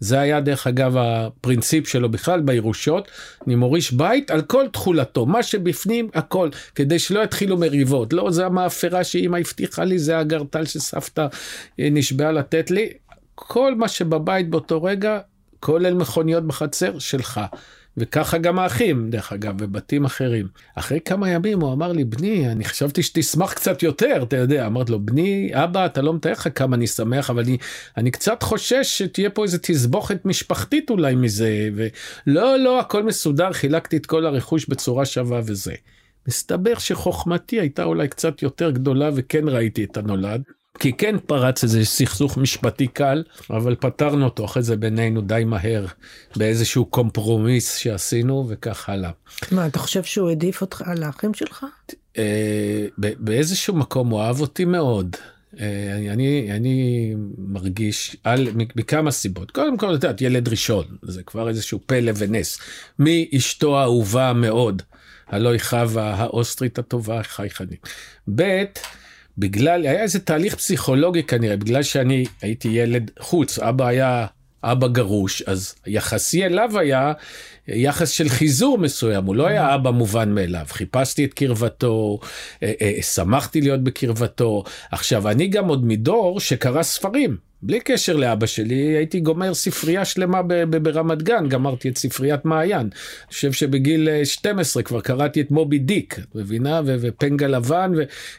זה 0.00 0.20
היה 0.20 0.40
דרך 0.40 0.66
אגב 0.66 0.96
הפרינציפ 0.96 1.88
שלו 1.88 2.08
בכלל 2.10 2.40
בירושות, 2.40 3.08
אני 3.46 3.54
מוריש 3.54 3.92
בית 3.92 4.30
על 4.30 4.42
כל 4.42 4.64
תכולתו, 4.72 5.26
מה 5.26 5.42
שבפנים 5.42 6.08
הכל, 6.14 6.48
כדי 6.74 6.98
שלא 6.98 7.20
יתחילו 7.24 7.56
מריבות. 7.56 8.12
לא, 8.12 8.30
זה 8.30 8.46
המאפרה 8.46 9.04
שאימא 9.04 9.36
הבטיחה 9.36 9.84
לי, 9.84 9.98
זה 9.98 10.18
הגרטל 10.18 10.64
שסבתא 10.64 11.26
אה, 11.80 11.88
נשבעה 11.90 12.32
לתת 12.32 12.70
לי. 12.70 12.88
כל 13.34 13.74
מה 13.74 13.88
שבבית 13.88 14.50
באותו 14.50 14.82
רגע, 14.82 15.18
כולל 15.60 15.94
מכוניות 15.94 16.46
בחצר, 16.46 16.98
שלך. 16.98 17.40
וככה 17.96 18.38
גם 18.38 18.58
האחים, 18.58 19.10
דרך 19.10 19.32
אגב, 19.32 19.58
בבתים 19.58 20.04
אחרים. 20.04 20.48
אחרי 20.74 21.00
כמה 21.04 21.30
ימים 21.30 21.60
הוא 21.60 21.72
אמר 21.72 21.92
לי, 21.92 22.04
בני, 22.04 22.48
אני 22.52 22.64
חשבתי 22.64 23.02
שתשמח 23.02 23.52
קצת 23.52 23.82
יותר, 23.82 24.20
אתה 24.22 24.36
יודע. 24.36 24.66
אמרתי 24.66 24.92
לו, 24.92 25.00
בני, 25.00 25.50
אבא, 25.52 25.86
אתה 25.86 26.02
לא 26.02 26.14
מתאר 26.14 26.32
לך 26.32 26.48
כמה 26.54 26.76
אני 26.76 26.86
שמח, 26.86 27.30
אבל 27.30 27.42
אני, 27.42 27.58
אני 27.96 28.10
קצת 28.10 28.42
חושש 28.42 28.98
שתהיה 28.98 29.30
פה 29.30 29.42
איזה 29.42 29.58
תסבוכת 29.58 30.24
משפחתית 30.24 30.90
אולי 30.90 31.14
מזה, 31.14 31.68
ולא, 31.74 32.58
לא, 32.58 32.80
הכל 32.80 33.02
מסודר, 33.02 33.52
חילקתי 33.52 33.96
את 33.96 34.06
כל 34.06 34.26
הרכוש 34.26 34.68
בצורה 34.68 35.06
שווה 35.06 35.40
וזה. 35.44 35.74
מסתבר 36.28 36.78
שחוכמתי 36.78 37.60
הייתה 37.60 37.84
אולי 37.84 38.08
קצת 38.08 38.42
יותר 38.42 38.70
גדולה 38.70 39.10
וכן 39.14 39.48
ראיתי 39.48 39.84
את 39.84 39.96
הנולד. 39.96 40.42
כי 40.78 40.92
כן 40.92 41.16
פרץ 41.26 41.62
איזה 41.64 41.84
סכסוך 41.84 42.38
משפטי 42.38 42.86
קל, 42.86 43.22
אבל 43.50 43.74
פתרנו 43.74 44.24
אותו 44.24 44.44
אחרי 44.44 44.62
זה 44.62 44.76
בינינו 44.76 45.20
די 45.20 45.42
מהר, 45.46 45.86
באיזשהו 46.36 46.84
compromise 46.84 47.76
שעשינו 47.76 48.46
וכך 48.48 48.88
הלאה. 48.88 49.10
מה, 49.52 49.66
אתה 49.66 49.78
חושב 49.78 50.02
שהוא 50.02 50.28
העדיף 50.28 50.60
אותך 50.60 50.82
על 50.86 51.02
האחים 51.02 51.34
שלך? 51.34 51.66
אה, 52.18 52.86
באיזשהו 52.98 53.76
מקום 53.76 54.08
הוא 54.08 54.20
אהב 54.20 54.40
אותי 54.40 54.64
מאוד. 54.64 55.16
אה, 55.60 56.12
אני, 56.12 56.48
אני 56.50 57.14
מרגיש 57.38 58.16
על, 58.24 58.48
מכמה 58.76 59.10
סיבות. 59.10 59.50
קודם 59.50 59.76
כל, 59.76 59.86
את 59.86 59.92
יודעת, 59.92 60.20
ילד 60.20 60.48
ראשון, 60.48 60.84
זה 61.02 61.22
כבר 61.22 61.48
איזשהו 61.48 61.78
פלא 61.86 62.12
ונס. 62.16 62.58
מאשתו 62.98 63.78
האהובה 63.78 64.32
מאוד, 64.32 64.82
הלא 65.28 65.52
היא 65.52 65.60
חווה 65.60 66.14
האוסטרית 66.14 66.78
הטובה, 66.78 67.22
חי 67.22 67.50
חנית. 67.50 67.88
ב', 68.34 68.64
בגלל, 69.38 69.86
היה 69.86 70.02
איזה 70.02 70.18
תהליך 70.18 70.54
פסיכולוגי 70.54 71.22
כנראה, 71.22 71.56
בגלל 71.56 71.82
שאני 71.82 72.24
הייתי 72.42 72.68
ילד 72.68 73.10
חוץ, 73.20 73.58
אבא 73.58 73.86
היה 73.86 74.26
אבא 74.64 74.88
גרוש, 74.88 75.42
אז 75.42 75.74
יחסי 75.86 76.46
אליו 76.46 76.78
היה 76.78 77.12
יחס 77.68 78.10
של 78.10 78.28
חיזור 78.28 78.78
מסוים, 78.78 79.24
הוא 79.24 79.36
לא 79.36 79.46
היה 79.46 79.74
אבא 79.74 79.90
מובן 79.90 80.34
מאליו. 80.34 80.66
חיפשתי 80.68 81.24
את 81.24 81.34
קרבתו, 81.34 82.18
אה, 82.62 82.72
אה, 82.82 83.02
שמחתי 83.02 83.60
להיות 83.60 83.84
בקרבתו. 83.84 84.64
עכשיו, 84.92 85.28
אני 85.28 85.48
גם 85.48 85.68
עוד 85.68 85.84
מדור 85.84 86.40
שקרא 86.40 86.82
ספרים. 86.82 87.51
בלי 87.64 87.80
קשר 87.80 88.16
לאבא 88.16 88.46
שלי, 88.46 88.74
הייתי 88.74 89.20
גומר 89.20 89.54
ספרייה 89.54 90.04
שלמה 90.04 90.42
ברמת 90.82 91.22
גן, 91.22 91.48
גמרתי 91.48 91.88
את 91.88 91.98
ספריית 91.98 92.44
מעיין. 92.44 92.80
אני 92.80 92.90
חושב 93.28 93.52
שבגיל 93.52 94.08
12 94.24 94.80
אה, 94.80 94.86
כבר 94.86 95.00
קראתי 95.00 95.40
את 95.40 95.50
מובי 95.50 95.78
דיק, 95.78 96.18
מבינה? 96.34 96.80
ופנגה 96.84 97.46
לבן, 97.46 97.92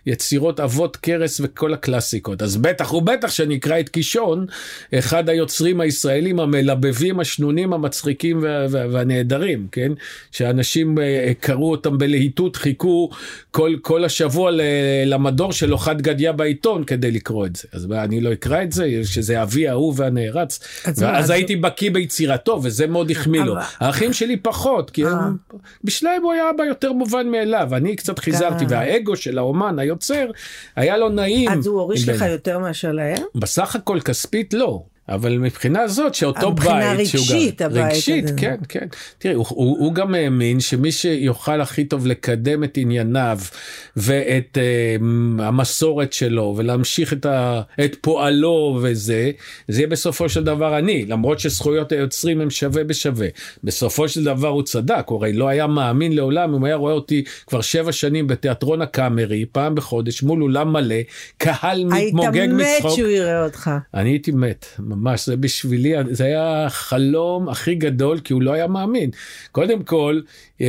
ויצירות 0.06 0.60
אבות 0.60 0.98
קרס 0.98 1.42
וכל 1.44 1.74
הקלאסיקות. 1.74 2.42
אז 2.42 2.58
בטח 2.58 2.94
ובטח 2.94 3.32
שאני 3.32 3.56
אקרא 3.56 3.80
את 3.80 3.90
קישון, 3.90 4.46
אחד 4.94 5.30
היוצרים 5.30 5.82
הישראלים 5.82 6.40
המלבבים, 6.40 7.20
השנונים, 7.20 7.74
המצחיקים 7.74 8.40
והנהדרים, 8.70 9.68
כן? 9.72 9.92
שאנשים 10.32 11.00
אה, 11.00 11.32
קראו 11.40 11.72
אותם 11.72 11.98
בלהיטות, 11.98 12.56
חיכו 12.56 13.10
כל, 13.52 13.76
כל 13.82 14.06
השבוע 14.06 14.52
למדור 15.06 15.52
של 15.52 15.74
אוחד 15.74 16.02
גדיה 16.02 16.32
בעיתון 16.32 16.84
כדי 16.84 17.12
לקרוא 17.12 17.46
את 17.46 17.56
זה. 17.56 17.68
אז 17.72 17.88
אני 17.92 18.22
לא 18.22 18.34
אקרא 18.34 18.64
את 18.64 18.72
זה? 18.72 18.86
שזה 19.14 19.42
אבי 19.42 19.68
האהוב 19.68 20.00
והנערץ, 20.00 20.60
ואז 20.96 21.30
הייתי 21.30 21.56
בקיא 21.56 21.92
ביצירתו, 21.92 22.60
וזה 22.64 22.88
מאוד 22.88 23.12
החמיא 23.12 23.44
לו. 23.44 23.56
האחים 23.80 24.14
שלי 24.14 24.38
פחות, 24.38 24.92
כי 24.92 25.06
אה. 25.06 25.30
בשלהם 25.84 26.24
הוא 26.24 26.34
היה 26.34 26.50
אבא 26.50 26.64
יותר 26.64 26.92
מובן 26.94 27.28
מאליו, 27.28 27.76
אני 27.76 27.96
קצת 27.96 28.20
חיזרתי, 28.20 28.66
והאגו 28.70 29.16
של 29.16 29.38
האומן, 29.38 29.80
היוצר, 29.80 30.26
היה 30.76 30.98
לו 30.98 31.10
נעים. 31.10 31.50
אז 31.52 31.68
הוא 31.68 31.80
הוריש 31.80 32.10
לך 32.10 32.22
יותר 32.22 32.60
מאשר 32.60 32.92
להם? 32.92 33.18
בסך 33.36 33.76
הכל 33.76 34.00
כספית 34.00 34.54
לא. 34.54 34.84
אבל 35.10 35.38
מבחינה 35.38 35.88
זאת 35.88 36.16
שאותו 36.16 36.52
מבחינה 36.52 36.96
בית 36.98 37.08
שהוא 37.08 37.22
רגשית, 37.22 37.62
גם 37.62 37.72
הבית 37.72 37.86
רגשית 37.86 38.24
הזה. 38.24 38.34
כן 38.38 38.56
כן 38.70 38.88
תראי 39.18 39.34
הוא, 39.34 39.46
הוא, 39.50 39.78
הוא 39.80 39.94
גם 39.94 40.16
האמין 40.16 40.60
שמי 40.60 40.92
שיוכל 40.92 41.62
הכי 41.62 41.84
טוב 41.86 42.08
לקדם 42.08 42.64
את 42.64 42.78
ענייניו 42.78 43.40
ואת 43.98 44.58
uh, 44.58 45.42
המסורת 45.42 46.14
שלו 46.14 46.54
ולהמשיך 46.58 47.14
את, 47.14 47.26
ה, 47.26 47.62
את 47.86 47.96
פועלו 48.02 48.80
וזה 48.82 49.32
זה 49.68 49.80
יהיה 49.80 49.88
בסופו 49.88 50.30
של 50.30 50.44
דבר 50.44 50.78
אני 50.78 51.06
למרות 51.06 51.40
שזכויות 51.40 51.92
היוצרים 51.92 52.42
הם 52.42 52.50
שווה 52.50 52.84
בשווה 52.84 53.28
בסופו 53.64 54.08
של 54.08 54.24
דבר 54.24 54.48
הוא 54.48 54.64
צדק 54.64 55.04
הוא 55.08 55.18
הרי 55.18 55.34
לא 55.34 55.48
היה 55.48 55.68
מאמין 55.68 56.16
לעולם 56.16 56.54
אם 56.54 56.60
הוא 56.60 56.68
היה 56.68 56.76
רואה 56.76 56.94
אותי 56.94 57.24
כבר 57.48 57.62
שבע 57.62 57.92
שנים 57.92 58.28
בתיאטרון 58.28 58.82
הקאמרי 58.82 59.46
פעם 59.52 59.76
בחודש 59.76 60.24
מול 60.24 60.44
אולם 60.44 60.74
מלא 60.74 60.96
קהל 61.38 61.86
היית 61.92 62.14
מתמוגג 62.14 62.48
מת 62.54 62.66
מצחוק. 62.78 62.96
שהוא 62.96 63.10
יראה 63.10 63.44
אותך. 63.44 63.72
אני 63.94 64.10
הייתי 64.10 64.32
מת, 64.32 64.66
ממש, 64.96 65.26
זה 65.26 65.38
בשבילי, 65.38 65.94
זה 66.12 66.24
היה 66.24 66.66
החלום 66.66 67.50
הכי 67.50 67.76
גדול, 67.76 68.20
כי 68.20 68.34
הוא 68.34 68.42
לא 68.42 68.52
היה 68.54 68.68
מאמין. 68.68 69.10
קודם 69.52 69.84
כל, 69.84 70.22
אה, 70.62 70.68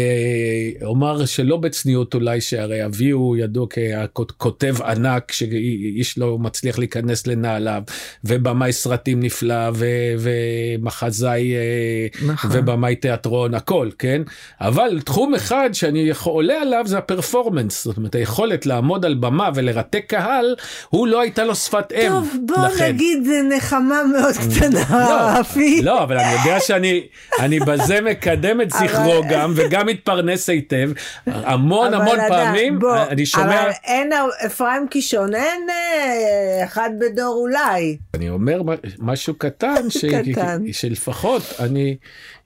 אומר 0.83 1.27
שלא 1.27 1.57
בצניעות 1.57 2.15
אולי, 2.15 2.41
שהרי 2.41 2.85
אבי 2.85 3.11
הוא 3.11 3.37
ידוע 3.37 3.67
ככותב 4.15 4.83
ענק, 4.83 5.33
שאיש 5.33 6.19
לא 6.19 6.39
מצליח 6.39 6.79
להיכנס 6.79 7.27
לנעליו, 7.27 7.83
ובמאי 8.25 8.73
סרטים 8.73 9.21
נפלא, 9.21 9.71
ו- 9.75 10.15
ומחזאי, 10.19 11.55
אה, 11.55 12.07
נכון. 12.27 12.51
ובמאי 12.55 12.97
תיאטרון, 12.97 13.55
הכל, 13.55 13.89
כן? 13.99 14.23
אבל 14.61 15.01
תחום 15.05 15.35
אחד 15.35 15.71
שאני 15.73 16.01
יכול, 16.01 16.33
עולה 16.33 16.61
עליו 16.63 16.85
זה 16.87 16.99
הפרפורמנס, 16.99 17.85
זאת 17.85 17.97
אומרת, 17.97 18.15
היכולת 18.15 18.67
לעמוד 18.67 19.05
על 19.05 19.15
במה 19.15 19.51
ולרתק 19.55 20.05
קהל, 20.09 20.55
הוא 20.89 21.07
לא 21.07 21.21
הייתה 21.21 21.45
לו 21.45 21.55
שפת 21.55 21.93
אם. 21.93 22.09
טוב, 22.09 22.35
בוא 22.47 22.67
לכן. 22.67 22.89
נגיד 22.89 23.19
נחמה 23.57 24.03
מאוד 24.21 24.35
קטנה, 24.35 25.35
רפי. 25.41 25.81
לא, 25.83 26.03
אבל 26.03 26.19
אני 26.19 26.33
יודע 26.33 26.61
שאני 26.61 27.07
אני 27.41 27.61
בזה 27.61 28.01
מקדם 28.01 28.61
את 28.61 28.71
זכרו 28.71 29.23
גם, 29.31 29.53
וגם 29.57 29.87
מתפרנס 29.87 30.49
היטב. 30.49 30.91
המון 31.27 31.95
המון 31.95 32.19
פעמים, 32.29 32.79
אני 33.09 33.27
שומע, 33.27 33.63
אבל 33.63 33.71
אין 33.85 34.11
אפרים 34.47 34.89
קישון, 34.91 35.35
אין 35.35 35.67
אה, 35.71 36.65
אחד 36.65 36.91
בדור 37.01 37.35
אולי. 37.41 37.97
אני 38.15 38.31
אומר 38.31 38.63
משהו 38.99 39.35
קטן. 39.35 39.75
שלפחות 40.73 41.43
אני 41.61 41.97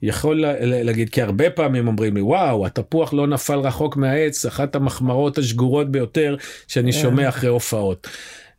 יכול 0.01 0.41
לה- 0.41 0.53
להגיד, 0.83 1.09
כי 1.09 1.21
הרבה 1.21 1.49
פעמים 1.49 1.87
אומרים 1.87 2.15
לי, 2.15 2.21
וואו, 2.21 2.65
התפוח 2.65 3.13
לא 3.13 3.27
נפל 3.27 3.59
רחוק 3.59 3.97
מהעץ, 3.97 4.45
אחת 4.45 4.75
המחמרות 4.75 5.37
השגורות 5.37 5.91
ביותר 5.91 6.35
שאני 6.67 6.91
כן. 6.93 6.97
שומע 7.01 7.29
אחרי 7.29 7.49
הופעות. 7.49 8.07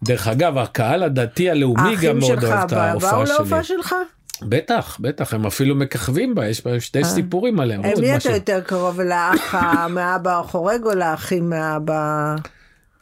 דרך 0.05 0.29
אגב, 0.29 0.59
הקהל 0.59 1.03
הדתי 1.03 1.51
הלאומי 1.51 1.81
גם 1.83 1.89
האחים 1.89 2.19
מאוד 2.19 2.41
שלך 2.41 2.45
אוהב 2.45 2.65
את 2.65 2.73
ההופעה 2.73 3.13
באו 3.13 3.27
שלי. 3.27 3.35
להופעה 3.37 3.65
שלך? 3.65 3.95
בטח, 4.43 4.97
בטח, 5.01 5.35
הם 5.35 5.47
אפילו 5.47 5.75
מככבים 5.75 6.35
בה, 6.35 6.49
יש 6.49 6.65
בהם 6.65 6.81
שתי 6.81 7.05
סיפורים 7.05 7.61
עליהם. 7.61 7.85
אה, 7.85 7.93
מי 8.01 8.17
אתה. 8.17 8.31
יותר 8.31 8.61
קרוב, 8.61 9.01
לאח 9.01 9.55
מאבא 9.95 10.39
החורג 10.41 10.85
או 10.87 10.95
לאחים 10.95 11.51
מאבא... 11.51 12.35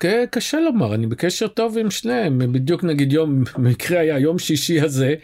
ק- 0.01 0.24
קשה 0.30 0.61
לומר, 0.61 0.94
אני 0.94 1.07
בקשר 1.07 1.46
טוב 1.49 1.78
עם 1.78 1.90
שניהם, 1.90 2.38
בדיוק 2.53 2.84
נגיד 2.84 3.12
יום, 3.12 3.42
מקרה 3.59 4.01
היה 4.01 4.18
יום 4.18 4.38
שישי 4.38 4.80
הזה, 4.80 5.07
אה, 5.09 5.14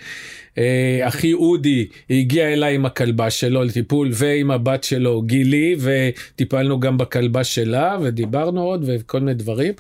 אחי 1.03 1.33
אודי 1.33 1.87
הגיע 2.11 2.53
אליי 2.53 2.75
עם 2.75 2.87
הכלבה 2.87 3.31
שלו 3.31 3.65
לטיפול 3.65 4.11
ועם 4.13 4.51
הבת 4.51 4.85
שלו 4.85 5.23
גילי 5.23 5.77
וטיפלנו 5.81 6.81
גם 6.81 6.99
בכלבה 6.99 7.45
שלה 7.45 7.97
ודיברנו 8.03 8.63
עוד 8.63 8.85
וכל 8.87 9.21
מיני 9.21 9.35
דברים 9.35 9.73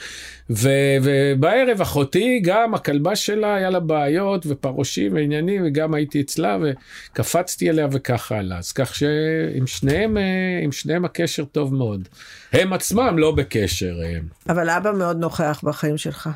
ו, 0.50 0.68
ובערב 1.02 1.80
אחותי 1.80 2.40
גם 2.44 2.74
הכלבה 2.74 3.16
שלה 3.16 3.54
היה 3.54 3.70
לה 3.70 3.80
בעיות 3.80 4.46
ופרושים 4.46 5.14
ועניינים 5.14 5.62
וגם 5.66 5.94
הייתי 5.94 6.20
אצלה 6.20 6.58
וקפצתי 6.62 7.70
אליה 7.70 7.88
וככה 7.92 8.38
הלאה 8.38 8.58
אז 8.58 8.72
כך 8.72 8.94
שעם 8.94 9.66
שניהם 9.66 10.18
אה, 10.18 10.22
עם 10.62 10.72
שניהם 10.72 11.04
הקשר 11.04 11.44
טוב 11.44 11.74
מאוד 11.74 12.08
הם 12.52 12.72
עצמם 12.72 13.18
לא 13.18 13.32
בקשר. 13.32 13.94
אה, 14.02 14.18
אבל 14.48 14.70
אבא 14.70 14.92
מאוד 14.92 15.16
נוכח 15.16 15.60
בחיים 15.64 15.98
שלך. 15.98 16.30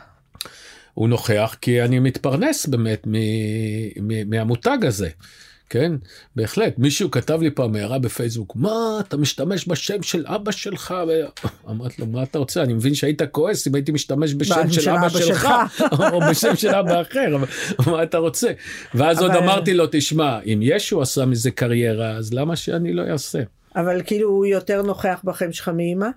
הוא 0.98 1.08
נוכח 1.08 1.56
כי 1.60 1.82
אני 1.82 1.98
מתפרנס 1.98 2.66
באמת 2.66 3.06
מ- 3.06 3.12
מ- 4.00 4.30
מהמותג 4.30 4.78
הזה. 4.82 5.08
כן, 5.70 5.92
בהחלט. 6.36 6.74
מישהו 6.78 7.10
כתב 7.10 7.42
לי 7.42 7.50
פעם 7.50 7.76
הערה 7.76 7.98
בפייסבוק, 7.98 8.56
מה, 8.56 9.00
אתה 9.00 9.16
משתמש 9.16 9.68
בשם 9.68 10.02
של 10.02 10.24
אבא 10.26 10.50
שלך? 10.52 10.94
אמרתי 11.70 12.02
לו, 12.02 12.06
מה 12.06 12.22
אתה 12.22 12.38
רוצה? 12.38 12.62
אני 12.62 12.72
מבין 12.72 12.94
שהיית 12.94 13.22
כועס 13.22 13.68
אם 13.68 13.74
הייתי 13.74 13.92
משתמש 13.92 14.34
בשם 14.34 14.70
של 14.70 14.90
אבא 14.90 15.08
שלך, 15.08 15.48
או 16.12 16.20
בשם 16.20 16.56
של 16.56 16.68
אבא 16.68 17.00
אחר, 17.00 17.36
אבל 17.36 17.46
מה 17.92 18.02
אתה 18.02 18.18
רוצה? 18.18 18.48
ואז 18.94 19.22
עוד 19.22 19.30
אמרתי 19.30 19.74
לו, 19.74 19.84
תשמע, 19.90 20.38
אם 20.40 20.58
ישו 20.62 21.02
עשה 21.02 21.24
מזה 21.26 21.50
קריירה, 21.50 22.10
אז 22.10 22.34
למה 22.34 22.56
שאני 22.56 22.92
לא 22.92 23.02
אעשה? 23.12 23.42
אבל 23.76 24.02
כאילו 24.04 24.28
הוא 24.28 24.46
יותר 24.46 24.82
נוכח 24.82 25.20
בחיים 25.24 25.52
שלך 25.52 25.68
מאמא? 25.68 26.08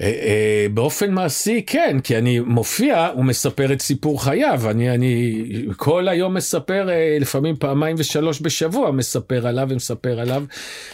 אה, 0.00 0.04
אה, 0.04 0.66
באופן 0.74 1.10
מעשי 1.10 1.62
כן 1.66 2.00
כי 2.04 2.18
אני 2.18 2.40
מופיע 2.40 3.08
ומספר 3.18 3.72
את 3.72 3.82
סיפור 3.82 4.24
חייו 4.24 4.70
אני 4.70 4.90
אני 4.90 5.44
כל 5.76 6.08
היום 6.08 6.34
מספר 6.34 6.90
אה, 6.90 7.16
לפעמים 7.20 7.56
פעמיים 7.56 7.96
ושלוש 7.98 8.42
בשבוע 8.42 8.90
מספר 8.90 9.46
עליו 9.46 9.66
ומספר 9.70 10.20
עליו 10.20 10.44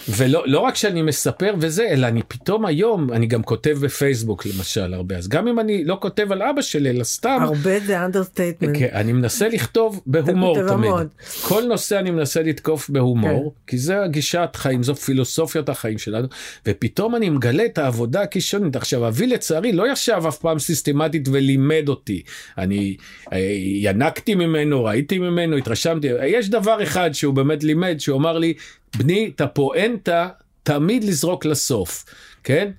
ולא 0.08 0.42
לא 0.46 0.58
רק 0.58 0.76
שאני 0.76 1.02
מספר 1.02 1.54
וזה 1.58 1.88
אלא 1.90 2.06
אני 2.06 2.22
פתאום 2.28 2.66
היום 2.66 3.12
אני 3.12 3.26
גם 3.26 3.42
כותב 3.42 3.76
בפייסבוק 3.80 4.46
למשל 4.46 4.94
הרבה 4.94 5.16
אז 5.16 5.28
גם 5.28 5.48
אם 5.48 5.60
אני 5.60 5.84
לא 5.84 5.98
כותב 6.00 6.32
על 6.32 6.42
אבא 6.42 6.62
שלי 6.62 6.90
אלא 6.90 7.04
סתם 7.04 7.38
הרבה 7.40 7.80
זה 7.80 8.04
understatement. 8.04 8.76
כן, 8.78 8.88
אני 8.92 9.12
מנסה 9.12 9.48
לכתוב 9.48 10.00
בהומור 10.06 10.54
תמיד. 10.54 10.70
המון. 10.90 11.08
כל 11.42 11.62
נושא 11.62 11.98
אני 11.98 12.10
מנסה 12.10 12.42
לתקוף 12.42 12.90
בהומור, 12.90 13.54
כי 13.66 13.78
זה 13.78 14.02
הגישת 14.02 14.50
חיים, 14.54 14.82
זו 14.82 14.94
פילוסופיית 14.94 15.68
החיים 15.68 15.98
שלנו, 15.98 16.28
ופתאום 16.66 17.16
אני 17.16 17.30
מגלה 17.30 17.64
את 17.64 17.78
העבודה 17.78 18.22
הכישרונית. 18.22 18.76
עכשיו, 18.88 19.08
אבי 19.08 19.26
לצערי 19.26 19.72
לא 19.72 19.92
ישב 19.92 20.22
אף 20.28 20.38
פעם 20.38 20.58
סיסטמטית 20.58 21.28
ולימד 21.32 21.84
אותי. 21.88 22.22
אני 22.58 22.96
אה, 23.32 23.38
ינקתי 23.80 24.34
ממנו, 24.34 24.84
ראיתי 24.84 25.18
ממנו, 25.18 25.56
התרשמתי. 25.56 26.06
יש 26.26 26.48
דבר 26.48 26.82
אחד 26.82 27.10
שהוא 27.12 27.34
באמת 27.34 27.64
לימד, 27.64 27.96
שהוא 28.00 28.18
אמר 28.18 28.38
לי, 28.38 28.54
בני, 28.96 29.30
את 29.34 29.40
הפואנטה 29.40 30.28
תמיד 30.62 31.04
לזרוק 31.04 31.44
לסוף, 31.44 32.04
כן? 32.44 32.70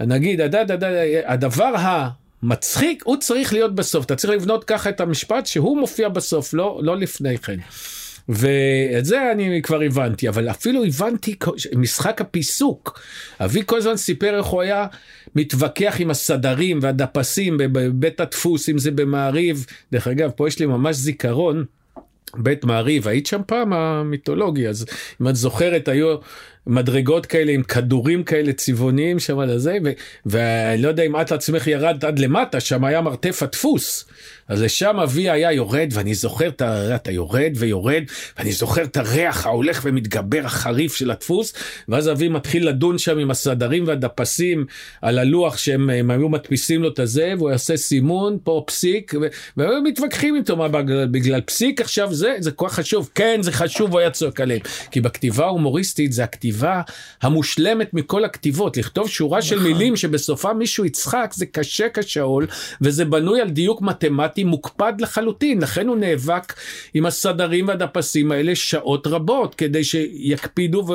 נגיד, 0.00 0.40
הד- 0.40 0.54
הד- 0.54 0.70
הד- 0.70 0.84
הדבר 1.24 1.74
המצחיק, 2.42 3.02
הוא 3.06 3.16
צריך 3.16 3.52
להיות 3.52 3.74
בסוף. 3.74 4.04
אתה 4.04 4.16
צריך 4.16 4.32
לבנות 4.32 4.64
ככה 4.64 4.90
את 4.90 5.00
המשפט 5.00 5.46
שהוא 5.46 5.78
מופיע 5.78 6.08
בסוף, 6.08 6.54
לא, 6.54 6.80
לא 6.82 6.96
לפני 6.96 7.38
כן. 7.38 7.58
ואת 8.28 9.04
זה 9.04 9.32
אני 9.32 9.62
כבר 9.62 9.82
הבנתי, 9.82 10.28
אבל 10.28 10.50
אפילו 10.50 10.84
הבנתי 10.84 11.34
משחק 11.76 12.20
הפיסוק. 12.20 13.00
אבי 13.40 13.62
כל 13.66 13.76
הזמן 13.76 13.96
סיפר 13.96 14.38
איך 14.38 14.46
הוא 14.46 14.62
היה 14.62 14.86
מתווכח 15.34 15.96
עם 15.98 16.10
הסדרים 16.10 16.78
והדפסים 16.82 17.56
בבית 17.58 18.20
הדפוס, 18.20 18.68
אם 18.68 18.78
זה 18.78 18.90
במעריב. 18.90 19.66
דרך 19.92 20.08
אגב, 20.08 20.30
פה 20.30 20.48
יש 20.48 20.58
לי 20.58 20.66
ממש 20.66 20.96
זיכרון. 20.96 21.64
בית 22.36 22.64
מעריב, 22.64 23.08
היית 23.08 23.26
שם 23.26 23.40
פעם 23.46 23.72
המיתולוגי, 23.72 24.68
אז 24.68 24.86
אם 25.22 25.28
את 25.28 25.36
זוכרת 25.36 25.88
היו 25.88 26.16
מדרגות 26.68 27.26
כאלה 27.26 27.52
עם 27.52 27.62
כדורים 27.62 28.24
כאלה 28.24 28.52
צבעוניים 28.52 29.18
שם 29.18 29.38
על 29.38 29.50
הזה, 29.50 29.78
ואני 30.26 30.82
לא 30.82 30.88
יודע 30.88 31.02
אם 31.02 31.20
את 31.20 31.30
לעצמך 31.30 31.66
ירדת 31.66 32.04
עד 32.04 32.18
למטה, 32.18 32.60
שם 32.60 32.84
היה 32.84 33.00
מרתף 33.00 33.42
הדפוס. 33.42 34.04
אז 34.48 34.62
לשם 34.62 35.00
אבי 35.00 35.30
היה 35.30 35.52
יורד, 35.52 35.88
ואני 35.92 36.14
זוכר 36.14 36.48
את 36.48 36.62
ה... 36.62 36.94
אתה 36.94 37.12
יורד 37.12 37.52
ויורד, 37.56 38.02
ואני 38.38 38.52
זוכר 38.52 38.82
את 38.82 38.96
הריח 38.96 39.46
ההולך 39.46 39.80
ומתגבר 39.84 40.40
החריף 40.44 40.94
של 40.94 41.10
הדפוס, 41.10 41.52
ואז 41.88 42.10
אבי 42.10 42.28
מתחיל 42.28 42.68
לדון 42.68 42.98
שם 42.98 43.18
עם 43.18 43.30
הסדרים 43.30 43.86
והדפסים 43.86 44.66
על 45.02 45.18
הלוח 45.18 45.56
שהם 45.56 45.90
הם 45.90 46.10
היו 46.10 46.28
מדפיסים 46.28 46.82
לו 46.82 46.88
את 46.88 46.98
הזה, 46.98 47.34
והוא 47.38 47.50
יעשה 47.50 47.76
סימון, 47.76 48.38
פה 48.44 48.62
פסיק, 48.66 49.14
ו- 49.22 49.26
והיו 49.56 49.82
מתווכחים 49.82 50.36
איתו, 50.36 50.56
מה 50.56 50.68
בגלל, 50.68 51.06
בגלל 51.06 51.40
פסיק 51.40 51.80
עכשיו 51.80 52.14
זה, 52.14 52.34
זה 52.38 52.50
כל 52.50 52.68
כך 52.68 52.74
חשוב, 52.74 53.10
כן 53.14 53.38
זה 53.42 53.52
חשוב, 53.52 53.90
הוא 53.90 54.00
היה 54.00 54.10
צועק 54.10 54.40
עליהם. 54.40 54.60
כי 54.90 55.00
בכתיבה 55.00 55.44
ההומוריסטית 55.44 56.12
זה 56.12 56.24
הכתיבה 56.24 56.57
המושלמת 57.22 57.94
מכל 57.94 58.24
הכתיבות, 58.24 58.76
לכתוב 58.76 59.08
שורה 59.08 59.42
של 59.42 59.58
מילים 59.60 59.96
שבסופה 59.96 60.52
מישהו 60.52 60.84
יצחק, 60.84 61.30
זה 61.34 61.46
קשה 61.46 61.86
כשאול, 61.94 62.46
וזה 62.80 63.04
בנוי 63.04 63.40
על 63.40 63.50
דיוק 63.50 63.82
מתמטי 63.82 64.44
מוקפד 64.44 64.92
לחלוטין, 64.98 65.62
לכן 65.62 65.88
הוא 65.88 65.96
נאבק 65.96 66.54
עם 66.94 67.06
הסדרים 67.06 67.68
והדפסים 67.68 68.32
האלה 68.32 68.54
שעות 68.54 69.06
רבות, 69.06 69.54
כדי 69.54 69.84
שיקפידו 69.84 70.84
ו... 70.88 70.92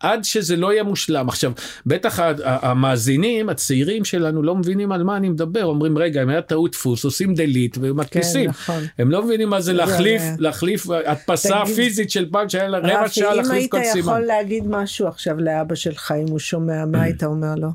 עד 0.00 0.24
שזה 0.24 0.56
לא 0.56 0.72
יהיה 0.72 0.82
מושלם. 0.82 1.28
עכשיו, 1.28 1.52
בטח 1.86 2.18
המאזינים 2.44 3.48
הצעירים 3.48 4.04
שלנו 4.04 4.42
לא 4.42 4.54
מבינים 4.54 4.92
על 4.92 5.02
מה 5.02 5.16
אני 5.16 5.28
מדבר, 5.28 5.64
אומרים 5.64 5.98
רגע, 5.98 6.22
אם 6.22 6.28
היה 6.28 6.42
טעות 6.42 6.70
דפוס, 6.72 7.04
עושים 7.04 7.34
delete 7.34 7.78
ומדפיסים. 7.80 8.50
נכון. 8.50 8.82
הם 8.98 9.10
לא 9.10 9.22
מבינים 9.24 9.48
מה 9.48 9.60
זה 9.60 9.72
להחליף, 9.72 10.22
זה- 10.22 10.34
להחליף 10.38 10.86
הדפסה 11.06 11.62
פיזית 11.76 12.10
של 12.10 12.26
פעם 12.30 12.48
שהיה 12.48 12.68
לה 12.68 12.78
רבע 12.78 13.02
רפי, 13.04 13.14
שעה 13.14 13.30
אם 13.32 13.36
להחליף 13.36 13.52
היית 13.54 13.70
כל 13.70 13.78
יכול 13.78 13.92
סימן. 14.02 14.22
להגיד 14.22 14.64
משהו 14.68 15.01
עכשיו 15.08 15.40
לאבא 15.40 15.74
שלך, 15.74 16.14
אם 16.22 16.28
הוא 16.28 16.38
שומע, 16.38 16.84
מה 16.84 17.02
היית 17.04 17.24
אומר 17.24 17.54
לו? 17.54 17.68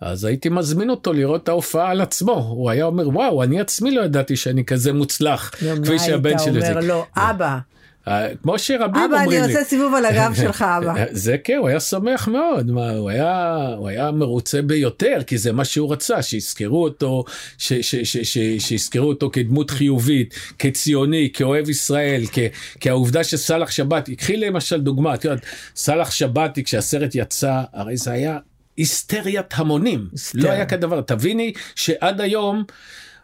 אז 0.00 0.24
הייתי 0.24 0.48
מזמין 0.48 0.90
אותו 0.90 1.12
לראות 1.12 1.42
את 1.42 1.48
ההופעה 1.48 1.90
על 1.90 2.00
עצמו. 2.00 2.32
הוא 2.32 2.70
היה 2.70 2.84
אומר, 2.84 3.08
וואו, 3.08 3.42
אני 3.42 3.60
עצמי 3.60 3.90
לא 3.90 4.02
ידעתי 4.02 4.36
שאני 4.36 4.64
כזה 4.64 4.92
מוצלח, 4.92 5.50
כפי 5.84 5.98
שהבן 5.98 6.38
שלי. 6.38 6.58
מה 6.58 6.66
היית 6.66 6.76
אומר 6.76 6.86
לו, 6.86 7.04
אבא. 7.16 7.58
אה, 8.08 8.28
כמו 8.42 8.58
שרבים 8.58 9.02
אומרים 9.02 9.30
לי. 9.30 9.38
אבא, 9.38 9.44
אני 9.44 9.52
עושה 9.54 9.64
סיבוב 9.64 9.94
על 9.94 10.04
הגב 10.04 10.34
שלך, 10.42 10.62
אבא. 10.62 10.94
זה 11.10 11.36
כן, 11.44 11.56
הוא 11.56 11.68
היה 11.68 11.80
שמח 11.80 12.28
מאוד, 12.28 12.70
מה, 12.70 12.90
הוא, 12.90 13.10
היה, 13.10 13.56
הוא 13.76 13.88
היה 13.88 14.10
מרוצה 14.10 14.62
ביותר, 14.62 15.18
כי 15.26 15.38
זה 15.38 15.52
מה 15.52 15.64
שהוא 15.64 15.92
רצה, 15.92 16.22
שיזכרו 16.22 16.84
אותו, 16.84 17.24
ש, 17.58 17.72
ש, 17.72 17.94
ש, 17.94 18.16
ש, 18.16 18.38
שיזכרו 18.58 19.08
אותו 19.08 19.30
כדמות 19.32 19.70
חיובית, 19.70 20.34
כציוני, 20.58 21.30
כאוהב 21.32 21.68
ישראל, 21.68 22.22
כ, 22.32 22.38
כעובדה 22.80 23.24
שסאלח 23.24 23.70
שבתי, 23.70 24.16
קחי 24.16 24.36
למשל 24.36 24.80
דוגמה, 24.80 25.14
את 25.14 25.24
יודעת, 25.24 25.46
סאלח 25.76 26.10
שבתי, 26.10 26.64
כשהסרט 26.64 27.14
יצא, 27.14 27.62
הרי 27.72 27.96
זה 27.96 28.12
היה 28.12 28.38
היסטריית 28.76 29.54
המונים, 29.54 30.08
היסטר. 30.12 30.38
לא 30.38 30.50
היה 30.50 30.66
כדבר, 30.66 31.00
תביני 31.00 31.52
שעד 31.74 32.20
היום, 32.20 32.64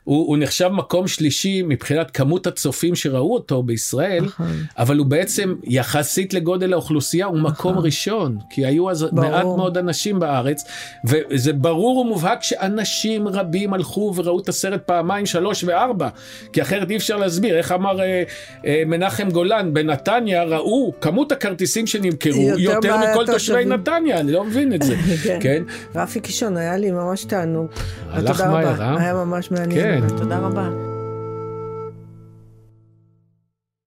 הוא, 0.04 0.28
הוא 0.28 0.36
נחשב 0.38 0.68
מקום 0.68 1.08
שלישי 1.08 1.62
מבחינת 1.62 2.10
כמות 2.10 2.46
הצופים 2.46 2.94
שראו 2.94 3.34
אותו 3.34 3.62
בישראל, 3.62 4.24
נכון. 4.24 4.52
אבל 4.78 4.98
הוא 4.98 5.06
בעצם 5.06 5.54
יחסית 5.64 6.34
לגודל 6.34 6.72
האוכלוסייה 6.72 7.26
הוא 7.26 7.38
מקום 7.38 7.72
נכון. 7.72 7.84
ראשון, 7.84 8.38
כי 8.50 8.66
היו 8.66 8.90
אז 8.90 9.02
ברור. 9.02 9.30
מעט 9.30 9.44
מאוד 9.44 9.78
אנשים 9.78 10.18
בארץ, 10.18 10.64
וזה 11.04 11.52
ברור 11.52 11.98
ומובהק 11.98 12.42
שאנשים 12.42 13.28
רבים 13.28 13.74
הלכו 13.74 14.12
וראו 14.16 14.40
את 14.40 14.48
הסרט 14.48 14.82
פעמיים, 14.86 15.26
שלוש 15.26 15.64
וארבע, 15.64 16.08
כי 16.52 16.62
אחרת 16.62 16.90
אי 16.90 16.96
אפשר 16.96 17.16
להסביר, 17.16 17.58
איך 17.58 17.72
אמר 17.72 18.00
אה, 18.00 18.22
אה, 18.66 18.82
מנחם 18.86 19.30
גולן, 19.30 19.74
בנתניה 19.74 20.44
ראו 20.44 20.92
כמות 21.00 21.32
הכרטיסים 21.32 21.86
שנמכרו 21.86 22.42
יותר, 22.42 22.60
יותר 22.60 22.96
מכל 22.96 23.26
תושבי 23.26 23.64
נתניה, 23.64 24.20
אני 24.20 24.32
לא 24.32 24.44
מבין 24.44 24.74
את 24.74 24.82
זה, 24.82 24.96
כן. 25.24 25.38
כן? 25.40 25.62
רפי 25.94 26.20
קישון, 26.20 26.56
היה 26.56 26.76
לי 26.76 26.90
ממש 26.90 27.24
תענוג. 27.24 27.66
הלך 28.10 28.40
מהר, 28.40 28.82
אה? 28.82 29.00
היה 29.00 29.14
ממש 29.14 29.50
מעניין. 29.50 29.93
כן. 30.00 30.08
תודה 30.18 30.38
רבה. 30.38 30.93